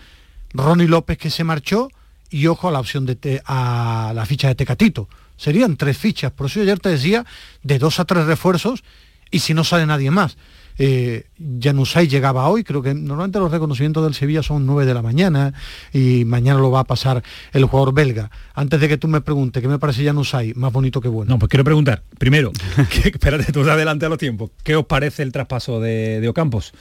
Ronnie 0.52 0.88
López 0.88 1.16
que 1.16 1.30
se 1.30 1.42
marchó 1.42 1.88
y 2.28 2.48
ojo 2.48 2.68
a 2.68 2.70
la 2.70 2.80
opción 2.80 3.06
de 3.06 3.16
te, 3.16 3.42
a 3.46 4.12
la 4.14 4.26
ficha 4.26 4.48
de 4.48 4.56
Tecatito. 4.56 5.08
Serían 5.36 5.76
tres 5.76 5.98
fichas. 5.98 6.32
Por 6.32 6.46
eso 6.46 6.60
ayer 6.60 6.78
te 6.78 6.90
decía 6.90 7.24
de 7.62 7.78
dos 7.78 8.00
a 8.00 8.04
tres 8.04 8.26
refuerzos 8.26 8.84
y 9.30 9.40
si 9.40 9.54
no 9.54 9.64
sale 9.64 9.86
nadie 9.86 10.10
más. 10.10 10.36
Eh, 10.78 11.26
Januzaj 11.60 12.06
llegaba 12.06 12.48
hoy, 12.48 12.64
creo 12.64 12.82
que 12.82 12.94
normalmente 12.94 13.38
los 13.38 13.50
reconocimientos 13.50 14.04
del 14.04 14.14
Sevilla 14.14 14.42
son 14.42 14.66
9 14.66 14.86
de 14.86 14.94
la 14.94 15.02
mañana 15.02 15.54
y 15.92 16.24
mañana 16.24 16.60
lo 16.60 16.70
va 16.70 16.80
a 16.80 16.84
pasar 16.84 17.22
el 17.52 17.64
jugador 17.64 17.94
belga. 17.94 18.30
Antes 18.54 18.80
de 18.80 18.88
que 18.88 18.98
tú 18.98 19.08
me 19.08 19.20
preguntes 19.20 19.62
qué 19.62 19.68
me 19.68 19.78
parece 19.78 20.04
Januzaj, 20.04 20.54
más 20.54 20.72
bonito 20.72 21.00
que 21.00 21.08
bueno. 21.08 21.30
No, 21.30 21.38
pues 21.38 21.48
quiero 21.48 21.64
preguntar, 21.64 22.02
primero, 22.18 22.52
que, 22.90 23.08
espérate, 23.08 23.52
tú 23.52 23.60
adelante 23.68 24.06
a 24.06 24.08
los 24.08 24.18
tiempos, 24.18 24.50
¿qué 24.62 24.76
os 24.76 24.86
parece 24.86 25.22
el 25.22 25.32
traspaso 25.32 25.80
de, 25.80 26.20
de 26.20 26.28
Ocampos? 26.28 26.72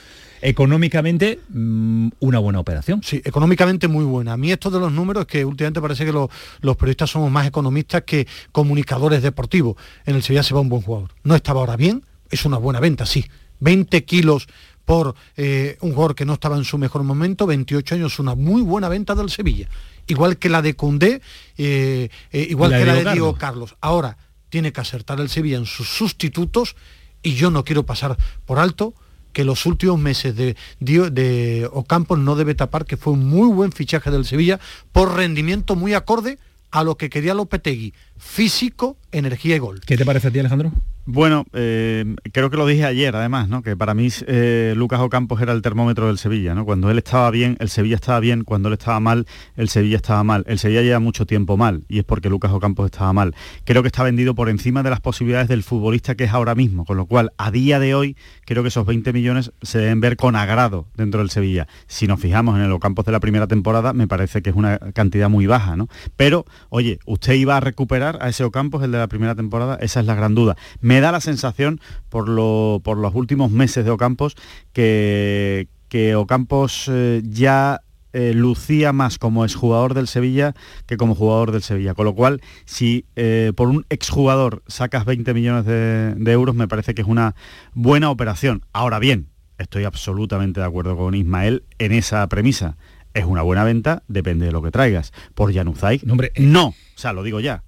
económicamente 0.44 1.40
mm, 1.48 2.08
una 2.20 2.38
buena 2.38 2.60
operación. 2.60 3.02
Sí, 3.02 3.22
económicamente 3.24 3.88
muy 3.88 4.04
buena. 4.04 4.34
A 4.34 4.36
mí 4.36 4.52
esto 4.52 4.70
de 4.70 4.78
los 4.78 4.92
números 4.92 5.24
que 5.24 5.42
últimamente 5.44 5.80
parece 5.80 6.04
que 6.04 6.12
los, 6.12 6.28
los 6.60 6.76
periodistas 6.76 7.10
somos 7.10 7.30
más 7.30 7.46
economistas 7.46 8.02
que 8.02 8.28
comunicadores 8.52 9.22
deportivos. 9.22 9.76
En 10.04 10.16
el 10.16 10.22
Sevilla 10.22 10.42
se 10.42 10.52
va 10.52 10.60
un 10.60 10.68
buen 10.68 10.82
jugador. 10.82 11.12
No 11.22 11.34
estaba 11.34 11.60
ahora 11.60 11.76
bien, 11.76 12.04
es 12.30 12.44
una 12.44 12.58
buena 12.58 12.78
venta, 12.78 13.06
sí. 13.06 13.24
20 13.60 14.04
kilos 14.04 14.48
por 14.84 15.14
eh, 15.36 15.76
un 15.80 15.92
jugador 15.92 16.14
que 16.14 16.24
no 16.24 16.34
estaba 16.34 16.56
en 16.56 16.64
su 16.64 16.78
mejor 16.78 17.02
momento, 17.02 17.46
28 17.46 17.94
años, 17.94 18.18
una 18.18 18.34
muy 18.34 18.62
buena 18.62 18.88
venta 18.88 19.14
del 19.14 19.30
Sevilla. 19.30 19.68
Igual 20.06 20.36
que 20.36 20.48
la 20.48 20.60
de 20.62 20.74
Condé, 20.74 21.22
eh, 21.56 22.10
eh, 22.32 22.46
igual 22.50 22.72
que 22.72 22.84
la 22.84 22.94
de 22.94 23.12
Diego 23.12 23.36
Carlos. 23.36 23.76
Ahora 23.80 24.18
tiene 24.50 24.72
que 24.72 24.80
acertar 24.80 25.20
el 25.20 25.30
Sevilla 25.30 25.56
en 25.56 25.66
sus 25.66 25.88
sustitutos 25.88 26.76
y 27.22 27.34
yo 27.34 27.50
no 27.50 27.64
quiero 27.64 27.84
pasar 27.84 28.16
por 28.44 28.58
alto 28.58 28.94
que 29.32 29.44
los 29.44 29.66
últimos 29.66 29.98
meses 29.98 30.36
de, 30.36 30.56
de, 30.78 31.68
Ocampos 31.72 32.18
no 32.18 32.36
debe 32.36 32.54
tapar 32.54 32.84
que 32.84 32.96
fue 32.96 33.14
un 33.14 33.26
muy 33.28 33.48
buen 33.48 33.72
fichaje 33.72 34.10
del 34.10 34.24
Sevilla 34.24 34.60
por 34.92 35.16
rendimiento 35.16 35.74
muy 35.74 35.94
acorde 35.94 36.38
a 36.74 36.82
lo 36.82 36.96
que 36.96 37.08
quería 37.08 37.34
Lopetegui, 37.34 37.94
físico, 38.18 38.96
energía 39.12 39.54
y 39.54 39.58
gol. 39.60 39.80
¿Qué 39.86 39.96
te 39.96 40.04
parece 40.04 40.26
a 40.26 40.30
ti, 40.32 40.40
Alejandro? 40.40 40.72
Bueno, 41.06 41.44
eh, 41.52 42.16
creo 42.32 42.48
que 42.48 42.56
lo 42.56 42.66
dije 42.66 42.86
ayer, 42.86 43.14
además, 43.14 43.46
¿no? 43.50 43.62
que 43.62 43.76
para 43.76 43.92
mí 43.92 44.08
eh, 44.26 44.72
Lucas 44.74 45.00
Ocampos 45.00 45.38
era 45.42 45.52
el 45.52 45.60
termómetro 45.60 46.06
del 46.06 46.16
Sevilla. 46.16 46.54
¿no? 46.54 46.64
Cuando 46.64 46.90
él 46.90 46.96
estaba 46.96 47.30
bien, 47.30 47.58
el 47.60 47.68
Sevilla 47.68 47.96
estaba 47.96 48.20
bien. 48.20 48.42
Cuando 48.42 48.68
él 48.68 48.72
estaba 48.72 49.00
mal, 49.00 49.26
el 49.56 49.68
Sevilla 49.68 49.96
estaba 49.96 50.24
mal. 50.24 50.44
El 50.48 50.58
Sevilla 50.58 50.80
lleva 50.80 51.00
mucho 51.00 51.26
tiempo 51.26 51.58
mal 51.58 51.84
y 51.88 51.98
es 51.98 52.04
porque 52.04 52.30
Lucas 52.30 52.52
Ocampos 52.52 52.86
estaba 52.86 53.12
mal. 53.12 53.34
Creo 53.64 53.82
que 53.82 53.88
está 53.88 54.02
vendido 54.02 54.34
por 54.34 54.48
encima 54.48 54.82
de 54.82 54.88
las 54.88 55.00
posibilidades 55.00 55.46
del 55.48 55.62
futbolista 55.62 56.14
que 56.14 56.24
es 56.24 56.32
ahora 56.32 56.54
mismo. 56.54 56.86
Con 56.86 56.96
lo 56.96 57.04
cual, 57.04 57.32
a 57.36 57.50
día 57.50 57.78
de 57.78 57.94
hoy, 57.94 58.16
creo 58.46 58.62
que 58.62 58.68
esos 58.68 58.86
20 58.86 59.12
millones 59.12 59.52
se 59.60 59.80
deben 59.80 60.00
ver 60.00 60.16
con 60.16 60.36
agrado 60.36 60.88
dentro 60.96 61.20
del 61.20 61.28
Sevilla. 61.28 61.68
Si 61.86 62.06
nos 62.06 62.18
fijamos 62.18 62.56
en 62.56 62.64
el 62.64 62.72
Ocampos 62.72 63.04
de 63.04 63.12
la 63.12 63.20
primera 63.20 63.46
temporada, 63.46 63.92
me 63.92 64.08
parece 64.08 64.40
que 64.40 64.48
es 64.48 64.56
una 64.56 64.78
cantidad 64.78 65.28
muy 65.28 65.46
baja. 65.46 65.76
¿no? 65.76 65.88
Pero, 66.16 66.46
oye, 66.68 66.98
¿usted 67.06 67.34
iba 67.34 67.56
a 67.56 67.60
recuperar 67.60 68.18
a 68.20 68.28
ese 68.28 68.44
Ocampos, 68.44 68.82
el 68.82 68.92
de 68.92 68.98
la 68.98 69.08
primera 69.08 69.34
temporada? 69.34 69.76
Esa 69.80 70.00
es 70.00 70.06
la 70.06 70.14
gran 70.14 70.34
duda. 70.34 70.56
Me 70.80 71.00
da 71.00 71.12
la 71.12 71.20
sensación 71.20 71.80
por, 72.08 72.28
lo, 72.28 72.80
por 72.82 72.98
los 72.98 73.14
últimos 73.14 73.50
meses 73.50 73.84
de 73.84 73.90
Ocampos 73.90 74.36
que, 74.72 75.68
Ocampos 76.16 76.90
eh, 76.90 77.22
ya 77.24 77.80
eh, 78.16 78.32
lucía 78.32 78.92
más 78.92 79.18
como 79.18 79.44
exjugador 79.44 79.92
del 79.92 80.06
Sevilla 80.06 80.54
que 80.86 80.96
como 80.96 81.16
jugador 81.16 81.50
del 81.50 81.62
Sevilla. 81.62 81.94
Con 81.94 82.04
lo 82.04 82.14
cual, 82.14 82.40
si 82.64 83.06
eh, 83.16 83.52
por 83.56 83.68
un 83.68 83.86
exjugador 83.90 84.62
sacas 84.68 85.04
20 85.04 85.34
millones 85.34 85.64
de, 85.66 86.32
euros, 86.32 86.54
me 86.54 86.68
parece 86.68 86.94
que 86.94 87.02
es 87.02 87.08
una 87.08 87.34
buena 87.74 88.10
operación. 88.10 88.64
Ahora 88.72 89.00
bien, 89.00 89.26
estoy 89.58 89.82
absolutamente 89.82 90.60
de 90.60 90.66
acuerdo 90.66 90.96
con 90.96 91.16
Ismael 91.16 91.64
en 91.78 91.90
esa 91.90 92.24
premisa. 92.28 92.76
Es 93.14 93.24
una 93.24 93.42
buena 93.42 93.64
venta, 93.64 94.02
depende 94.08 94.46
de 94.46 94.52
lo 94.52 94.62
que 94.62 94.70
traigas. 94.70 95.12
Por 95.34 95.54
Januzaj, 95.54 96.02
no, 96.04 96.16
no, 96.38 96.66
o 96.68 96.74
sea, 96.96 97.12
lo 97.12 97.22
digo 97.22 97.40
ya, 97.40 97.62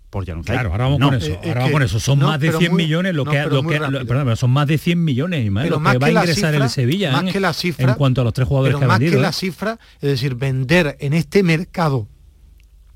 Claro, 0.44 0.70
ahora 0.70 0.84
vamos 0.84 1.00
con 1.00 1.14
eso. 1.14 1.26
Eh, 1.26 1.40
ahora 1.44 1.60
vamos 1.60 1.72
con 1.72 1.82
eso. 1.82 2.00
Son 2.00 2.18
más 2.18 2.40
de 2.40 2.52
100 2.52 2.74
millones 2.74 3.14
lo 3.14 3.24
que, 3.24 3.44
lo 3.44 3.62
que 3.62 3.78
perdón, 3.78 4.36
son 4.36 4.50
más 4.50 4.66
de 4.66 4.78
100 4.78 5.04
millones 5.04 5.50
más 5.50 5.68
lo 5.68 5.82
que 5.82 5.98
va 5.98 6.06
a 6.06 6.10
ingresar 6.10 6.54
el 6.54 6.68
Sevilla 6.70 7.12
más 7.12 7.24
¿eh? 7.24 7.32
que 7.32 7.40
la 7.40 7.52
cifra, 7.52 7.90
en 7.90 7.94
cuanto 7.96 8.20
a 8.20 8.24
los 8.24 8.32
tres 8.32 8.48
jugadores 8.48 8.76
que 8.78 8.84
ha 8.84 8.88
más 8.88 8.98
vendido. 8.98 9.18
que 9.18 9.22
la 9.22 9.30
¿eh? 9.30 9.32
cifra, 9.32 9.78
es 10.00 10.10
decir, 10.10 10.34
vender 10.34 10.96
en 11.00 11.12
este 11.12 11.42
mercado 11.42 12.08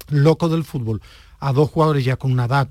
loco 0.09 0.48
del 0.48 0.64
fútbol 0.64 1.03
a 1.38 1.53
dos 1.53 1.70
jugadores 1.70 2.05
ya 2.05 2.16
con 2.16 2.32
una 2.32 2.46
edad 2.46 2.68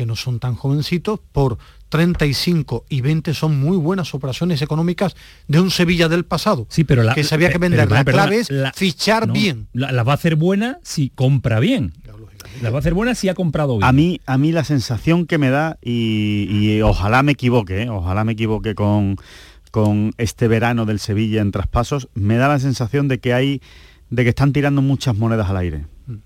que 0.00 0.06
no 0.06 0.16
son 0.16 0.40
tan 0.40 0.54
jovencitos 0.54 1.20
por 1.30 1.58
35 1.90 2.86
y 2.88 3.02
20 3.02 3.34
son 3.34 3.60
muy 3.60 3.76
buenas 3.76 4.14
operaciones 4.14 4.62
económicas 4.62 5.14
de 5.46 5.60
un 5.60 5.70
Sevilla 5.70 6.08
del 6.08 6.24
pasado. 6.24 6.66
Sí, 6.70 6.84
pero 6.84 7.02
la, 7.02 7.12
que 7.12 7.22
sabía 7.22 7.50
que 7.50 7.58
vender. 7.58 7.90
la 7.90 8.02
clave 8.02 8.38
es 8.38 8.48
fichar 8.74 9.30
bien. 9.30 9.68
La, 9.74 9.92
la, 9.92 10.02
va 10.02 10.12
a 10.12 10.14
hacer 10.14 10.36
buena 10.36 10.78
si 10.82 11.10
compra 11.10 11.60
bien. 11.60 11.92
La 12.62 12.70
va 12.70 12.76
a 12.76 12.78
hacer 12.78 12.94
buena 12.94 13.14
si 13.14 13.28
ha 13.28 13.34
comprado 13.34 13.76
bien. 13.76 13.84
A 13.86 13.92
mí, 13.92 14.22
a 14.24 14.38
mí 14.38 14.52
la 14.52 14.64
sensación 14.64 15.26
que 15.26 15.36
me 15.36 15.50
da, 15.50 15.76
y, 15.82 16.80
ojalá 16.80 17.22
me 17.22 17.32
equivoque, 17.32 17.82
¿eh? 17.82 17.90
ojalá 17.90 18.24
me 18.24 18.32
equivoque 18.32 18.74
con, 18.74 19.16
con 19.70 20.14
este 20.16 20.48
verano 20.48 20.86
del 20.86 20.98
Sevilla 20.98 21.42
en 21.42 21.50
traspasos, 21.50 22.08
me 22.14 22.38
da 22.38 22.48
la 22.48 22.58
sensación 22.58 23.06
de 23.06 23.20
que 23.20 23.34
hay 23.34 23.60
de 24.08 24.22
que 24.22 24.30
están 24.30 24.54
tirando 24.54 24.80
muchas 24.80 25.14
monedas 25.18 25.50
al 25.50 25.58
aire 25.58 25.84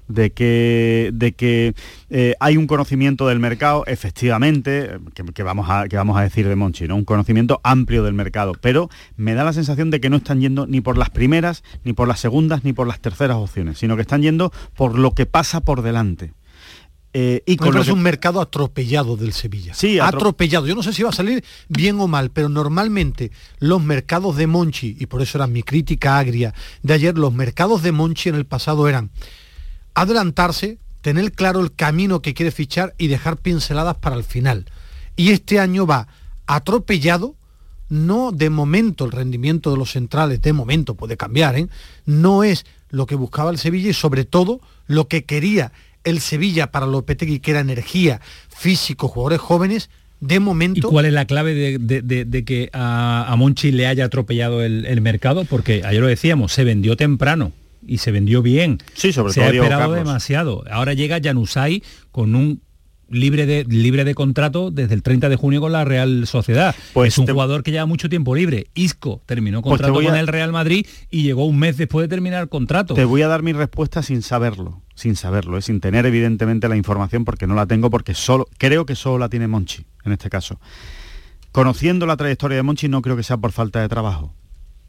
de 0.09 0.32
que, 0.32 1.11
de 1.12 1.32
que 1.32 1.74
eh, 2.11 2.35
hay 2.41 2.57
un 2.57 2.66
conocimiento 2.66 3.26
del 3.28 3.39
mercado, 3.39 3.85
efectivamente, 3.87 4.99
que, 5.35 5.43
vamos 5.43 5.68
a, 5.70 5.89
que 5.89 5.97
vamos 5.97 6.16
a 6.16 6.22
decir 6.22 6.49
de 6.49 6.57
Monchi, 6.57 6.87
¿no? 6.87 6.97
un 6.97 7.05
conocimiento 7.05 7.61
amplio 7.62 8.03
del 8.05 8.14
mercado, 8.14 8.53
pero 8.61 8.89
me 9.16 9.35
da 9.35 9.45
la 9.45 9.53
sensación 9.53 9.91
de 9.91 10.01
que 10.01 10.11
no 10.11 10.16
están 10.16 10.41
yendo 10.41 10.66
ni 10.66 10.80
por 10.80 10.99
las 10.99 11.11
primeras, 11.11 11.62
ni 11.85 11.93
por 11.93 12.09
las 12.09 12.20
segundas, 12.20 12.64
ni 12.64 12.72
por 12.72 12.87
las 12.87 13.01
terceras 13.01 13.37
opciones, 13.37 13.78
sino 13.78 13.97
que 13.97 14.03
están 14.03 14.22
yendo 14.22 14.53
por 14.76 14.99
lo 14.99 15.14
que 15.14 15.26
pasa 15.26 15.61
por 15.61 15.82
delante. 15.82 16.32
Eh, 17.16 17.45
y 17.47 17.57
con 17.57 17.76
es 17.78 17.87
un 17.87 18.03
mercado 18.03 18.41
atropellado 18.41 19.16
del 19.16 19.32
Sevilla. 19.32 19.72
Sí, 19.72 20.01
atropellado. 20.01 20.66
Yo 20.66 20.74
no 20.74 20.82
sé 20.82 20.93
si 20.93 21.05
va 21.05 21.11
a 21.11 21.12
salir 21.12 21.45
bien 21.68 22.01
o 22.01 22.09
mal, 22.09 22.32
pero 22.32 22.49
normalmente 22.49 23.30
los 23.61 23.80
mercados 23.80 24.37
de 24.37 24.49
Monchi, 24.49 24.97
y 24.99 25.07
por 25.07 25.22
eso 25.22 25.39
era 25.39 25.47
mi 25.47 25.62
crítica 25.62 26.18
agria 26.18 26.53
de 26.82 26.93
ayer, 26.93 27.16
los 27.16 27.32
mercados 27.32 27.85
de 27.85 27.93
Monchi 27.93 28.30
en 28.30 28.35
el 28.35 28.47
pasado 28.47 28.89
eran 28.89 29.12
adelantarse, 29.95 30.78
tener 31.01 31.32
claro 31.32 31.61
el 31.61 31.74
camino 31.74 32.22
que 32.22 32.34
quiere 32.34 32.51
fichar 32.51 32.95
y 32.99 33.07
dejar 33.07 33.36
pinceladas 33.36 33.97
para 33.97 34.16
el 34.16 34.24
final. 34.24 34.66
Y 35.16 35.30
este 35.30 35.61
año 35.61 35.86
va 35.86 36.09
atropellado, 36.47 37.36
no 37.88 38.32
de 38.32 38.51
momento 38.51 39.05
el 39.05 39.12
rendimiento 39.12 39.70
de 39.70 39.78
los 39.78 39.92
centrales, 39.92 40.42
de 40.42 40.53
momento 40.53 40.95
puede 40.95 41.16
cambiar, 41.16 41.57
¿eh? 41.57 41.68
no 42.07 42.42
es 42.42 42.66
lo 42.90 43.07
que 43.07 43.14
buscaba 43.14 43.51
el 43.51 43.59
Sevilla 43.59 43.90
y 43.90 43.95
sobre 43.95 44.24
todo 44.24 44.61
lo 44.86 45.09
que 45.09 45.24
quería 45.24 45.72
el 46.05 46.20
Sevilla 46.20 46.70
para 46.70 46.86
Lopetegui, 46.86 47.40
que 47.40 47.53
era 47.53 47.61
energía, 47.61 48.20
físico, 48.49 49.09
jugadores 49.09 49.40
jóvenes, 49.40 49.90
de 50.20 50.40
momento... 50.40 50.88
¿Y 50.88 50.90
cuál 50.90 51.07
es 51.07 51.12
la 51.12 51.26
clave 51.26 51.78
de, 51.78 52.45
que 52.45 52.70
a, 52.72 53.34
Monchi 53.38 53.72
le 53.72 53.86
haya 53.86 54.05
atropellado 54.05 54.62
el, 54.62 54.86
el 54.86 55.01
mercado? 55.01 55.45
Porque 55.45 55.82
ayer 55.84 56.01
lo 56.01 56.07
decíamos, 56.07 56.53
se 56.53 56.64
vendió 56.64 56.97
temprano 56.97 57.53
y 57.87 57.99
se 57.99 58.12
vendió 58.12 58.43
bien. 58.43 58.78
Sí, 58.95 59.12
sobre 59.12 59.32
se 59.32 59.41
todo. 59.41 59.51
Se 59.51 59.59
ha 59.59 59.62
esperado 59.62 59.93
demasiado. 59.93 60.64
Ahora 60.70 60.95
llega 60.95 61.20
Janusay 61.22 61.82
con 62.11 62.35
un 62.35 62.61
libre 63.09 63.47
de, 63.47 63.64
libre 63.64 64.05
de 64.05 64.14
contrato 64.14 64.70
desde 64.70 64.95
el 64.95 65.03
30 65.03 65.28
de 65.28 65.37
junio 65.37 65.61
con 65.61 65.72
la 65.72 65.85
Real 65.85 66.26
Sociedad. 66.26 66.74
Pues 66.93 67.14
es 67.14 67.18
un 67.18 67.26
jugador 67.26 67.62
que 67.62 67.70
lleva 67.70 67.87
mucho 67.87 68.09
tiempo 68.09 68.35
libre. 68.35 68.66
Isco 68.74 69.22
terminó 69.26 69.62
pues 69.62 69.72
contrato 69.72 70.03
con 70.03 70.16
el 70.16 70.26
Real 70.26 70.53
Madrid 70.53 70.87
y 71.11 71.22
llegó 71.22 71.47
un 71.47 71.59
mes 71.59 71.76
después 71.76 72.05
de 72.05 72.09
terminar 72.09 72.43
el 72.43 72.49
contrato. 72.49 72.95
Te 72.95 73.05
voy 73.05 73.22
a 73.22 73.28
dar 73.28 73.43
mi 73.43 73.53
respuesta 73.53 74.03
sin 74.03 74.22
saberlo, 74.22 74.82
sin 74.95 75.16
saberlo, 75.16 75.59
¿eh? 75.59 75.62
sin 75.62 75.80
tener 75.80 76.07
evidentemente 76.07 76.68
la 76.68 76.76
información 76.76 77.24
porque 77.24 77.47
no 77.47 77.55
la 77.55 77.66
tengo 77.66 77.91
porque 77.91 78.14
solo 78.14 78.49
creo 78.59 78.87
que 78.87 78.95
solo 78.95 79.18
la 79.18 79.28
tiene 79.28 79.49
Monchi 79.49 79.87
en 80.05 80.12
este 80.12 80.30
caso. 80.30 80.61
Conociendo 81.53 82.07
la 82.07 82.16
trayectoria 82.16 82.57
de 82.57 82.62
Monchi 82.62 82.89
no 82.89 83.01
creo 83.01 83.16
que 83.16 83.22
sea 83.22 83.37
por 83.37 83.53
falta 83.53 83.80
de 83.80 83.89
trabajo 83.89 84.35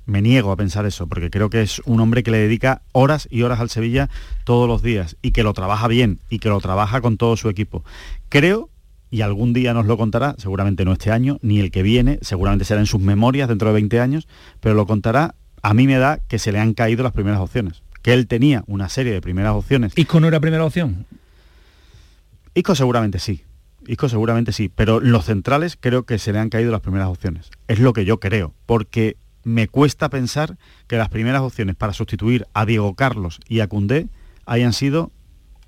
me 0.05 0.21
niego 0.21 0.51
a 0.51 0.55
pensar 0.55 0.85
eso, 0.85 1.07
porque 1.07 1.29
creo 1.29 1.49
que 1.49 1.61
es 1.61 1.81
un 1.85 1.99
hombre 1.99 2.23
que 2.23 2.31
le 2.31 2.37
dedica 2.37 2.81
horas 2.91 3.27
y 3.31 3.41
horas 3.41 3.59
al 3.59 3.69
Sevilla 3.69 4.09
todos 4.43 4.67
los 4.67 4.81
días 4.81 5.17
y 5.21 5.31
que 5.31 5.43
lo 5.43 5.53
trabaja 5.53 5.87
bien 5.87 6.19
y 6.29 6.39
que 6.39 6.49
lo 6.49 6.59
trabaja 6.59 7.01
con 7.01 7.17
todo 7.17 7.37
su 7.37 7.49
equipo. 7.49 7.83
Creo, 8.29 8.69
y 9.09 9.21
algún 9.21 9.53
día 9.53 9.73
nos 9.73 9.85
lo 9.85 9.97
contará, 9.97 10.35
seguramente 10.37 10.85
no 10.85 10.93
este 10.93 11.11
año, 11.11 11.37
ni 11.41 11.59
el 11.59 11.71
que 11.71 11.83
viene, 11.83 12.19
seguramente 12.21 12.65
será 12.65 12.79
en 12.79 12.85
sus 12.85 13.01
memorias 13.01 13.49
dentro 13.49 13.69
de 13.69 13.73
20 13.73 13.99
años, 13.99 14.27
pero 14.59 14.75
lo 14.75 14.85
contará, 14.85 15.35
a 15.61 15.73
mí 15.73 15.87
me 15.87 15.97
da 15.97 16.19
que 16.27 16.39
se 16.39 16.51
le 16.51 16.59
han 16.59 16.73
caído 16.73 17.03
las 17.03 17.13
primeras 17.13 17.39
opciones, 17.39 17.81
que 18.01 18.13
él 18.13 18.27
tenía 18.27 18.63
una 18.67 18.89
serie 18.89 19.13
de 19.13 19.21
primeras 19.21 19.53
opciones. 19.53 19.93
¿Isco 19.95 20.19
no 20.19 20.27
era 20.27 20.39
primera 20.39 20.65
opción? 20.65 21.05
Isco 22.53 22.75
seguramente 22.75 23.19
sí. 23.19 23.43
Isco 23.87 24.09
seguramente 24.09 24.51
sí, 24.51 24.69
pero 24.73 24.99
los 24.99 25.25
centrales 25.25 25.77
creo 25.79 26.03
que 26.03 26.17
se 26.17 26.33
le 26.33 26.39
han 26.39 26.49
caído 26.49 26.71
las 26.71 26.81
primeras 26.81 27.07
opciones. 27.07 27.51
Es 27.67 27.79
lo 27.79 27.93
que 27.93 28.05
yo 28.05 28.19
creo, 28.19 28.53
porque 28.65 29.17
me 29.45 29.67
cuesta 29.67 30.09
pensar 30.09 30.57
que 30.87 30.97
las 30.97 31.07
primeras 31.07 31.41
opciones 31.41 31.75
para 31.75 31.93
sustituir 31.93 32.47
a 32.53 32.65
Diego 32.65 32.95
Carlos 32.95 33.39
y 33.47 33.61
a 33.61 33.67
Cundé 33.67 34.07
hayan 34.45 34.73
sido 34.73 35.11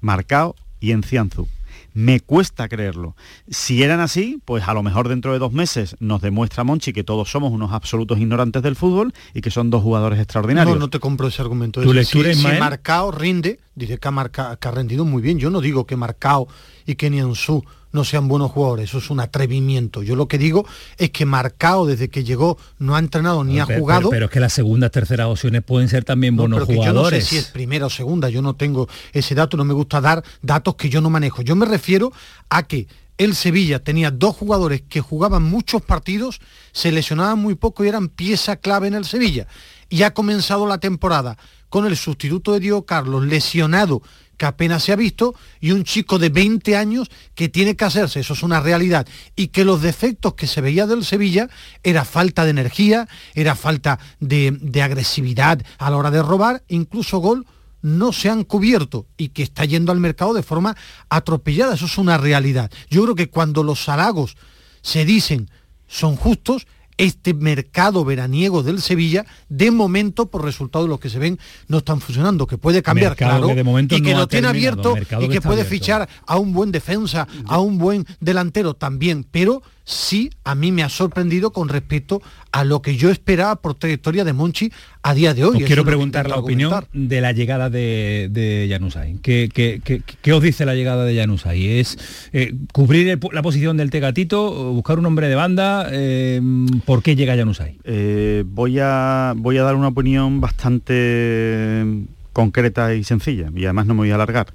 Marcao 0.01 0.55
y 0.79 0.91
Encianzu. 0.91 1.47
Me 1.93 2.19
cuesta 2.19 2.67
creerlo. 2.67 3.15
Si 3.49 3.83
eran 3.83 3.99
así, 3.99 4.41
pues 4.45 4.67
a 4.67 4.73
lo 4.73 4.83
mejor 4.83 5.09
dentro 5.09 5.33
de 5.33 5.39
dos 5.39 5.53
meses 5.53 5.95
nos 5.99 6.21
demuestra 6.21 6.63
Monchi 6.63 6.91
que 6.91 7.03
todos 7.03 7.29
somos 7.29 7.51
unos 7.51 7.71
absolutos 7.71 8.19
ignorantes 8.19 8.63
del 8.63 8.75
fútbol 8.75 9.13
y 9.33 9.41
que 9.41 9.51
son 9.51 9.69
dos 9.69 9.83
jugadores 9.83 10.19
extraordinarios. 10.19 10.75
No, 10.75 10.79
no 10.79 10.89
te 10.89 10.99
compro 10.99 11.27
ese 11.27 11.41
argumento. 11.43 11.81
¿Tu 11.81 11.93
lectura 11.93 12.33
si, 12.33 12.41
si 12.41 12.47
Marcao 12.59 13.11
rinde, 13.11 13.59
diré 13.75 13.99
que 13.99 14.07
ha, 14.07 14.57
que 14.59 14.67
ha 14.67 14.71
rendido 14.71 15.05
muy 15.05 15.21
bien. 15.21 15.37
Yo 15.39 15.49
no 15.49 15.61
digo 15.61 15.85
que 15.85 15.95
Marcao 15.95 16.47
y 16.85 16.95
que 16.95 17.09
Nianzú 17.09 17.63
no 17.97 18.05
sean 18.05 18.27
buenos 18.29 18.51
jugadores, 18.51 18.89
eso 18.89 18.99
es 18.99 19.09
un 19.09 19.19
atrevimiento. 19.19 20.03
Yo 20.03 20.15
lo 20.15 20.27
que 20.27 20.37
digo 20.37 20.65
es 20.97 21.09
que 21.09 21.25
Marcao 21.25 21.85
desde 21.85 22.09
que 22.09 22.23
llegó 22.23 22.57
no 22.79 22.95
ha 22.95 22.99
entrenado 22.99 23.43
ni 23.43 23.59
ha 23.59 23.65
jugado. 23.65 24.01
Pero, 24.01 24.09
pero 24.09 24.25
es 24.27 24.31
que 24.31 24.39
las 24.39 24.53
segundas, 24.53 24.91
terceras 24.91 25.27
opciones 25.27 25.63
pueden 25.63 25.89
ser 25.89 26.05
también 26.05 26.35
No, 26.35 26.43
buenos 26.43 26.59
pero 26.59 26.67
que 26.67 26.73
yo 26.75 26.79
no 26.79 26.85
sé 26.85 26.91
jugadores. 26.91 27.27
si 27.27 27.37
es 27.37 27.45
primera 27.47 27.87
o 27.87 27.89
segunda, 27.89 28.29
yo 28.29 28.41
no 28.41 28.55
tengo 28.55 28.87
ese 29.11 29.35
dato, 29.35 29.57
no 29.57 29.65
me 29.65 29.73
gusta 29.73 29.99
dar 29.99 30.23
datos 30.41 30.75
que 30.75 30.89
yo 30.89 31.01
no 31.01 31.09
manejo. 31.09 31.41
Yo 31.41 31.55
me 31.55 31.65
refiero 31.65 32.13
a 32.49 32.63
que 32.63 32.87
el 33.17 33.35
Sevilla 33.35 33.83
tenía 33.83 34.11
dos 34.11 34.35
jugadores 34.35 34.83
que 34.87 35.01
jugaban 35.01 35.43
muchos 35.43 35.81
partidos, 35.81 36.39
se 36.71 36.91
lesionaban 36.91 37.39
muy 37.39 37.55
poco 37.55 37.83
y 37.83 37.87
eran 37.87 38.09
pieza 38.09 38.57
clave 38.57 38.87
en 38.87 38.93
el 38.93 39.05
Sevilla. 39.05 39.47
Y 39.89 40.03
ha 40.03 40.13
comenzado 40.13 40.67
la 40.67 40.77
temporada 40.77 41.37
con 41.69 41.85
el 41.85 41.97
sustituto 41.97 42.53
de 42.53 42.59
Diego 42.59 42.85
Carlos 42.85 43.25
lesionado 43.25 44.01
que 44.37 44.45
apenas 44.45 44.83
se 44.83 44.93
ha 44.93 44.95
visto 44.95 45.35
y 45.59 45.71
un 45.71 45.83
chico 45.83 46.19
de 46.19 46.29
20 46.29 46.75
años 46.77 47.09
que 47.35 47.49
tiene 47.49 47.75
que 47.75 47.85
hacerse, 47.85 48.19
eso 48.19 48.33
es 48.33 48.43
una 48.43 48.59
realidad, 48.59 49.07
y 49.35 49.47
que 49.47 49.65
los 49.65 49.81
defectos 49.81 50.35
que 50.35 50.47
se 50.47 50.61
veía 50.61 50.87
del 50.87 51.03
Sevilla 51.03 51.49
era 51.83 52.05
falta 52.05 52.45
de 52.45 52.51
energía, 52.51 53.07
era 53.33 53.55
falta 53.55 53.99
de, 54.19 54.57
de 54.61 54.81
agresividad 54.81 55.61
a 55.77 55.89
la 55.89 55.97
hora 55.97 56.11
de 56.11 56.21
robar, 56.21 56.63
incluso 56.67 57.17
gol 57.17 57.45
no 57.81 58.11
se 58.11 58.29
han 58.29 58.43
cubierto 58.43 59.05
y 59.17 59.29
que 59.29 59.43
está 59.43 59.65
yendo 59.65 59.91
al 59.91 59.99
mercado 59.99 60.33
de 60.33 60.43
forma 60.43 60.75
atropellada, 61.09 61.75
eso 61.75 61.85
es 61.85 61.97
una 61.97 62.17
realidad. 62.17 62.71
Yo 62.89 63.03
creo 63.03 63.15
que 63.15 63.29
cuando 63.29 63.63
los 63.63 63.87
halagos 63.87 64.35
se 64.81 65.05
dicen 65.05 65.49
son 65.87 66.15
justos, 66.15 66.67
este 66.97 67.33
mercado 67.33 68.03
veraniego 68.03 68.63
del 68.63 68.81
Sevilla, 68.81 69.25
de 69.49 69.71
momento, 69.71 70.29
por 70.29 70.43
resultado 70.43 70.85
de 70.85 70.89
los 70.89 70.99
que 70.99 71.09
se 71.09 71.19
ven, 71.19 71.39
no 71.67 71.79
están 71.79 72.01
funcionando, 72.01 72.47
que 72.47 72.57
puede 72.57 72.81
cambiar, 72.81 73.11
Mercado 73.11 73.31
claro, 73.31 73.47
que 73.47 73.55
de 73.55 73.63
momento 73.63 73.95
y 73.95 74.01
que 74.01 74.13
no 74.13 74.19
lo 74.19 74.27
tiene 74.27 74.47
abierto 74.47 74.95
y 74.97 75.29
que 75.29 75.41
puede 75.41 75.61
abierto. 75.61 75.69
fichar 75.69 76.09
a 76.25 76.37
un 76.37 76.53
buen 76.53 76.71
defensa, 76.71 77.27
a 77.45 77.59
un 77.59 77.77
buen 77.77 78.05
delantero 78.19 78.73
también, 78.73 79.25
pero 79.29 79.61
sí 79.89 80.29
a 80.43 80.53
mí 80.53 80.73
me 80.73 80.83
ha 80.83 80.89
sorprendido 80.89 81.51
con 81.51 81.69
respecto 81.69 82.21
a 82.51 82.65
lo 82.65 82.81
que 82.81 82.97
yo 82.97 83.09
esperaba 83.09 83.55
por 83.55 83.73
trayectoria 83.75 84.25
de 84.25 84.33
Monchi 84.33 84.69
a 85.01 85.13
día 85.13 85.33
de 85.33 85.45
hoy. 85.45 85.57
Os 85.57 85.63
quiero 85.63 85.85
preguntar 85.85 86.27
la 86.29 86.35
opinión 86.35 86.71
de 86.91 87.21
la 87.21 87.31
llegada 87.31 87.69
de, 87.69 88.27
de 88.29 88.67
Januzaj. 88.69 89.07
¿Qué, 89.21 89.49
qué, 89.53 89.79
qué- 89.81 90.01
qué 90.21 90.33
os 90.33 90.43
dice 90.43 90.65
la 90.65 90.75
llegada 90.75 91.05
de 91.05 91.15
Januzaj? 91.17 91.55
¿Es 91.55 91.97
eh, 92.33 92.53
cubrir 92.73 93.07
el 93.07 93.19
la 93.31 93.41
posición 93.41 93.77
del 93.77 93.89
Tegatito, 93.89 94.73
buscar 94.73 94.99
un 94.99 95.05
hombre 95.05 95.29
de 95.29 95.35
banda? 95.35 95.87
Eh, 95.89 96.41
¿Por 96.85 97.01
qué 97.01 97.15
llega 97.15 97.37
Januzaj? 97.37 97.69
Eh, 97.85 98.43
voy, 98.45 98.79
a, 98.81 99.33
voy 99.37 99.57
a 99.57 99.63
dar 99.63 99.75
una 99.75 99.87
opinión 99.87 100.41
bastante 100.41 101.85
concreta 102.33 102.93
y 102.93 103.03
sencilla, 103.03 103.49
y 103.55 103.63
además 103.63 103.85
no 103.87 103.93
me 103.93 103.99
voy 103.99 104.11
a 104.11 104.15
alargar. 104.15 104.53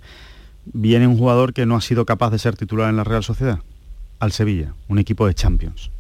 Viene 0.66 1.06
un 1.08 1.16
jugador 1.16 1.52
que 1.54 1.66
no 1.66 1.74
ha 1.74 1.80
sido 1.80 2.04
capaz 2.04 2.30
de 2.30 2.38
ser 2.38 2.54
titular 2.56 2.88
en 2.90 2.96
la 2.96 3.04
Real 3.04 3.24
Sociedad, 3.24 3.58
al 4.22 4.30
Sevilla, 4.30 4.72
un 4.86 5.00
equipo 5.00 5.26
de 5.26 5.34
Champions. 5.34 5.90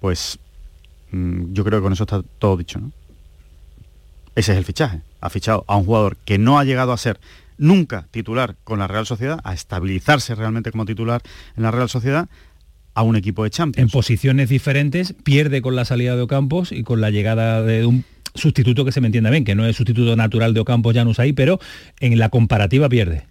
Pues 0.00 0.40
mm, 1.12 1.52
yo 1.52 1.64
creo 1.64 1.78
que 1.78 1.84
con 1.84 1.92
eso 1.92 2.02
está 2.02 2.20
todo 2.40 2.56
dicho. 2.56 2.80
Ese 4.34 4.50
es 4.50 4.58
el 4.58 4.64
fichaje. 4.64 5.02
Ha 5.20 5.30
fichado 5.30 5.64
a 5.68 5.76
un 5.76 5.84
jugador 5.84 6.16
que 6.24 6.36
no 6.36 6.58
ha 6.58 6.64
llegado 6.64 6.92
a 6.92 6.96
ser 6.96 7.20
nunca 7.58 8.08
titular 8.10 8.56
con 8.64 8.80
la 8.80 8.88
Real 8.88 9.06
Sociedad, 9.06 9.38
a 9.44 9.54
estabilizarse 9.54 10.34
realmente 10.34 10.72
como 10.72 10.84
titular 10.84 11.22
en 11.56 11.62
la 11.62 11.70
Real 11.70 11.88
Sociedad, 11.88 12.28
a 12.94 13.02
un 13.04 13.14
equipo 13.14 13.44
de 13.44 13.50
Champions. 13.50 13.86
En 13.86 13.92
posiciones 13.92 14.48
diferentes, 14.48 15.12
pierde 15.22 15.62
con 15.62 15.76
la 15.76 15.84
salida 15.84 16.16
de 16.16 16.22
Ocampos 16.22 16.72
y 16.72 16.82
con 16.82 17.00
la 17.00 17.10
llegada 17.10 17.62
de 17.62 17.86
un 17.86 18.04
sustituto 18.34 18.84
que 18.84 18.90
se 18.90 19.00
me 19.00 19.06
entienda 19.06 19.30
bien, 19.30 19.44
que 19.44 19.54
no 19.54 19.64
es 19.64 19.76
sustituto 19.76 20.16
natural 20.16 20.54
de 20.54 20.60
Ocampos 20.60 20.94
Januzaj, 20.94 21.34
pero 21.36 21.60
en 22.00 22.18
la 22.18 22.30
comparativa 22.30 22.88
pierde. 22.88 23.26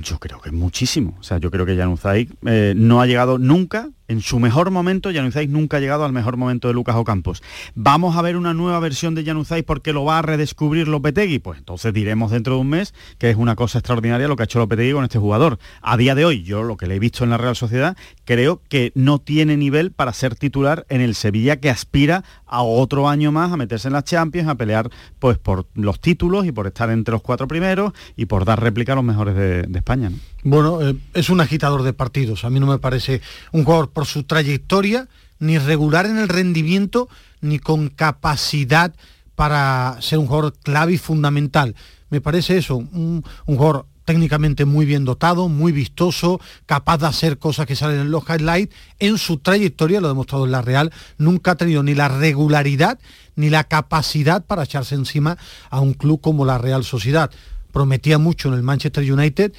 Yo 0.00 0.18
creo 0.18 0.40
que 0.40 0.50
muchísimo. 0.50 1.16
O 1.20 1.22
sea, 1.22 1.38
yo 1.38 1.50
creo 1.50 1.66
que 1.66 1.76
Januzaj 1.76 2.26
eh, 2.46 2.74
no 2.76 3.00
ha 3.00 3.06
llegado 3.06 3.38
nunca, 3.38 3.90
en 4.12 4.20
su 4.20 4.38
mejor 4.38 4.70
momento, 4.70 5.10
Januzaj 5.12 5.48
nunca 5.48 5.78
ha 5.78 5.80
llegado 5.80 6.04
al 6.04 6.12
mejor 6.12 6.36
momento 6.36 6.68
de 6.68 6.74
Lucas 6.74 6.96
Ocampos. 6.96 7.42
¿Vamos 7.74 8.16
a 8.16 8.22
ver 8.22 8.36
una 8.36 8.52
nueva 8.52 8.78
versión 8.78 9.14
de 9.14 9.24
Januzaj 9.24 9.62
porque 9.64 9.92
lo 9.92 10.04
va 10.04 10.18
a 10.18 10.22
redescubrir 10.22 10.86
Lopetegui? 10.86 11.38
Pues 11.38 11.58
entonces 11.58 11.92
diremos 11.94 12.30
dentro 12.30 12.54
de 12.54 12.60
un 12.60 12.68
mes 12.68 12.94
que 13.18 13.30
es 13.30 13.36
una 13.36 13.56
cosa 13.56 13.78
extraordinaria 13.78 14.28
lo 14.28 14.36
que 14.36 14.42
ha 14.42 14.44
hecho 14.44 14.58
Lopetegui 14.58 14.92
con 14.92 15.04
este 15.04 15.18
jugador. 15.18 15.58
A 15.80 15.96
día 15.96 16.14
de 16.14 16.24
hoy, 16.24 16.42
yo 16.42 16.62
lo 16.62 16.76
que 16.76 16.86
le 16.86 16.96
he 16.96 16.98
visto 16.98 17.24
en 17.24 17.30
la 17.30 17.38
Real 17.38 17.56
Sociedad, 17.56 17.96
creo 18.24 18.60
que 18.68 18.92
no 18.94 19.18
tiene 19.18 19.56
nivel 19.56 19.92
para 19.92 20.12
ser 20.12 20.36
titular 20.36 20.84
en 20.88 21.00
el 21.00 21.14
Sevilla 21.14 21.56
que 21.56 21.70
aspira 21.70 22.22
a 22.46 22.62
otro 22.62 23.08
año 23.08 23.32
más 23.32 23.50
a 23.50 23.56
meterse 23.56 23.88
en 23.88 23.94
las 23.94 24.04
Champions, 24.04 24.48
a 24.48 24.56
pelear 24.56 24.90
pues 25.18 25.38
por 25.38 25.66
los 25.74 26.00
títulos 26.00 26.46
y 26.46 26.52
por 26.52 26.66
estar 26.66 26.90
entre 26.90 27.12
los 27.12 27.22
cuatro 27.22 27.48
primeros 27.48 27.92
y 28.14 28.26
por 28.26 28.44
dar 28.44 28.62
réplica 28.62 28.92
a 28.92 28.96
los 28.96 29.04
mejores 29.04 29.34
de, 29.34 29.66
España. 29.74 30.10
¿no? 30.10 30.16
Bueno, 30.44 30.82
eh, 30.82 30.96
es 31.14 31.30
un 31.30 31.40
agitador 31.40 31.82
de 31.82 31.92
partidos. 31.92 32.44
A 32.44 32.50
mí 32.50 32.58
no 32.58 32.66
me 32.66 32.78
parece 32.78 33.20
un 33.52 33.64
jugador 33.64 33.90
su 34.04 34.24
trayectoria, 34.24 35.08
ni 35.38 35.58
regular 35.58 36.06
en 36.06 36.18
el 36.18 36.28
rendimiento, 36.28 37.08
ni 37.40 37.58
con 37.58 37.88
capacidad 37.88 38.94
para 39.34 39.96
ser 40.00 40.18
un 40.18 40.26
jugador 40.26 40.54
clave 40.62 40.92
y 40.92 40.98
fundamental. 40.98 41.74
Me 42.10 42.20
parece 42.20 42.58
eso, 42.58 42.76
un, 42.76 43.24
un 43.46 43.56
jugador 43.56 43.86
técnicamente 44.04 44.64
muy 44.64 44.84
bien 44.84 45.04
dotado, 45.04 45.48
muy 45.48 45.72
vistoso, 45.72 46.40
capaz 46.66 46.98
de 46.98 47.06
hacer 47.06 47.38
cosas 47.38 47.66
que 47.66 47.76
salen 47.76 48.00
en 48.00 48.10
los 48.10 48.24
highlights. 48.28 48.74
En 48.98 49.18
su 49.18 49.38
trayectoria, 49.38 50.00
lo 50.00 50.08
ha 50.08 50.10
demostrado 50.10 50.44
en 50.44 50.52
la 50.52 50.62
Real, 50.62 50.92
nunca 51.18 51.52
ha 51.52 51.56
tenido 51.56 51.82
ni 51.82 51.94
la 51.94 52.08
regularidad 52.08 52.98
ni 53.34 53.48
la 53.48 53.64
capacidad 53.64 54.44
para 54.44 54.64
echarse 54.64 54.94
encima 54.94 55.38
a 55.70 55.80
un 55.80 55.94
club 55.94 56.20
como 56.20 56.44
la 56.44 56.58
Real 56.58 56.84
Sociedad. 56.84 57.30
Prometía 57.72 58.18
mucho 58.18 58.48
en 58.48 58.54
el 58.54 58.62
Manchester 58.62 59.10
United 59.10 59.52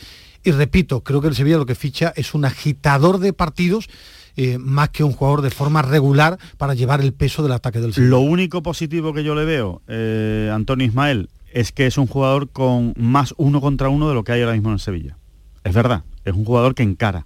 y 0.43 0.51
repito, 0.51 1.01
creo 1.03 1.21
que 1.21 1.29
el 1.29 1.35
Sevilla 1.35 1.57
lo 1.57 1.65
que 1.65 1.75
ficha 1.75 2.13
es 2.15 2.33
un 2.33 2.45
agitador 2.45 3.19
de 3.19 3.33
partidos 3.33 3.89
eh, 4.35 4.57
más 4.57 4.89
que 4.89 5.03
un 5.03 5.13
jugador 5.13 5.41
de 5.41 5.49
forma 5.49 5.81
regular 5.81 6.37
para 6.57 6.73
llevar 6.73 7.01
el 7.01 7.13
peso 7.13 7.43
del 7.43 7.51
ataque 7.51 7.79
del 7.79 7.93
Sevilla. 7.93 8.09
Lo 8.09 8.19
único 8.19 8.63
positivo 8.63 9.13
que 9.13 9.23
yo 9.23 9.35
le 9.35 9.45
veo, 9.45 9.81
eh, 9.87 10.51
Antonio 10.53 10.85
Ismael, 10.85 11.29
es 11.53 11.71
que 11.71 11.85
es 11.85 11.97
un 11.97 12.07
jugador 12.07 12.49
con 12.49 12.93
más 12.97 13.33
uno 13.37 13.61
contra 13.61 13.89
uno 13.89 14.09
de 14.09 14.15
lo 14.15 14.23
que 14.23 14.31
hay 14.31 14.41
ahora 14.41 14.53
mismo 14.53 14.71
en 14.71 14.79
Sevilla. 14.79 15.17
Es 15.63 15.73
verdad, 15.73 16.03
es 16.25 16.33
un 16.33 16.45
jugador 16.45 16.75
que 16.75 16.83
encara 16.83 17.25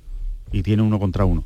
y 0.51 0.63
tiene 0.63 0.83
uno 0.83 0.99
contra 0.99 1.25
uno. 1.25 1.43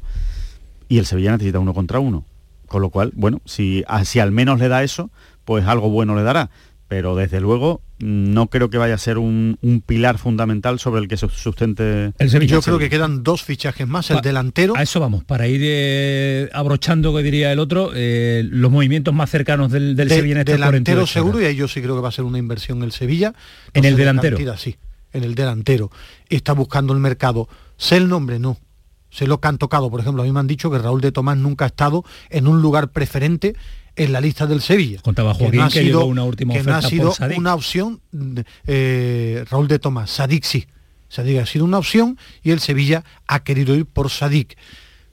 Y 0.90 0.98
el 0.98 1.06
Sevilla 1.06 1.32
necesita 1.32 1.60
uno 1.60 1.74
contra 1.74 2.00
uno. 2.00 2.26
Con 2.68 2.82
lo 2.82 2.90
cual, 2.90 3.12
bueno, 3.16 3.42
si, 3.46 3.84
si 4.06 4.20
al 4.20 4.32
menos 4.32 4.60
le 4.60 4.68
da 4.68 4.82
eso, 4.84 5.10
pues 5.46 5.66
algo 5.66 5.90
bueno 5.90 6.16
le 6.16 6.24
dará. 6.24 6.50
Pero 6.92 7.16
desde 7.16 7.40
luego 7.40 7.82
no 8.00 8.48
creo 8.48 8.70
que 8.70 8.78
vaya 8.78 8.96
a 8.96 8.98
ser 8.98 9.18
un, 9.18 9.58
un 9.62 9.80
pilar 9.80 10.18
fundamental 10.18 10.78
sobre 10.78 11.00
el 11.00 11.08
que 11.08 11.16
se 11.16 11.30
sustente 11.30 12.12
El 12.20 12.30
Sevilla. 12.30 12.56
Yo 12.56 12.62
creo 12.62 12.80
que 12.80 12.90
quedan 12.90 13.24
dos 13.24 13.44
fichajes 13.44 13.88
más, 13.88 14.12
el 14.12 14.20
delantero. 14.20 14.76
A 14.76 14.84
eso 14.84 15.00
vamos, 15.00 15.24
para 15.24 15.48
ir 15.48 15.62
eh, 15.64 16.50
abrochando, 16.52 17.16
que 17.16 17.24
diría 17.24 17.50
el 17.54 17.60
otro, 17.60 17.92
eh, 17.96 18.44
los 18.52 18.70
movimientos 18.70 19.14
más 19.14 19.30
cercanos 19.30 19.72
del, 19.72 19.96
del 19.96 20.10
de- 20.10 20.16
Sevilla 20.16 20.34
en 20.34 20.40
estas 20.40 20.56
delantero 20.56 20.98
48 21.04 21.14
seguro 21.14 21.42
y 21.42 21.46
ahí 21.46 21.56
yo 21.56 21.70
sí 21.70 21.82
creo 21.82 21.96
que 21.96 22.02
va 22.02 22.10
a 22.10 22.12
ser 22.12 22.26
una 22.26 22.40
inversión 22.40 22.84
el 22.84 22.92
Sevilla. 22.92 23.34
¿En 23.74 23.86
el 23.86 23.94
de 23.94 24.00
delantero? 24.00 24.36
cantidad, 24.36 24.58
sí, 24.58 24.76
en 25.14 25.24
el 25.24 25.34
delantero. 25.34 25.92
Está 26.28 26.52
buscando 26.52 26.92
el 26.92 27.00
mercado. 27.00 27.48
Sé 27.78 27.96
el 27.96 28.10
nombre, 28.10 28.38
no. 28.38 28.58
Sé 29.12 29.28
lo 29.28 29.40
que 29.40 29.48
han 29.50 29.58
tocado. 29.60 29.92
Por 29.92 30.00
ejemplo, 30.00 30.24
a 30.24 30.26
mí 30.26 30.32
me 30.32 30.40
han 30.40 30.48
dicho 30.48 30.72
que 30.72 30.80
Raúl 30.80 31.02
de 31.02 31.12
Tomás 31.12 31.38
nunca 31.38 31.66
ha 31.66 31.68
estado 31.68 32.04
en 32.32 32.48
un 32.48 32.62
lugar 32.62 32.92
preferente 32.92 33.56
en 33.96 34.14
la 34.14 34.22
lista 34.22 34.48
del 34.48 34.62
Sevilla. 34.62 35.02
Contaba 35.04 35.34
Que 35.34 35.40
Joaquín 35.44 35.60
no 35.60 35.66
ha 35.66 35.70
que 35.70 35.82
sido- 35.82 36.06
una 36.06 36.24
última 36.24 36.54
que 36.54 36.64
no 36.64 36.74
ha 36.74 36.78
oferta 36.80 36.90
sido 36.90 37.14
por 37.14 37.38
una 37.38 37.54
opción 37.54 38.00
eh, 38.68 39.46
Raúl 39.50 39.68
de 39.68 39.80
Tomás. 39.80 40.10
Sadik 40.12 40.44
sí. 40.44 40.66
Sadik 41.10 41.40
ha 41.40 41.46
sido 41.46 41.66
una 41.66 41.78
opción 41.78 42.18
y 42.42 42.52
el 42.52 42.60
Sevilla 42.62 43.04
ha 43.28 43.44
querido 43.44 43.76
ir 43.76 43.86
por 43.86 44.10
Sadik. 44.10 44.58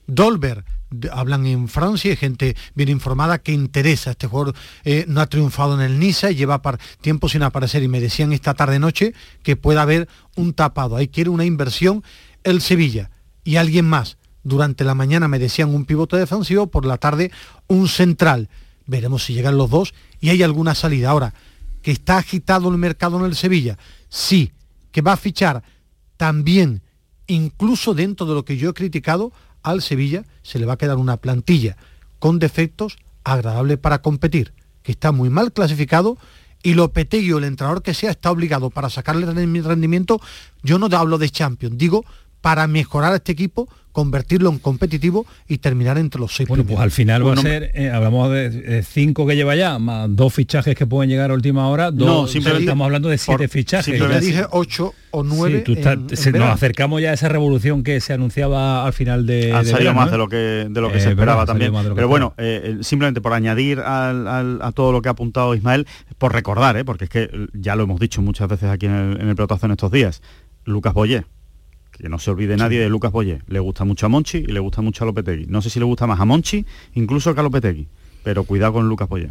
Dolber, 0.07 0.65
hablan 1.13 1.45
en 1.47 1.69
Francia, 1.69 2.11
hay 2.13 2.17
gente 2.17 2.57
bien 2.75 2.89
informada 2.89 3.39
que 3.39 3.53
interesa. 3.53 4.13
Este 4.13 4.27
jugador 4.27 4.55
eh, 4.85 5.05
no 5.09 5.21
ha 5.21 5.27
triunfado 5.27 5.75
en 5.75 5.81
el 5.81 5.99
Niza, 5.99 6.31
lleva 6.31 6.63
tiempo 7.01 7.29
sin 7.29 7.43
aparecer 7.43 7.83
y 7.83 7.89
me 7.89 8.01
decían 8.01 8.33
esta 8.33 8.55
tarde 8.55 8.79
noche 8.79 9.13
que 9.43 9.57
puede 9.57 9.81
haber 9.81 10.09
un 10.37 10.55
tapado. 10.55 10.97
Ahí 10.97 11.09
quiere 11.09 11.31
una 11.31 11.45
inversión 11.45 12.03
el 12.45 12.61
Sevilla 12.63 13.11
y 13.49 13.57
alguien 13.57 13.87
más. 13.87 14.19
Durante 14.43 14.85
la 14.85 14.95
mañana 14.95 15.27
me 15.27 15.39
decían 15.39 15.75
un 15.75 15.87
pivote 15.87 16.19
defensivo, 16.19 16.67
por 16.67 16.85
la 16.85 16.99
tarde 16.99 17.33
un 17.67 17.89
central. 17.89 18.51
Veremos 18.85 19.25
si 19.25 19.33
llegan 19.33 19.57
los 19.57 19.71
dos 19.71 19.95
y 20.21 20.29
hay 20.29 20.43
alguna 20.43 20.75
salida. 20.75 21.09
Ahora, 21.09 21.33
que 21.81 21.91
está 21.91 22.19
agitado 22.19 22.69
el 22.69 22.77
mercado 22.77 23.19
en 23.19 23.25
el 23.25 23.35
Sevilla, 23.35 23.79
sí, 24.11 24.53
que 24.93 25.01
va 25.01 25.15
a 25.15 25.17
fichar 25.17 25.63
también, 26.19 26.83
incluso 27.27 27.95
dentro 27.95 28.27
de 28.27 28.35
lo 28.35 28.45
que 28.45 28.59
yo 28.59 28.69
he 28.69 28.75
criticado, 28.75 29.33
al 29.63 29.81
Sevilla 29.81 30.25
se 30.43 30.59
le 30.59 30.67
va 30.67 30.75
a 30.75 30.79
quedar 30.79 30.99
una 30.99 31.17
plantilla 31.17 31.79
con 32.19 32.39
defectos 32.39 32.99
agradable 33.25 33.79
para 33.79 34.03
competir, 34.03 34.53
que 34.83 34.93
está 34.93 35.11
muy 35.11 35.31
mal 35.31 35.55
clasificado 35.55 36.19
y 36.63 36.75
Lopetegui 36.75 37.33
o 37.33 37.39
el 37.39 37.45
entrenador 37.45 37.83
que 37.83 37.95
sea 37.95 38.11
está 38.11 38.31
obligado 38.31 38.69
para 38.69 38.91
sacarle 38.91 39.27
rendi- 39.27 39.63
rendimiento, 39.63 40.21
yo 40.63 40.79
no 40.79 40.95
hablo 40.95 41.17
de 41.17 41.31
Champions, 41.31 41.79
digo 41.79 42.05
para 42.41 42.67
mejorar 42.67 43.13
a 43.13 43.17
este 43.17 43.33
equipo, 43.33 43.69
convertirlo 43.91 44.49
en 44.51 44.61
competitivo 44.61 45.27
y 45.49 45.59
terminar 45.59 45.99
entre 45.99 46.21
los 46.21 46.33
seis 46.37 46.49
Bueno, 46.49 46.63
pues 46.63 46.79
al 46.79 46.93
final 46.93 47.27
va 47.27 47.33
a 47.33 47.37
ser, 47.39 47.73
eh, 47.75 47.91
hablamos 47.91 48.31
de 48.31 48.85
cinco 48.89 49.27
que 49.27 49.35
lleva 49.35 49.57
ya, 49.57 49.81
más 49.81 50.15
dos 50.15 50.33
fichajes 50.33 50.77
que 50.77 50.87
pueden 50.87 51.11
llegar 51.11 51.33
a 51.33 51.35
última 51.35 51.67
hora, 51.69 51.91
dos, 51.91 52.07
No, 52.07 52.27
simplemente- 52.29 52.65
estamos 52.67 52.85
hablando 52.85 53.09
de 53.09 53.19
siete 53.19 53.49
por- 53.49 53.49
fichajes. 53.49 53.99
Yo 53.99 54.07
le 54.07 54.21
dije 54.21 54.45
ocho 54.53 54.95
o 55.11 55.25
nueve. 55.25 55.59
Sí, 55.59 55.65
tú 55.65 55.73
estás- 55.73 55.95
en- 55.95 56.07
en 56.11 56.17
se- 56.17 56.31
nos 56.31 56.51
acercamos 56.51 57.03
ya 57.03 57.11
a 57.11 57.15
esa 57.15 57.29
revolución 57.29 57.83
que 57.83 58.01
se 58.01 58.13
anunciaba 58.13 58.87
al 58.87 58.93
final 58.93 59.27
de. 59.27 59.53
han 59.53 59.65
de 59.65 59.71
salido 59.71 59.91
verano, 59.93 59.97
más 59.97 60.07
¿no? 60.07 60.13
de 60.13 60.19
lo 60.19 60.29
que 60.29 60.37
de 60.71 60.81
lo 60.81 60.93
que 60.93 60.99
Eh, 60.99 61.01
se 61.01 61.09
esperaba 61.11 61.43
ha 61.43 61.47
también 61.47 61.73
pero 61.73 61.89
esperaba. 61.89 62.07
bueno 62.09 62.35
eh, 62.39 62.79
simplemente 62.83 63.21
por 63.21 63.33
añadir 63.33 63.81
al- 63.81 64.29
al- 64.29 64.61
a 64.63 64.71
todo 64.71 64.93
lo 64.93 65.03
que 65.03 65.09
ha 65.09 65.13
apuntado 65.13 65.57
Ismael 65.57 65.89
por 66.19 66.33
recordar 66.33 66.77
¿eh? 66.77 66.85
porque 66.85 67.05
es 67.05 67.11
que 67.11 67.31
ya 67.53 67.75
lo 67.75 67.83
hemos 67.83 67.99
dicho 67.99 68.23
muchas 68.23 68.47
veces 68.49 68.71
aquí 68.71 68.87
en 68.87 68.95
el, 68.95 69.21
en 69.23 69.29
el 69.29 69.35
pelotazo 69.35 69.67
en 69.67 69.73
estos 69.73 69.91
días 69.91 70.23
Lucas 70.65 70.95
Boyé 70.95 71.25
que 71.99 72.09
no 72.09 72.19
se 72.19 72.31
olvide 72.31 72.57
nadie 72.57 72.81
de 72.81 72.89
Lucas 72.89 73.13
Boyé. 73.13 73.43
Le 73.49 73.59
gusta 73.59 73.85
mucho 73.85 74.07
a 74.07 74.09
Monchi 74.09 74.39
y 74.39 74.53
le 74.53 74.61
gusta 74.61 74.83
mucho 74.83 75.05
a 75.05 75.07
Lopetegui. 75.07 75.47
No 75.47 75.61
sé 75.61 75.71
si 75.71 75.79
le 75.79 75.85
gusta 75.85 76.07
más 76.07 76.21
a 76.21 76.25
Monchi 76.25 76.65
incluso 76.95 77.35
que 77.35 77.41
a 77.41 77.43
Lopetegui 77.43 77.89
pero 78.29 78.45
cuidado 78.45 78.75
con 78.75 78.87
Lucas 78.91 79.09
Boyé 79.09 79.29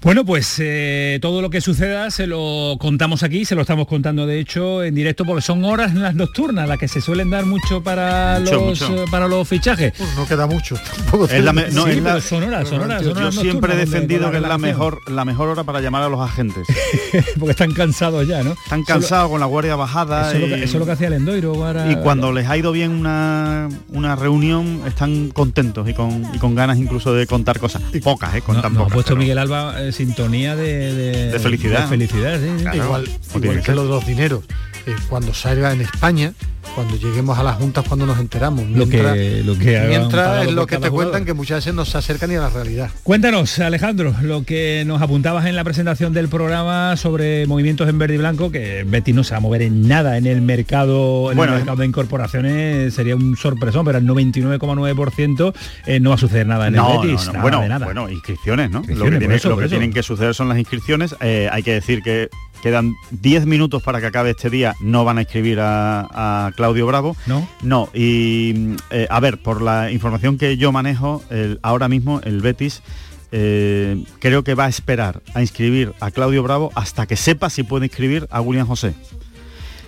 Bueno, 0.00 0.24
pues 0.24 0.58
eh, 0.60 1.18
todo 1.20 1.42
lo 1.42 1.50
que 1.50 1.60
suceda 1.60 2.08
se 2.12 2.28
lo 2.28 2.76
contamos 2.78 3.24
aquí, 3.24 3.44
se 3.44 3.56
lo 3.56 3.62
estamos 3.62 3.88
contando 3.88 4.28
de 4.28 4.38
hecho 4.38 4.84
en 4.84 4.94
directo 4.94 5.24
porque 5.24 5.42
son 5.42 5.64
horas 5.64 5.90
en 5.90 6.02
las 6.02 6.14
nocturnas 6.14 6.68
las 6.68 6.78
que 6.78 6.86
se 6.86 7.00
suelen 7.00 7.30
dar 7.30 7.44
mucho 7.46 7.82
para 7.82 8.38
Mucho, 8.38 8.52
los 8.54 8.62
mucho. 8.62 9.02
eh, 9.02 9.06
para 9.10 9.26
los 9.26 9.48
fichajes. 9.48 9.92
Pues 9.98 10.14
no 10.14 10.24
queda 10.28 10.46
mucho. 10.46 10.76
tampoco 10.96 11.24
Es 11.24 11.42
la 11.42 11.52
me- 11.52 11.62
te- 11.64 11.72
no, 11.72 11.82
Sí, 11.86 11.90
es 11.90 11.96
la- 11.96 12.02
pero 12.10 12.20
son 12.20 12.42
horas, 12.44 12.68
son 12.68 12.80
horas, 12.82 13.02
yo, 13.02 13.08
son 13.08 13.18
horas 13.24 13.34
yo 13.34 13.40
siempre 13.40 13.74
he 13.74 13.76
defendido 13.76 14.30
que 14.30 14.36
es 14.36 14.42
la 14.44 14.56
mejor 14.56 15.00
la 15.10 15.24
mejor 15.24 15.48
hora 15.48 15.64
para 15.64 15.80
llamar 15.80 16.04
a 16.04 16.08
los 16.08 16.20
agentes 16.20 16.64
porque 17.40 17.50
están 17.50 17.72
cansados 17.72 18.24
ya, 18.28 18.44
¿no? 18.44 18.52
están 18.52 18.84
cansados 18.84 19.30
con 19.32 19.40
la 19.40 19.46
guardia 19.46 19.74
bajada 19.74 20.28
Eso 20.28 20.36
es 20.36 20.40
lo 20.42 20.46
que, 20.54 20.60
y- 20.60 20.62
eso 20.62 20.74
es 20.74 20.78
lo 20.78 20.86
que 20.86 20.92
hacía 20.92 21.08
el 21.08 21.14
Endoiro 21.14 21.54
para- 21.54 21.90
Y 21.90 21.96
cuando 21.96 22.30
les 22.32 22.46
ha 22.48 22.56
ido 22.56 22.70
bien 22.70 22.92
una, 22.92 23.68
una 23.88 24.14
reunión, 24.14 24.82
están 24.86 25.30
contentos 25.30 25.88
y 25.88 25.94
con, 25.94 26.22
y 26.32 26.38
con 26.38 26.54
ganas 26.54 26.78
incluso 26.78 27.12
de 27.14 27.26
contar 27.26 27.58
cosas. 27.58 27.82
Pocas, 28.04 28.27
¿eh? 28.36 28.42
Contan 28.42 28.72
Nos 28.72 28.80
ha 28.80 28.84
pocas. 28.84 28.94
puesto 28.94 29.08
pero- 29.10 29.20
Miguel 29.20 29.38
Alba 29.38 29.82
eh, 29.82 29.92
sintonía 29.92 30.56
de, 30.56 30.94
de, 30.94 31.30
De 31.32 31.38
felicidad. 31.38 31.82
de 31.82 31.86
felicidad, 31.88 32.38
sí, 32.40 32.48
sí. 32.58 32.76
igual, 32.76 33.08
igual 33.34 33.62
que 33.62 33.72
lo 33.72 33.82
de 33.84 33.88
los 33.88 34.06
dineros. 34.06 34.44
Eh, 34.88 34.94
cuando 35.08 35.32
salga 35.34 35.72
en 35.72 35.80
España, 35.82 36.32
cuando 36.74 36.96
lleguemos 36.96 37.38
a 37.38 37.42
las 37.42 37.56
juntas, 37.56 37.84
cuando 37.88 38.06
nos 38.06 38.18
enteramos. 38.18 38.64
Lo 38.68 38.86
que- 38.88 38.98
Mientras, 39.02 39.16
lo 39.46 39.58
que 39.58 39.84
mientras 39.88 40.46
es 40.46 40.52
lo 40.52 40.66
que 40.66 40.76
te 40.78 40.90
cuentan 40.90 41.24
que 41.24 41.32
muchas 41.32 41.58
veces 41.58 41.74
no 41.74 41.84
se 41.84 41.96
acercan 41.98 42.28
ni 42.30 42.36
a 42.36 42.40
la 42.40 42.50
realidad. 42.50 42.90
Cuéntanos, 43.02 43.58
Alejandro, 43.58 44.14
lo 44.22 44.44
que 44.44 44.84
nos 44.86 45.00
apuntabas 45.02 45.46
en 45.46 45.56
la 45.56 45.64
presentación 45.64 46.12
del 46.12 46.28
programa 46.28 46.96
sobre 46.96 47.46
movimientos 47.46 47.88
en 47.88 47.98
verde 47.98 48.14
y 48.14 48.18
blanco, 48.18 48.50
que 48.52 48.84
Betty 48.86 49.12
no 49.12 49.24
se 49.24 49.32
va 49.32 49.38
a 49.38 49.40
mover 49.40 49.62
en 49.62 49.88
nada 49.88 50.18
en 50.18 50.26
el 50.26 50.42
mercado, 50.42 51.30
en 51.30 51.36
Bueno, 51.36 51.54
el 51.54 51.58
mercado 51.60 51.78
de 51.78 51.86
incorporaciones, 51.86 52.94
sería 52.94 53.16
un 53.16 53.36
sorpresón, 53.36 53.84
pero 53.84 53.98
el 53.98 54.04
99,9% 54.06 55.54
eh, 55.86 56.00
no 56.00 56.10
va 56.10 56.14
a 56.16 56.18
suceder 56.18 56.46
nada 56.46 56.68
en 56.68 56.76
el 56.76 56.82
Betis, 56.82 57.26
no, 57.26 57.32
no. 57.32 57.32
nada 57.32 57.42
Bueno, 57.42 57.60
de 57.62 57.68
nada. 57.68 57.84
bueno, 57.86 58.08
inscripciones, 58.10 58.70
¿no? 58.70 58.78
Inscripciones, 58.80 58.98
lo 58.98 59.04
que, 59.04 59.10
por 59.10 59.18
tiene- 59.20 59.34
eso, 59.36 59.48
lo 59.48 59.54
por 59.54 59.62
que 59.62 59.66
eso. 59.66 59.72
tienen 59.74 59.92
que 59.92 60.02
suceder 60.02 60.34
son 60.34 60.48
las 60.48 60.58
inscripciones. 60.58 61.14
Eh, 61.20 61.48
hay 61.50 61.62
que 61.62 61.72
decir 61.72 62.02
que 62.02 62.28
quedan 62.62 62.94
10 63.10 63.46
minutos 63.46 63.82
para 63.82 64.00
que 64.00 64.06
acabe 64.06 64.30
este 64.30 64.50
día. 64.50 64.74
No 64.80 65.04
van 65.04 65.18
a 65.18 65.22
inscribir 65.22 65.60
a, 65.60 66.46
a 66.46 66.52
Claudio 66.52 66.86
Bravo. 66.86 67.16
¿No? 67.26 67.48
No, 67.62 67.88
y 67.94 68.74
eh, 68.90 69.06
a 69.10 69.20
ver, 69.20 69.38
por 69.38 69.62
la 69.62 69.90
información 69.90 70.38
que 70.38 70.56
yo 70.56 70.72
manejo, 70.72 71.22
el- 71.30 71.58
ahora 71.62 71.88
mismo 71.88 72.20
el 72.24 72.40
Betis 72.40 72.82
eh, 73.30 74.02
creo 74.20 74.42
que 74.44 74.54
va 74.54 74.64
a 74.64 74.68
esperar 74.68 75.20
a 75.34 75.42
inscribir 75.42 75.92
a 76.00 76.10
Claudio 76.10 76.42
Bravo 76.42 76.70
hasta 76.74 77.06
que 77.06 77.16
sepa 77.16 77.50
si 77.50 77.62
puede 77.62 77.86
inscribir 77.86 78.26
a 78.30 78.40
William 78.40 78.66
José. 78.66 78.94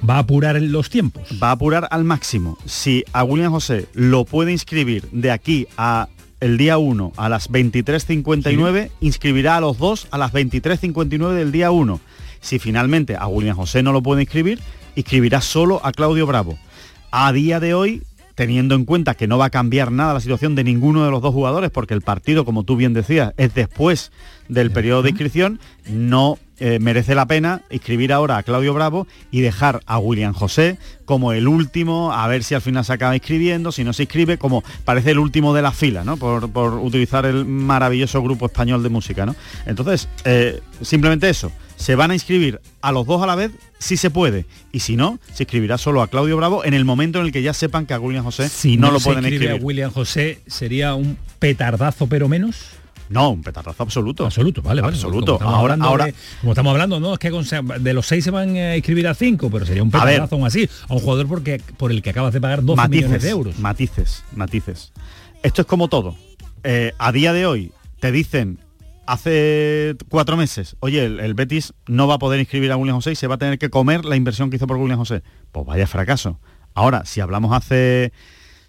Va 0.09 0.17
a 0.17 0.21
apurar 0.21 0.61
los 0.61 0.89
tiempos. 0.91 1.29
Va 1.43 1.49
a 1.49 1.53
apurar 1.53 1.87
al 1.91 2.05
máximo. 2.05 2.57
Si 2.65 3.05
a 3.13 3.23
William 3.25 3.53
José 3.53 3.87
lo 3.95 4.25
puede 4.25 4.53
inscribir 4.53 5.09
de 5.13 5.31
aquí 5.31 5.67
a 5.77 6.09
el 6.41 6.57
día 6.57 6.79
1 6.79 7.13
a 7.19 7.29
las 7.29 7.51
23.59, 7.51 8.91
inscribirá 9.03 9.57
a 9.57 9.61
los 9.61 9.77
dos 9.79 10.07
a 10.11 10.17
las 10.19 10.33
23.59 10.33 11.33
del 11.35 11.53
día 11.53 11.71
1. 11.71 12.01
Si 12.41 12.59
finalmente 12.59 13.17
a 13.17 13.27
William 13.27 13.57
José 13.57 13.83
no 13.83 13.93
lo 13.93 14.03
puede 14.03 14.23
inscribir, 14.23 14.61
inscribirá 14.97 15.41
solo 15.41 15.81
a 15.85 15.93
Claudio 15.93 16.27
Bravo. 16.27 16.59
A 17.11 17.33
día 17.33 17.61
de 17.61 17.75
hoy, 17.75 18.03
teniendo 18.35 18.75
en 18.75 18.85
cuenta 18.85 19.15
que 19.15 19.27
no 19.27 19.39
va 19.39 19.47
a 19.47 19.51
cambiar 19.51 19.93
nada 19.93 20.15
la 20.15 20.21
situación 20.21 20.55
de 20.55 20.65
ninguno 20.65 21.05
de 21.05 21.11
los 21.11 21.21
dos 21.21 21.35
jugadores, 21.35 21.71
porque 21.71 21.95
el 21.95 22.01
partido, 22.01 22.45
como 22.45 22.65
tú 22.65 22.77
bien 22.77 22.95
decías, 22.95 23.35
es 23.37 23.53
después 23.55 24.13
del 24.49 24.71
periodo 24.71 25.03
de 25.03 25.11
inscripción, 25.11 25.61
no 25.87 26.39
eh, 26.59 26.79
merece 26.79 27.15
la 27.15 27.27
pena 27.27 27.63
inscribir 27.71 28.13
ahora 28.13 28.37
a 28.37 28.43
Claudio 28.43 28.75
Bravo 28.75 29.07
y 29.31 29.41
dejar 29.41 29.81
a 29.87 29.99
William 29.99 30.33
José 30.33 30.79
como 31.05 31.33
el 31.33 31.49
último, 31.49 32.13
a 32.13 32.27
ver 32.29 32.45
si 32.45 32.55
al 32.55 32.61
final 32.61 32.85
se 32.85 32.93
acaba 32.93 33.15
inscribiendo, 33.15 33.73
si 33.73 33.85
no 33.85 33.93
se 33.93 34.05
inscribe, 34.05 34.39
como 34.39 34.63
parece 34.85 35.11
el 35.11 35.19
último 35.19 35.55
de 35.55 35.63
la 35.63 35.73
fila, 35.73 36.05
¿no? 36.05 36.17
Por, 36.17 36.51
por 36.51 36.75
utilizar 36.75 37.27
el 37.27 37.45
maravilloso 37.45 38.23
grupo 38.23 38.47
español 38.47 38.83
de 38.83 38.89
música, 38.89 39.27
¿no? 39.27 39.35
Entonces, 39.67 40.09
eh, 40.25 40.61
simplemente 40.83 41.29
eso, 41.29 41.51
se 41.81 41.95
van 41.95 42.11
a 42.11 42.15
inscribir 42.15 42.61
a 42.83 42.93
los 42.93 43.07
dos 43.07 43.23
a 43.23 43.27
la 43.27 43.35
vez 43.35 43.53
si 43.79 43.97
se 43.97 44.11
puede 44.11 44.45
y 44.71 44.81
si 44.81 44.97
no, 44.97 45.19
se 45.33 45.45
inscribirá 45.45 45.79
solo 45.79 46.03
a 46.03 46.09
Claudio 46.09 46.37
Bravo 46.37 46.63
en 46.63 46.75
el 46.75 46.85
momento 46.85 47.21
en 47.21 47.25
el 47.27 47.33
que 47.33 47.41
ya 47.43 47.55
sepan 47.55 47.87
que 47.87 47.95
a 47.95 47.99
William 47.99 48.23
José 48.23 48.51
Si 48.51 48.77
no, 48.77 48.89
no, 48.89 48.93
lo 48.95 49.01
se 49.01 49.05
pueden 49.07 49.25
inscribir. 49.25 49.51
a 49.51 49.55
William 49.57 49.91
José, 49.91 50.41
sería 50.47 50.95
un 50.95 51.17
petardazo 51.39 52.07
pero 52.07 52.29
menos. 52.29 52.57
No, 53.09 53.31
un 53.31 53.43
petardazo 53.43 53.83
absoluto. 53.83 54.25
Absoluto, 54.27 54.61
vale, 54.63 54.83
vale. 54.83 54.95
Absoluto. 54.95 55.39
Como 55.39 55.39
estamos 55.39 55.55
Ahora, 55.55 55.73
hablando 55.75 55.89
ahora, 55.89 56.05
de- 56.05 56.15
como 56.43 56.53
estamos 56.53 56.71
hablando, 56.71 57.01
no, 57.01 57.13
es 57.15 57.19
que 57.19 57.31
de 57.81 57.95
los 57.95 58.07
seis 58.07 58.23
se 58.25 58.31
van 58.31 58.55
a 58.57 58.77
inscribir 58.77 59.09
a 59.09 59.15
cinco, 59.15 59.51
pero 59.51 59.65
sería 59.67 59.83
un 59.83 59.91
petardazo 59.91 60.35
aún 60.37 60.47
así, 60.47 60.69
a 60.89 60.95
un 60.95 61.01
jugador 61.01 61.27
porque, 61.27 61.61
por 61.79 61.91
el 61.91 62.03
que 62.03 62.11
acabas 62.11 62.33
de 62.35 62.41
pagar 62.43 62.63
12 62.63 62.77
matices, 62.77 63.03
millones 63.07 63.23
de 63.23 63.31
euros. 63.31 63.59
Matices, 63.59 64.23
matices. 64.37 64.93
Esto 65.43 65.63
es 65.63 65.67
como 65.67 65.89
todo. 65.89 66.15
Eh, 66.63 66.93
a 66.99 67.11
día 67.11 67.33
de 67.33 67.47
hoy 67.47 67.73
te 68.01 68.13
dicen 68.13 68.61
hace 69.13 69.97
cuatro 70.09 70.37
meses, 70.37 70.77
oye, 70.81 71.05
el, 71.05 71.21
el 71.21 71.35
Betis 71.35 71.75
no 71.87 72.07
va 72.07 72.15
a 72.15 72.19
poder 72.19 72.41
inscribir 72.41 72.71
a 72.73 72.77
William 72.77 72.97
José 72.97 73.13
y 73.13 73.17
se 73.17 73.27
va 73.27 73.35
a 73.35 73.39
tener 73.39 73.59
que 73.59 73.71
comer 73.71 74.05
la 74.05 74.17
inversión 74.17 74.51
que 74.51 74.57
hizo 74.57 74.67
por 74.67 74.77
William 74.77 74.99
José. 74.99 75.23
Pues 75.53 75.67
vaya 75.67 75.87
fracaso. 75.87 76.39
Ahora, 76.75 77.05
si 77.05 77.21
hablamos 77.21 77.53
hace 77.53 78.13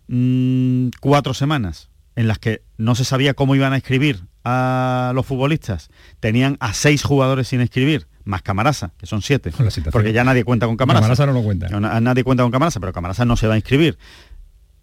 mm, 0.08 0.90
cuatro 1.00 1.34
semanas 1.34 1.90
en 2.16 2.28
las 2.28 2.40
que 2.40 2.64
no 2.78 2.96
se 2.96 3.06
sabía 3.06 3.34
cómo 3.34 3.56
iban 3.56 3.74
a 3.74 3.78
escribir 3.78 4.22
a 4.44 5.12
los 5.14 5.26
futbolistas, 5.26 5.90
tenían 6.20 6.58
a 6.60 6.74
seis 6.74 7.04
jugadores 7.04 7.48
sin 7.48 7.62
escribir, 7.62 8.08
más 8.24 8.42
Camarasa, 8.42 8.94
que 8.98 9.06
son 9.06 9.22
siete, 9.22 9.52
porque 9.92 10.14
ya 10.14 10.24
nadie 10.24 10.44
cuenta 10.44 10.66
con 10.66 10.78
Camarasa. 10.78 11.04
Camarasa 11.04 11.26
no 11.28 11.34
lo 11.34 11.44
cuenta. 11.44 11.70
No, 11.70 11.80
nadie 11.80 12.24
cuenta 12.24 12.44
con 12.44 12.52
Camarasa, 12.52 12.80
pero 12.80 12.94
Camarasa 12.94 13.26
no 13.26 13.38
se 13.38 13.48
va 13.48 13.54
a 13.54 13.58
inscribir. 13.58 13.98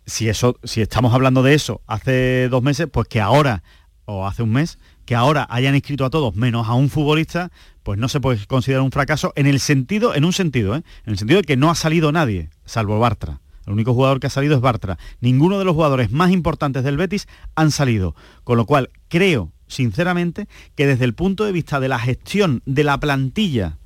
Si 0.07 0.29
eso, 0.29 0.59
si 0.65 0.81
estamos 0.81 1.13
hablando 1.13 1.43
de 1.43 1.55
eso 1.55 1.83
hace 1.87 2.49
dos 2.49 2.63
meses, 2.63 2.87
pues 2.91 3.09
que 3.09 3.21
ahora, 3.21 3.63
o 4.05 4.27
hace 4.27 4.43
un 4.43 4.53
mes, 4.53 4.79
que 5.09 5.15
ahora 5.15 5.47
hayan 5.49 5.75
inscrito 5.75 6.05
a 6.05 6.11
todos 6.11 6.37
menos 6.37 6.69
a 6.69 6.75
un 6.75 6.91
futbolista, 6.91 7.51
pues 7.83 7.99
no 7.99 8.11
se 8.11 8.21
puede 8.21 8.45
considerar 8.45 8.83
un 8.83 8.91
fracaso 8.91 9.33
en 9.37 9.47
el 9.47 9.59
sentido, 9.59 10.15
en 10.15 10.27
un 10.27 10.35
sentido, 10.35 10.77
¿eh? 10.77 10.83
en 11.07 11.13
el 11.13 11.17
sentido 11.17 11.41
de 11.41 11.47
que 11.47 11.57
no 11.57 11.71
ha 11.71 11.75
salido 11.75 12.13
nadie, 12.13 12.51
salvo 12.67 12.99
Bartra. 12.99 13.41
El 13.65 13.73
único 13.73 13.95
jugador 13.95 14.21
que 14.21 14.27
ha 14.27 14.31
salido 14.31 14.55
es 14.55 14.61
Bartra. 14.61 14.99
Ninguno 15.23 15.59
de 15.59 15.65
los 15.65 15.75
jugadores 15.75 16.11
más 16.11 16.31
importantes 16.31 16.85
del 16.85 16.99
Betis 16.99 17.27
han 17.55 17.71
salido. 17.71 18.15
Con 18.45 18.59
lo 18.59 18.67
cual, 18.67 18.91
creo, 19.09 19.51
sinceramente, 19.67 20.47
que 20.75 20.87
desde 20.87 21.07
el 21.07 21.15
punto 21.15 21.47
de 21.47 21.53
vista 21.53 21.81
de 21.81 21.89
la 21.89 21.99
gestión 21.99 22.61
de 22.67 22.85
la 22.85 23.01
plantilla 23.01 23.79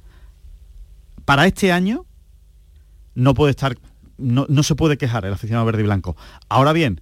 para 1.24 1.46
este 1.46 1.70
año, 1.70 2.04
no 3.14 3.34
puede 3.34 3.52
estar, 3.52 3.78
no, 4.18 4.46
no 4.48 4.64
se 4.64 4.74
puede 4.74 4.98
quejar 4.98 5.24
el 5.24 5.34
aficionado 5.34 5.66
verde 5.66 5.82
y 5.82 5.84
blanco. 5.84 6.16
Ahora 6.48 6.72
bien, 6.72 7.00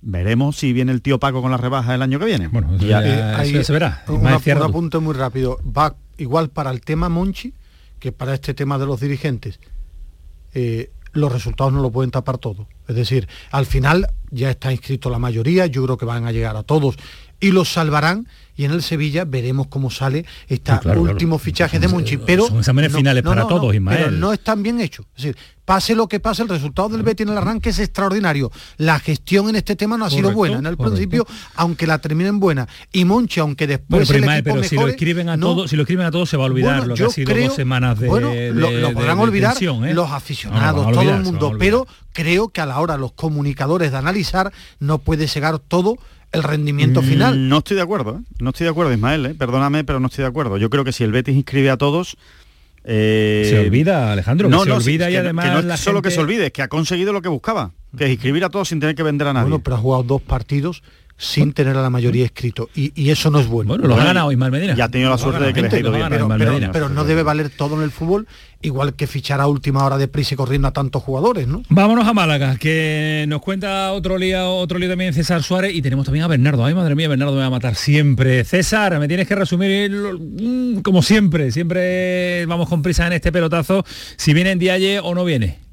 veremos 0.00 0.56
si 0.56 0.72
viene 0.72 0.92
el 0.92 1.02
tío 1.02 1.18
Paco 1.18 1.42
con 1.42 1.50
la 1.50 1.56
rebaja 1.56 1.94
el 1.94 2.02
año 2.02 2.18
que 2.18 2.24
viene. 2.26 2.48
Bueno, 2.48 2.76
Eh, 3.06 3.34
ahí, 3.40 3.52
un 4.08 4.20
ap- 4.36 4.42
un 4.64 4.70
apunte 4.70 4.98
muy 4.98 5.14
rápido. 5.14 5.58
Va 5.64 5.96
igual 6.18 6.50
para 6.50 6.70
el 6.70 6.80
tema 6.80 7.08
Monchi 7.08 7.52
que 7.98 8.12
para 8.12 8.34
este 8.34 8.54
tema 8.54 8.78
de 8.78 8.86
los 8.86 9.00
dirigentes. 9.00 9.58
Eh, 10.54 10.90
los 11.12 11.32
resultados 11.32 11.72
no 11.72 11.80
lo 11.82 11.90
pueden 11.90 12.10
tapar 12.10 12.38
todo. 12.38 12.68
Es 12.86 12.94
decir, 12.94 13.28
al 13.50 13.66
final 13.66 14.08
ya 14.30 14.50
está 14.50 14.70
inscrito 14.72 15.10
la 15.10 15.18
mayoría, 15.18 15.66
yo 15.66 15.82
creo 15.84 15.96
que 15.96 16.04
van 16.04 16.26
a 16.26 16.32
llegar 16.32 16.56
a 16.56 16.62
todos 16.62 16.96
y 17.40 17.50
los 17.52 17.68
salvarán 17.72 18.26
y 18.56 18.64
en 18.64 18.72
el 18.72 18.82
Sevilla 18.82 19.24
veremos 19.24 19.68
cómo 19.68 19.88
sale 19.90 20.24
este 20.48 20.72
Sí, 20.72 20.78
claro, 20.80 21.02
último 21.02 21.36
claro. 21.36 21.44
fichaje 21.44 21.78
de 21.78 21.86
Monchi. 21.86 22.16
Pero 22.16 22.48
son 22.48 22.58
exámenes 22.58 22.92
finales 22.92 23.22
para 23.22 23.46
todos, 23.46 23.72
Ismael. 23.72 23.98
Pero 24.06 24.10
no 24.10 24.32
están 24.32 24.64
bien 24.64 24.80
hechos. 24.80 25.06
Es 25.16 25.22
decir, 25.22 25.36
pase 25.64 25.94
lo 25.94 26.08
que 26.08 26.18
pase, 26.18 26.42
el 26.42 26.48
resultado 26.48 26.88
del 26.88 27.04
Betis 27.04 27.24
en 27.24 27.32
el 27.32 27.38
arranque 27.38 27.68
es 27.70 27.78
extraordinario. 27.78 28.50
La 28.76 28.98
gestión 28.98 29.48
en 29.48 29.54
este 29.54 29.76
tema 29.76 29.96
no 29.96 30.06
ha 30.06 30.10
sido 30.10 30.32
buena. 30.32 30.58
En 30.58 30.66
el 30.66 30.76
correcto. 30.76 30.96
principio, 30.96 31.26
aunque 31.54 31.86
la 31.86 31.98
terminen 31.98 32.40
buena. 32.40 32.66
Y 32.90 33.04
Monchi, 33.04 33.38
aunque 33.38 33.66
Bueno, 33.66 33.78
después 33.78 34.08
pero, 34.08 34.18
el 34.18 34.24
Ismael, 34.24 34.42
pero 34.42 34.62
si 34.64 34.74
lo 34.74 34.80
mejore, 34.80 34.92
escriben 34.94 35.28
a 35.28 35.38
todos, 35.38 35.70
si 35.70 35.76
lo 35.76 35.82
escriben 35.82 36.06
a 36.06 36.10
todos 36.10 36.28
se 36.28 36.36
va 36.36 36.42
a 36.42 36.46
olvidar 36.46 36.78
Bueno, 36.78 36.86
lo 36.88 36.94
que 36.94 37.00
yo 37.00 37.06
ha 37.06 37.10
sido 37.10 37.32
creo- 37.32 37.46
dos 37.46 37.54
semanas 37.54 38.00
de, 38.00 38.08
bueno, 38.08 38.30
de- 38.30 38.50
lo, 38.52 38.92
podrán 38.92 39.18
de 39.18 39.22
olvidar 39.22 39.52
tensión, 39.52 39.84
¿eh? 39.86 39.94
los 39.94 40.10
aficionados, 40.10 40.90
todo 40.90 41.02
el 41.02 41.22
mundo, 41.22 41.52
pero 41.60 41.86
creo 42.12 42.48
que 42.48 42.60
a 42.60 42.66
la 42.66 42.80
hora 42.80 42.96
los 42.96 43.12
comunicadores 43.12 43.92
de 43.92 43.98
analizar 43.98 44.52
no 44.80 44.98
puede 44.98 45.28
llegar 45.28 45.60
todo 45.60 45.96
el 46.32 46.42
rendimiento 46.42 47.02
Mm, 47.02 47.04
final. 47.04 47.48
No 47.48 47.58
estoy 47.58 47.76
de 47.76 47.82
acuerdo, 47.82 48.18
¿eh? 48.20 48.22
no 48.40 48.50
estoy 48.50 48.64
de 48.64 48.70
acuerdo, 48.70 48.92
Ismael, 48.92 49.26
¿eh? 49.26 49.34
perdóname, 49.34 49.84
pero 49.84 50.00
no 50.00 50.06
estoy 50.08 50.22
de 50.22 50.28
acuerdo. 50.28 50.56
Yo 50.58 50.68
creo 50.70 50.84
que 50.84 50.92
si 50.92 51.04
el 51.04 51.12
Betis 51.12 51.34
inscribe 51.36 51.70
a 51.70 51.76
todos, 51.76 52.16
Eh, 52.90 53.46
Se 53.50 53.58
olvida, 53.66 54.12
Alejandro, 54.12 54.48
que 54.48 54.54
se 54.64 54.70
olvida 54.72 55.10
y 55.10 55.12
que- 55.12 55.18
además 55.18 55.44
que 55.44 55.50
no 55.52 55.58
es 55.58 55.64
la 55.66 55.76
solo 55.76 56.00
que 56.00 56.10
se 56.10 56.20
olvide, 56.20 56.46
es 56.46 56.52
que 56.52 56.62
ha 56.62 56.68
conseguido 56.68 57.12
lo 57.12 57.20
que 57.20 57.28
buscaba, 57.28 57.72
que 57.98 58.04
es 58.06 58.10
inscribir 58.12 58.44
a 58.44 58.48
todos 58.50 58.68
sin 58.68 58.80
tener 58.80 58.94
que 58.94 59.02
vender 59.02 59.26
a 59.28 59.32
nadie. 59.34 59.50
Bueno, 59.50 59.62
pero 59.62 59.76
ha 59.76 59.78
jugado 59.80 60.04
dos 60.04 60.22
partidos 60.22 60.82
sin 61.18 61.52
tener 61.52 61.76
a 61.76 61.82
la 61.82 61.90
mayoría 61.90 62.24
escrito 62.24 62.70
y, 62.74 62.92
y 62.94 63.10
eso 63.10 63.28
no 63.30 63.40
es 63.40 63.48
bueno. 63.48 63.70
Bueno, 63.70 63.88
los 63.88 63.98
ha 63.98 64.04
ganado 64.04 64.30
Ismael 64.30 64.52
Medina. 64.52 64.74
Ya 64.76 64.84
ha 64.84 64.88
tenido 64.88 65.10
la 65.10 65.18
suerte 65.18 65.44
de 65.44 65.52
que 65.52 65.62
les 65.62 65.72
ha 65.72 65.78
ido 65.80 65.90
bien. 65.90 66.70
Pero, 66.72 66.88
no 66.88 67.04
debe 67.04 67.24
valer 67.24 67.50
todo 67.50 67.76
en 67.76 67.82
el 67.82 67.90
fútbol, 67.90 68.28
igual 68.62 68.94
que 68.94 69.08
fichar 69.08 69.40
a 69.40 69.48
última 69.48 69.84
hora 69.84 69.98
de 69.98 70.06
prisa 70.06 70.34
y 70.34 70.36
corriendo 70.36 70.68
a 70.68 70.72
tantos 70.72 71.02
jugadores, 71.02 71.48
¿no? 71.48 71.62
Vámonos 71.68 72.06
a 72.06 72.14
Málaga, 72.14 72.56
que 72.56 73.24
nos 73.28 73.42
cuenta 73.42 73.92
otro 73.92 74.16
lío, 74.16 74.54
otro 74.56 74.78
lío 74.78 74.88
también 74.88 75.12
César 75.12 75.42
Suárez 75.42 75.74
y 75.74 75.82
tenemos 75.82 76.06
también 76.06 76.24
a 76.24 76.28
Bernardo. 76.28 76.64
Ay, 76.64 76.74
madre 76.74 76.94
mía, 76.94 77.08
Bernardo 77.08 77.34
me 77.34 77.40
va 77.40 77.46
a 77.46 77.50
matar 77.50 77.74
siempre. 77.74 78.44
César, 78.44 78.98
me 79.00 79.08
tienes 79.08 79.26
que 79.26 79.34
resumir 79.34 79.90
mm, 79.90 80.80
como 80.82 81.02
siempre. 81.02 81.50
Siempre 81.50 82.46
vamos 82.46 82.68
con 82.68 82.80
prisa 82.80 83.08
en 83.08 83.14
este 83.14 83.32
pelotazo. 83.32 83.84
Si 84.16 84.32
viene 84.32 84.52
en 84.52 84.60
Dialle 84.60 85.00
o 85.00 85.14
no 85.16 85.24
viene. 85.24 85.67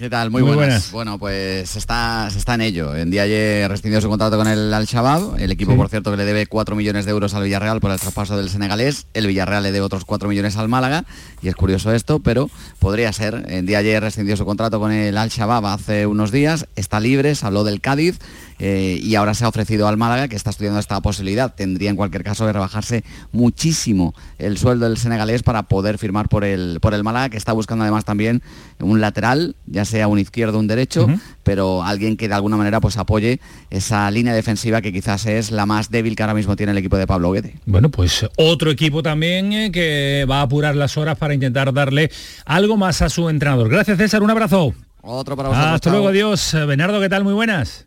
¿Qué 0.00 0.08
tal? 0.08 0.30
Muy, 0.30 0.40
Muy 0.42 0.54
buenas. 0.54 0.90
buenas. 0.90 0.92
Bueno, 0.92 1.18
pues 1.18 1.68
se 1.68 1.78
está, 1.78 2.26
está 2.34 2.54
en 2.54 2.62
ello. 2.62 2.96
En 2.96 3.10
día 3.10 3.24
ayer 3.24 3.70
rescindió 3.70 4.00
su 4.00 4.08
contrato 4.08 4.38
con 4.38 4.48
el 4.48 4.72
Al-Shabaab, 4.72 5.38
el 5.38 5.50
equipo, 5.50 5.72
Sí. 5.72 5.76
por 5.76 5.90
cierto, 5.90 6.10
que 6.10 6.16
le 6.16 6.24
debe 6.24 6.46
4 6.46 6.74
millones 6.74 7.04
de 7.04 7.10
euros 7.10 7.34
al 7.34 7.42
Villarreal 7.42 7.80
por 7.80 7.90
el 7.90 8.00
traspaso 8.00 8.34
del 8.38 8.48
senegalés. 8.48 9.06
El 9.12 9.26
Villarreal 9.26 9.62
le 9.62 9.72
debe 9.72 9.84
otros 9.84 10.06
4 10.06 10.26
millones 10.30 10.56
al 10.56 10.70
Málaga, 10.70 11.04
y 11.42 11.48
es 11.48 11.54
curioso 11.54 11.92
esto, 11.92 12.18
pero 12.20 12.48
podría 12.78 13.12
ser. 13.12 13.44
En 13.48 13.66
día 13.66 13.76
ayer 13.76 14.02
rescindió 14.02 14.38
su 14.38 14.46
contrato 14.46 14.80
con 14.80 14.90
el 14.90 15.18
Al-Shabaab 15.18 15.66
hace 15.66 16.06
unos 16.06 16.32
días, 16.32 16.66
está 16.76 16.98
libre, 16.98 17.34
se 17.34 17.44
habló 17.44 17.62
del 17.62 17.82
Cádiz, 17.82 18.20
eh, 18.58 18.98
y 19.02 19.14
ahora 19.16 19.34
se 19.34 19.44
ha 19.44 19.48
ofrecido 19.48 19.86
al 19.86 19.98
Málaga, 19.98 20.28
que 20.28 20.36
está 20.36 20.48
estudiando 20.48 20.80
esta 20.80 20.98
posibilidad. 21.02 21.54
Tendría 21.54 21.90
en 21.90 21.96
cualquier 21.96 22.24
caso 22.24 22.46
que 22.46 22.52
rebajarse 22.54 23.04
muchísimo 23.32 24.14
el 24.38 24.56
sueldo 24.56 24.86
del 24.88 24.96
senegalés 24.96 25.42
para 25.42 25.64
poder 25.64 25.98
firmar 25.98 26.30
por 26.30 26.44
el, 26.44 26.78
por 26.80 26.94
el 26.94 27.02
Málaga, 27.04 27.28
que 27.28 27.36
está 27.36 27.52
buscando 27.52 27.82
además 27.84 28.06
también 28.06 28.42
un 28.78 29.02
lateral, 29.02 29.56
ya 29.66 29.84
sea 29.90 30.08
un 30.08 30.18
izquierdo 30.18 30.56
o 30.56 30.60
un 30.60 30.66
derecho, 30.66 31.06
pero 31.42 31.82
alguien 31.82 32.16
que 32.16 32.28
de 32.28 32.34
alguna 32.34 32.56
manera 32.56 32.80
pues 32.80 32.96
apoye 32.96 33.40
esa 33.68 34.10
línea 34.10 34.32
defensiva 34.32 34.80
que 34.80 34.92
quizás 34.92 35.26
es 35.26 35.50
la 35.50 35.66
más 35.66 35.90
débil 35.90 36.16
que 36.16 36.22
ahora 36.22 36.34
mismo 36.34 36.56
tiene 36.56 36.72
el 36.72 36.78
equipo 36.78 36.96
de 36.96 37.06
Pablo 37.06 37.32
Guede. 37.32 37.56
Bueno, 37.66 37.90
pues 37.90 38.24
otro 38.36 38.70
equipo 38.70 39.02
también 39.02 39.52
eh, 39.52 39.70
que 39.70 40.24
va 40.30 40.38
a 40.38 40.42
apurar 40.42 40.74
las 40.76 40.96
horas 40.96 41.18
para 41.18 41.34
intentar 41.34 41.72
darle 41.74 42.10
algo 42.46 42.76
más 42.78 43.02
a 43.02 43.08
su 43.10 43.28
entrenador. 43.28 43.68
Gracias 43.68 43.98
César, 43.98 44.22
un 44.22 44.30
abrazo. 44.30 44.72
Otro 45.02 45.36
para 45.36 45.48
vosotros. 45.50 45.74
Hasta 45.74 45.90
luego, 45.90 46.08
adiós. 46.08 46.54
Eh, 46.54 46.64
Bernardo, 46.66 47.00
¿qué 47.00 47.08
tal? 47.08 47.24
Muy 47.24 47.32
buenas. 47.34 47.86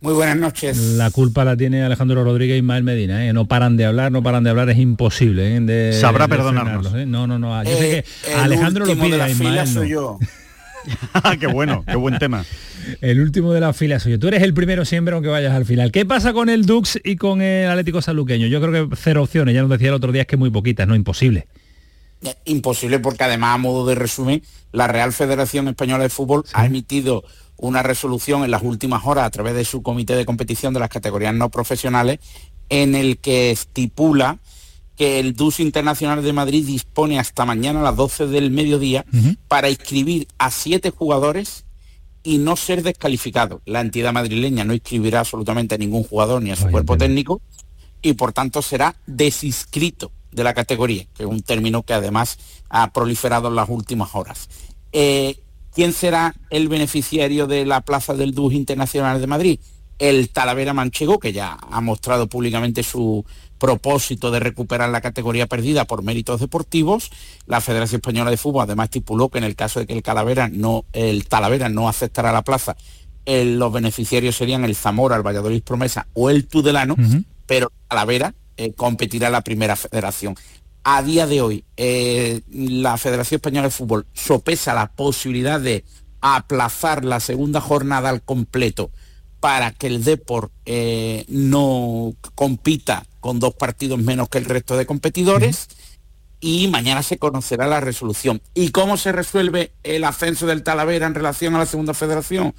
Muy 0.00 0.14
buenas 0.14 0.36
noches. 0.36 0.78
La 0.78 1.10
culpa 1.10 1.44
la 1.44 1.56
tiene 1.56 1.82
Alejandro 1.82 2.22
Rodríguez 2.22 2.54
y 2.54 2.58
Ismael 2.58 2.84
Medina, 2.84 3.26
¿eh? 3.26 3.32
no 3.32 3.46
paran 3.46 3.76
de 3.76 3.84
hablar, 3.84 4.12
no 4.12 4.22
paran 4.22 4.44
de 4.44 4.50
hablar, 4.50 4.70
es 4.70 4.78
imposible. 4.78 5.56
¿eh? 5.56 5.60
de- 5.60 5.92
Sabrá 5.92 6.26
de 6.28 6.36
perdonarnos. 6.36 6.94
¿eh? 6.94 7.04
No, 7.04 7.26
no, 7.26 7.36
no. 7.38 7.62
Yo 7.64 7.70
Eh, 7.70 7.76
sé 7.76 8.04
que 8.30 8.34
Alejandro 8.34 8.86
lo 8.86 8.94
pide 8.96 9.18
la 9.18 9.24
a 9.24 9.28
fila 9.28 9.64
Ismael. 9.64 9.74
no. 9.74 9.80
soy 9.80 9.88
yo. 9.90 10.18
Qué 11.40 11.46
bueno, 11.46 11.84
qué 11.86 11.96
buen 11.96 12.18
tema. 12.18 12.44
El 13.00 13.20
último 13.20 13.52
de 13.52 13.60
la 13.60 13.72
fila 13.72 14.00
soy 14.00 14.12
yo. 14.12 14.18
Tú 14.18 14.28
eres 14.28 14.42
el 14.42 14.54
primero 14.54 14.84
siempre 14.84 15.14
aunque 15.14 15.28
vayas 15.28 15.54
al 15.54 15.66
final. 15.66 15.92
¿Qué 15.92 16.06
pasa 16.06 16.32
con 16.32 16.48
el 16.48 16.66
Dux 16.66 16.98
y 17.04 17.16
con 17.16 17.42
el 17.42 17.68
Atlético 17.68 18.00
Saluqueño? 18.00 18.46
Yo 18.46 18.60
creo 18.60 18.88
que 18.88 18.96
cero 18.96 19.22
opciones. 19.22 19.54
Ya 19.54 19.60
nos 19.60 19.70
decía 19.70 19.88
el 19.88 19.94
otro 19.94 20.12
día 20.12 20.22
es 20.22 20.28
que 20.28 20.36
muy 20.36 20.50
poquitas, 20.50 20.86
no 20.88 20.94
imposible. 20.94 21.46
Eh, 22.22 22.34
Imposible 22.46 22.98
porque 22.98 23.24
además 23.24 23.54
a 23.54 23.58
modo 23.58 23.86
de 23.86 23.94
resumen, 23.94 24.42
la 24.72 24.88
Real 24.88 25.12
Federación 25.12 25.68
Española 25.68 26.02
de 26.02 26.08
Fútbol 26.08 26.44
ha 26.52 26.66
emitido 26.66 27.24
una 27.56 27.82
resolución 27.82 28.44
en 28.44 28.50
las 28.50 28.62
últimas 28.62 29.02
horas 29.04 29.24
a 29.24 29.30
través 29.30 29.54
de 29.54 29.64
su 29.64 29.82
comité 29.82 30.14
de 30.14 30.24
competición 30.24 30.72
de 30.74 30.80
las 30.80 30.88
categorías 30.88 31.34
no 31.34 31.50
profesionales 31.50 32.18
en 32.68 32.94
el 32.94 33.18
que 33.18 33.50
estipula 33.50 34.38
que 34.98 35.20
el 35.20 35.34
DUS 35.34 35.60
Internacional 35.60 36.24
de 36.24 36.32
Madrid 36.32 36.66
dispone 36.66 37.20
hasta 37.20 37.44
mañana 37.44 37.80
a 37.80 37.84
las 37.84 37.96
12 37.96 38.26
del 38.26 38.50
mediodía 38.50 39.06
para 39.46 39.70
inscribir 39.70 40.26
a 40.38 40.50
siete 40.50 40.90
jugadores 40.90 41.64
y 42.24 42.38
no 42.38 42.56
ser 42.56 42.82
descalificado. 42.82 43.62
La 43.64 43.80
entidad 43.80 44.12
madrileña 44.12 44.64
no 44.64 44.74
inscribirá 44.74 45.20
absolutamente 45.20 45.76
a 45.76 45.78
ningún 45.78 46.02
jugador 46.02 46.42
ni 46.42 46.50
a 46.50 46.56
su 46.56 46.68
cuerpo 46.68 46.98
técnico 46.98 47.40
y 48.02 48.14
por 48.14 48.32
tanto 48.32 48.60
será 48.60 48.96
desinscrito 49.06 50.10
de 50.32 50.42
la 50.42 50.52
categoría, 50.52 51.06
que 51.14 51.22
es 51.22 51.28
un 51.28 51.42
término 51.42 51.84
que 51.84 51.94
además 51.94 52.36
ha 52.68 52.92
proliferado 52.92 53.48
en 53.48 53.54
las 53.54 53.68
últimas 53.68 54.16
horas. 54.16 54.48
Eh, 54.90 55.38
¿Quién 55.72 55.92
será 55.92 56.34
el 56.50 56.66
beneficiario 56.66 57.46
de 57.46 57.64
la 57.64 57.82
plaza 57.82 58.14
del 58.14 58.34
DUS 58.34 58.52
Internacional 58.52 59.20
de 59.20 59.26
Madrid? 59.28 59.60
El 60.00 60.30
Talavera 60.30 60.74
Manchego, 60.74 61.20
que 61.20 61.32
ya 61.32 61.56
ha 61.70 61.80
mostrado 61.80 62.26
públicamente 62.26 62.82
su 62.82 63.24
propósito 63.58 64.30
de 64.30 64.40
recuperar 64.40 64.88
la 64.90 65.00
categoría 65.00 65.46
perdida 65.46 65.84
por 65.84 66.02
méritos 66.02 66.40
deportivos. 66.40 67.10
La 67.46 67.60
Federación 67.60 68.00
Española 68.00 68.30
de 68.30 68.36
Fútbol 68.36 68.62
además 68.62 68.86
estipuló 68.86 69.28
que 69.28 69.38
en 69.38 69.44
el 69.44 69.56
caso 69.56 69.80
de 69.80 69.86
que 69.86 69.92
el 69.92 70.02
Calavera 70.02 70.48
no, 70.48 70.84
el 70.92 71.26
Talavera 71.26 71.68
no 71.68 71.88
aceptara 71.88 72.32
la 72.32 72.42
plaza, 72.42 72.76
eh, 73.26 73.44
los 73.44 73.72
beneficiarios 73.72 74.36
serían 74.36 74.64
el 74.64 74.74
Zamora, 74.74 75.16
el 75.16 75.26
Valladolid 75.26 75.62
Promesa 75.62 76.06
o 76.14 76.30
el 76.30 76.46
Tudelano, 76.46 76.96
pero 77.46 77.70
Talavera 77.88 78.34
eh, 78.56 78.72
competirá 78.72 79.26
en 79.26 79.32
la 79.32 79.42
primera 79.42 79.76
federación. 79.76 80.34
A 80.84 81.02
día 81.02 81.26
de 81.26 81.42
hoy, 81.42 81.64
eh, 81.76 82.40
la 82.50 82.96
Federación 82.96 83.36
Española 83.36 83.68
de 83.68 83.70
Fútbol 83.70 84.06
sopesa 84.14 84.72
la 84.72 84.90
posibilidad 84.90 85.60
de 85.60 85.84
aplazar 86.20 87.04
la 87.04 87.20
segunda 87.20 87.60
jornada 87.60 88.08
al 88.08 88.22
completo 88.22 88.90
para 89.40 89.70
que 89.72 89.86
el 89.86 90.02
Deport 90.02 90.52
eh, 90.66 91.24
no 91.28 92.14
compita 92.34 93.04
con 93.20 93.40
dos 93.40 93.54
partidos 93.54 93.98
menos 93.98 94.28
que 94.28 94.38
el 94.38 94.44
resto 94.44 94.76
de 94.76 94.86
competidores 94.86 95.68
y 96.40 96.68
mañana 96.68 97.02
se 97.02 97.18
conocerá 97.18 97.66
la 97.66 97.80
resolución. 97.80 98.40
¿Y 98.54 98.70
cómo 98.70 98.96
se 98.96 99.12
resuelve 99.12 99.72
el 99.82 100.04
ascenso 100.04 100.46
del 100.46 100.62
Talavera 100.62 101.06
en 101.06 101.14
relación 101.14 101.54
a 101.54 101.58
la 101.58 101.66
segunda 101.66 101.94
federación? 101.94 102.54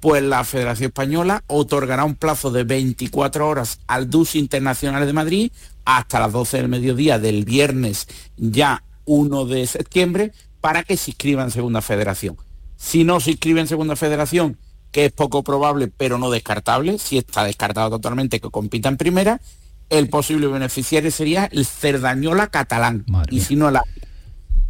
Pues 0.00 0.22
la 0.22 0.44
Federación 0.44 0.88
Española 0.88 1.42
otorgará 1.46 2.04
un 2.04 2.16
plazo 2.16 2.50
de 2.50 2.64
24 2.64 3.48
horas 3.48 3.80
al 3.86 4.10
DUS 4.10 4.34
Internacional 4.34 5.06
de 5.06 5.12
Madrid 5.14 5.52
hasta 5.86 6.20
las 6.20 6.32
12 6.32 6.58
del 6.58 6.68
mediodía 6.68 7.18
del 7.18 7.44
viernes 7.44 8.06
ya 8.36 8.84
1 9.06 9.46
de 9.46 9.66
septiembre 9.66 10.32
para 10.60 10.82
que 10.82 10.98
se 10.98 11.12
inscriba 11.12 11.42
en 11.42 11.50
segunda 11.50 11.80
federación. 11.80 12.36
Si 12.76 13.04
no 13.04 13.20
se 13.20 13.32
inscribe 13.32 13.60
en 13.60 13.68
segunda 13.68 13.96
federación, 13.96 14.58
que 14.92 15.06
es 15.06 15.12
poco 15.12 15.42
probable 15.42 15.88
pero 15.88 16.18
no 16.18 16.30
descartable, 16.30 16.98
si 16.98 17.16
está 17.16 17.44
descartado 17.44 17.90
totalmente 17.90 18.40
que 18.40 18.50
compita 18.50 18.90
en 18.90 18.98
primera, 18.98 19.40
el 19.90 20.08
posible 20.08 20.46
beneficiario 20.46 21.10
sería 21.10 21.46
el 21.46 21.66
Cerdañola 21.66 22.48
catalán. 22.48 23.04
y 23.30 23.40
si 23.40 23.56
no 23.56 23.70
la 23.70 23.82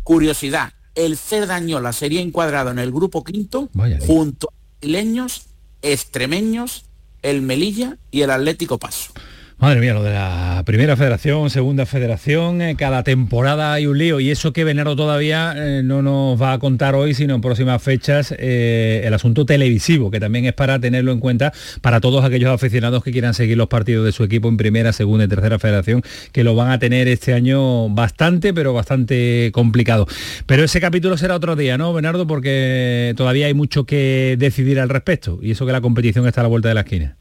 curiosidad, 0.02 0.72
el 0.94 1.16
Cerdañola 1.16 1.92
sería 1.92 2.20
encuadrado 2.20 2.70
en 2.70 2.78
el 2.78 2.92
grupo 2.92 3.24
quinto 3.24 3.70
junto 4.06 4.48
a 4.50 4.86
leños, 4.86 5.46
extremeños, 5.82 6.84
el 7.22 7.42
Melilla 7.42 7.98
y 8.10 8.22
el 8.22 8.30
Atlético 8.30 8.78
Paso. 8.78 9.12
Madre 9.57 9.80
mía, 9.80 9.94
lo 9.94 10.02
de 10.02 10.12
la 10.12 10.62
primera 10.66 10.96
federación, 10.96 11.48
segunda 11.48 11.86
federación, 11.86 12.61
eh, 12.61 12.74
cada 12.76 13.05
temporada 13.05 13.72
hay 13.72 13.86
un 13.86 13.96
lío 13.96 14.18
y 14.18 14.30
eso 14.30 14.52
que 14.52 14.64
Venero 14.64 14.96
todavía 14.96 15.55
eh, 15.57 15.82
no 15.84 16.02
nos 16.02 16.42
va 16.42 16.55
a 16.55 16.59
contar 16.59 16.96
hoy, 16.96 17.14
sino 17.14 17.36
en 17.36 17.40
próximas 17.40 17.80
fechas, 17.80 18.34
eh, 18.36 19.02
el 19.05 19.14
asunto 19.14 19.46
televisivo, 19.46 20.11
que 20.11 20.18
también 20.18 20.44
es 20.44 20.55
para 20.55 20.80
tenerlo 20.80 21.12
en 21.12 21.20
cuenta 21.20 21.52
para 21.82 22.00
todos 22.00 22.24
aquellos 22.24 22.52
aficionados 22.52 23.05
que 23.05 23.12
quieran 23.12 23.32
seguir 23.32 23.57
los 23.57 23.68
partidos 23.68 24.05
de 24.05 24.11
su 24.11 24.24
equipo 24.24 24.48
en 24.48 24.57
primera, 24.57 24.92
segunda 24.92 25.24
y 25.24 25.28
tercera 25.28 25.61
federación, 25.61 26.02
que 26.32 26.42
lo 26.42 26.57
van 26.57 26.72
a 26.72 26.80
tener 26.80 27.07
este 27.07 27.32
año 27.32 27.88
bastante, 27.90 28.52
pero 28.52 28.74
bastante 28.74 29.50
complicado. 29.55 30.09
Pero 30.46 30.64
ese 30.64 30.80
capítulo 30.80 31.16
será 31.16 31.36
otro 31.36 31.55
día, 31.55 31.78
¿no, 31.78 31.92
Bernardo? 31.92 32.26
Porque 32.26 33.14
todavía 33.16 33.46
hay 33.46 33.55
mucho 33.55 33.84
que 33.84 34.34
decidir 34.36 34.80
al 34.80 34.88
respecto 34.88 35.38
y 35.40 35.52
eso 35.52 35.64
que 35.64 35.72
la 35.72 35.80
competición 35.80 36.26
está 36.26 36.40
a 36.40 36.44
la 36.44 36.48
vuelta 36.48 36.68
de 36.68 36.74
la 36.74 36.80
esquina. 36.80 37.16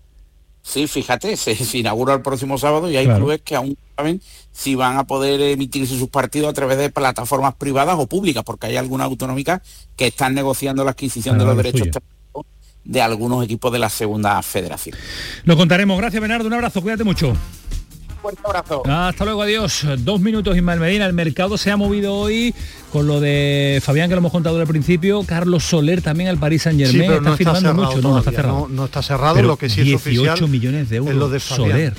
Sí, 0.63 0.87
fíjate, 0.87 1.35
se, 1.37 1.55
se 1.65 1.77
inaugura 1.77 2.13
el 2.15 2.21
próximo 2.21 2.57
sábado 2.57 2.89
y 2.89 2.95
hay 2.97 3.05
Claro. 3.05 3.19
clubes 3.19 3.41
que 3.41 3.55
aún 3.55 3.77
saben 3.97 4.21
si 4.51 4.75
van 4.75 4.97
a 4.97 5.03
poder 5.05 5.39
emitirse 5.41 5.97
sus 5.99 6.09
partidos 6.09 6.49
a 6.49 6.53
través 6.53 6.77
de 6.77 6.89
plataformas 6.89 7.53
privadas 7.55 7.95
o 7.99 8.07
públicas, 8.07 8.43
porque 8.45 8.67
hay 8.67 8.77
algunas 8.77 9.05
autonómicas 9.05 9.61
que 9.95 10.07
están 10.07 10.33
negociando 10.33 10.83
la 10.83 10.91
adquisición 10.91 11.37
de 11.37 11.45
los 11.45 11.55
lo 11.55 11.61
derechos 11.61 11.87
de 12.85 13.01
algunos 13.01 13.43
equipos 13.45 13.71
de 13.71 13.79
la 13.79 13.89
segunda 13.89 14.41
federación. 14.41 14.97
Lo 15.45 15.55
contaremos. 15.55 15.97
Gracias, 15.97 16.19
Bernardo. 16.21 16.47
Un 16.47 16.53
abrazo. 16.53 16.81
Cuídate 16.81 17.03
mucho. 17.05 17.33
Fuerte 18.23 18.41
abrazo. 18.45 18.81
Hasta 18.89 19.25
luego, 19.25 19.41
adiós. 19.41 19.85
Dos 19.99 20.21
minutos, 20.21 20.55
Ismael 20.55 20.79
Medina. 20.79 21.05
El 21.05 21.11
mercado 21.13 21.57
se 21.57 21.69
ha 21.71 21.77
movido 21.77 22.13
hoy 22.15 22.55
con 22.91 23.05
lo 23.05 23.19
de 23.19 23.81
Fabián, 23.83 24.07
que 24.09 24.15
lo 24.15 24.19
hemos 24.19 24.31
contado 24.31 24.59
al 24.59 24.65
principio. 24.65 25.23
Carlos 25.23 25.65
Soler 25.65 26.01
también 26.01 26.29
al 26.29 26.37
Paris 26.37 26.61
Saint 26.63 26.79
Sí, 26.79 26.85
Germain. 26.85 27.09
pero 27.09 27.21
no 27.21 27.33
está 27.33 27.37
firmando 27.37 27.69
cerrado 27.69 27.85
mucho. 27.95 28.01
No, 28.01 28.13
no 28.13 28.19
está 28.19 28.31
cerrado. 28.31 28.59
no- 28.61 28.67
no 28.69 28.85
está 28.85 29.01
cerrado, 29.03 29.35
Pero 29.35 29.47
lo 29.49 29.57
que 29.57 29.69
sí 29.69 29.81
es 29.81 29.85
18 29.87 30.21
oficial 30.31 30.49
millones 30.49 30.89
de 30.89 30.95
es 30.95 30.99
euros. 31.01 31.15
lo 31.15 31.29
de 31.29 31.39
Fabián. 31.41 31.69
Soler. 31.71 31.93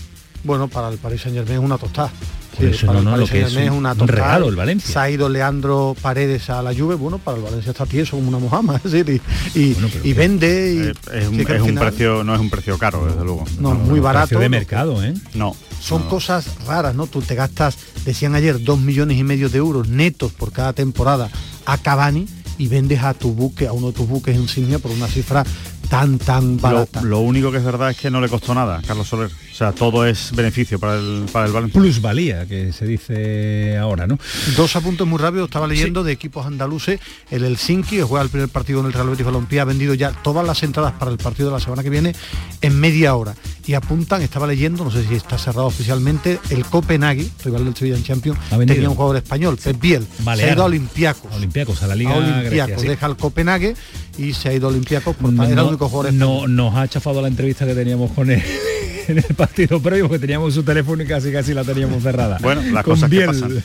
Bueno, 0.44 0.68
para 0.68 0.88
el 0.88 0.96
Paris 0.98 1.20
Saint 1.20 1.36
Germain 1.36 1.58
es 1.58 1.64
una 1.64 1.76
tostada. 1.78 2.10
Por 2.56 2.64
eso, 2.66 2.86
para 2.86 2.92
no, 2.94 2.98
el 3.00 3.04
no, 3.04 3.10
Paris 3.12 3.28
lo 3.28 3.32
que 3.32 3.42
es 3.42 3.56
un- 3.70 3.78
una 3.78 3.92
un 3.92 3.98
tostada. 3.98 4.22
regalo 4.22 4.48
el 4.48 4.56
Valencia. 4.56 4.92
Se 4.92 4.98
ha 4.98 5.10
ido 5.10 5.28
Leandro 5.28 5.96
Paredes 6.00 6.50
a 6.50 6.62
la 6.62 6.74
Juve, 6.74 6.94
bueno, 6.94 7.18
para 7.18 7.36
el 7.38 7.42
Valencia 7.44 7.70
está 7.72 7.86
tieso 7.86 8.16
como 8.16 8.28
una 8.28 8.38
mojama, 8.38 8.76
es 8.84 8.92
decir, 8.92 9.20
y, 9.54 9.58
y- 9.58 9.76
y 10.02 10.12
vende 10.12 10.74
y 10.74 10.78
Eh, 11.14 11.20
es 11.22 11.28
un, 11.60 11.68
un 11.70 11.74
precio, 11.76 12.24
no 12.24 12.34
es 12.34 12.40
un 12.40 12.50
precio 12.50 12.78
caro, 12.78 13.06
desde 13.06 13.24
luego. 13.24 13.44
No, 13.58 13.74
muy 13.74 14.00
barato. 14.00 14.38
de 14.38 14.48
mercado, 14.48 15.02
¿eh? 15.04 15.14
No. 15.34 15.54
Son 15.80 16.02
cosas 16.08 16.46
raras, 16.66 16.94
¿no? 16.94 17.06
Tú 17.06 17.20
te 17.20 17.34
gastas 17.34 17.76
decían 18.04 18.34
ayer, 18.34 18.62
dos 18.62 18.78
millones 18.80 19.18
y 19.18 19.24
medio 19.24 19.48
de 19.48 19.58
euros 19.58 19.88
netos 19.88 20.32
por 20.32 20.52
cada 20.52 20.72
temporada 20.72 21.30
a 21.66 21.78
Cavani 21.78 22.26
y 22.56 22.68
vendes 22.68 23.02
a 23.02 23.14
tu 23.14 23.32
buque, 23.32 23.66
a 23.66 23.72
uno 23.72 23.88
de 23.88 23.92
tus 23.94 24.06
buques 24.08 24.36
insignia 24.36 24.78
por 24.78 24.90
una 24.92 25.08
cifra 25.08 25.44
tan, 25.88 26.18
tan 26.18 26.56
Lo, 26.56 26.62
barata. 26.62 27.02
lo 27.02 27.20
único 27.20 27.50
que 27.50 27.58
es 27.58 27.64
verdad 27.64 27.90
es 27.90 27.96
que 27.96 28.10
no 28.10 28.20
le 28.20 28.28
costó 28.28 28.54
nada, 28.54 28.80
Carlos 28.86 29.08
Soler. 29.08 29.30
O 29.30 29.56
sea, 29.56 29.72
todo 29.72 30.04
es 30.06 30.32
beneficio 30.34 30.78
para 30.80 30.96
el, 30.96 31.26
para 31.32 31.46
el 31.46 31.52
Valencia. 31.52 31.80
Plusvalía, 31.80 32.46
que 32.46 32.72
se 32.72 32.86
dice 32.86 33.76
ahora, 33.78 34.06
¿no? 34.06 34.18
Dos 34.56 34.74
apuntes 34.76 35.06
muy 35.06 35.18
rápidos, 35.18 35.46
estaba 35.48 35.66
leyendo 35.66 36.02
de 36.02 36.12
equipos 36.12 36.44
andaluces, 36.46 36.98
el 37.30 37.44
Helsinki, 37.44 37.96
que 37.96 38.02
juega 38.02 38.24
el 38.24 38.30
primer 38.30 38.48
partido 38.48 38.80
en 38.80 38.86
el 38.86 38.92
Real 38.92 39.08
Betis 39.08 39.24
Balompié, 39.24 39.60
ha 39.60 39.64
vendido 39.64 39.94
ya 39.94 40.10
todas 40.10 40.44
las 40.46 40.62
entradas 40.62 40.92
para 40.94 41.10
el 41.10 41.18
partido 41.18 41.48
de 41.50 41.54
la 41.54 41.60
semana 41.60 41.82
que 41.82 41.90
viene 41.90 42.14
en 42.62 42.80
media 42.80 43.14
hora. 43.14 43.34
Y 43.66 43.74
apuntan, 43.74 44.20
estaba 44.22 44.46
leyendo, 44.46 44.84
no 44.84 44.90
sé 44.90 45.06
si 45.06 45.14
está 45.14 45.38
cerrado 45.38 45.66
oficialmente, 45.68 46.38
el 46.50 46.66
Copenhague, 46.66 47.30
rival 47.44 47.64
del 47.64 47.74
Sevilla 47.76 47.96
en 47.96 48.04
Champions, 48.04 48.38
tenía 48.66 48.90
un 48.90 48.96
jugador 48.96 49.16
español, 49.16 49.56
Pep 49.62 49.80
Biel, 49.80 50.02
se 50.16 50.22
ha 50.22 50.24
Balear. 50.24 50.52
ido 50.54 50.62
a 50.62 50.66
Olympiacos. 50.66 51.32
Olympiacos, 51.32 51.82
a 51.82 51.86
la 51.86 51.94
Liga 51.94 52.12
a 52.12 52.16
Olympiacos, 52.16 52.50
Grecia, 52.50 52.78
sí. 52.78 52.88
deja 52.88 53.06
el 53.06 53.16
Copenhague 53.16 53.74
y 54.18 54.32
se 54.32 54.48
ha 54.48 54.52
ido 54.54 54.68
Olympiacos 54.68 55.16
por 55.16 55.32
era 55.34 55.44
el 55.48 55.54
no, 55.56 55.68
único 55.68 55.88
jugador 55.88 56.12
no- 56.14 56.46
nos 56.46 56.74
ha 56.76 56.86
chafado 56.88 57.20
la 57.22 57.28
entrevista 57.28 57.66
que 57.66 57.74
teníamos 57.74 58.10
con 58.12 58.30
él 58.30 58.42
en 59.08 59.18
el 59.18 59.34
partido 59.36 59.80
previo, 59.80 60.06
porque 60.08 60.20
teníamos 60.20 60.54
su 60.54 60.62
teléfono 60.62 61.02
y 61.02 61.06
casi 61.06 61.30
casi 61.32 61.52
la 61.54 61.64
teníamos 61.64 62.02
cerrada. 62.02 62.38
Bueno, 62.40 62.62
las 62.72 62.84
cosas 62.84 63.10
que 63.10 63.20
pasan. 63.26 63.62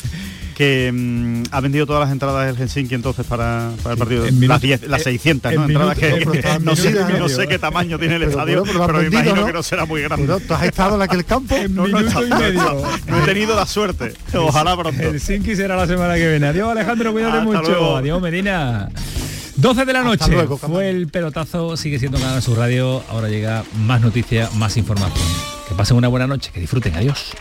Que 0.55 0.91
mm, 0.93 1.43
ha 1.51 1.61
vendido 1.61 1.85
todas 1.85 2.01
las 2.01 2.11
entradas 2.11 2.45
del 2.47 2.57
Helsinki 2.57 2.93
entonces 2.93 3.25
para, 3.25 3.71
para 3.81 3.93
el 3.93 3.97
partido. 3.97 4.25
en 4.25 4.45
las, 4.45 4.59
10 4.59 4.87
las 4.89 4.99
en- 4.99 5.03
600, 5.13 5.51
en 5.53 5.57
¿no? 5.57 5.65
Entradas 5.67 5.97
minuto- 5.97 6.31
que, 6.33 6.41
pero 6.41 6.59
no, 6.59 6.75
sé, 6.75 6.91
no 6.91 7.05
medio. 7.29 7.47
qué 7.47 7.57
tamaño 7.59 7.97
tiene 7.97 8.15
el 8.15 8.19
Pero, 8.23 8.31
estadio, 8.31 8.63
pero 8.63 8.73
pero, 8.73 8.83
has 8.97 9.01
vendido, 9.03 9.21
imagino 9.21 9.35
¿no? 9.41 9.47
que 9.47 9.53
no 9.53 9.63
será 9.63 9.85
muy 9.85 10.01
grande. 10.01 10.25
Pero, 10.27 10.39
¿Tú 10.41 10.53
has 10.53 10.63
estado 10.63 10.95
en 10.97 11.01
aquel 11.03 11.23
campo? 11.23 11.55
No, 11.69 11.87
no, 11.87 11.99
he 11.99 12.03
minuto 12.03 12.03
y 12.03 12.07
estado, 12.07 12.27
no 12.27 12.35
he 12.35 12.39
medio. 12.49 12.59
estado. 12.59 12.83
No 13.07 13.17
he 13.19 13.21
tenido 13.25 13.55
la 13.55 13.65
suerte. 13.65 14.13
Ojalá 14.33 14.75
pronto. 14.75 15.01
Helsinki 15.01 15.55
será 15.55 15.77
la 15.77 15.87
semana 15.87 16.15
que 16.15 16.29
viene. 16.29 16.47
Adiós 16.47 16.69
Alejandro, 16.71 17.13
cuídate 17.13 17.37
Hasta 17.37 17.45
mucho. 17.45 17.61
luego. 17.61 17.95
Adiós 17.95 18.21
Medina. 18.21 18.89
12 19.61 19.85
de 19.85 19.93
la 19.93 19.99
Hasta 19.99 20.09
noche. 20.09 20.31
luego. 20.31 20.57
Fue 20.57 20.89
el 20.89 21.07
pelotazo, 21.07 21.75
sigue 21.75 21.99
siendo 21.99 22.17
Canal 22.19 22.41
Sur 22.41 22.57
Radio. 22.57 23.03
Ahora 23.09 23.27
llega 23.27 23.63
más 23.85 23.99
noticias, 24.01 24.53
más 24.55 24.77
información. 24.77 25.27
Que 25.67 25.75
pasen 25.75 25.97
una 25.97 26.07
buena 26.07 26.27
noche, 26.27 26.51
que 26.53 26.59
disfruten. 26.61 26.95
Adiós. 26.95 27.31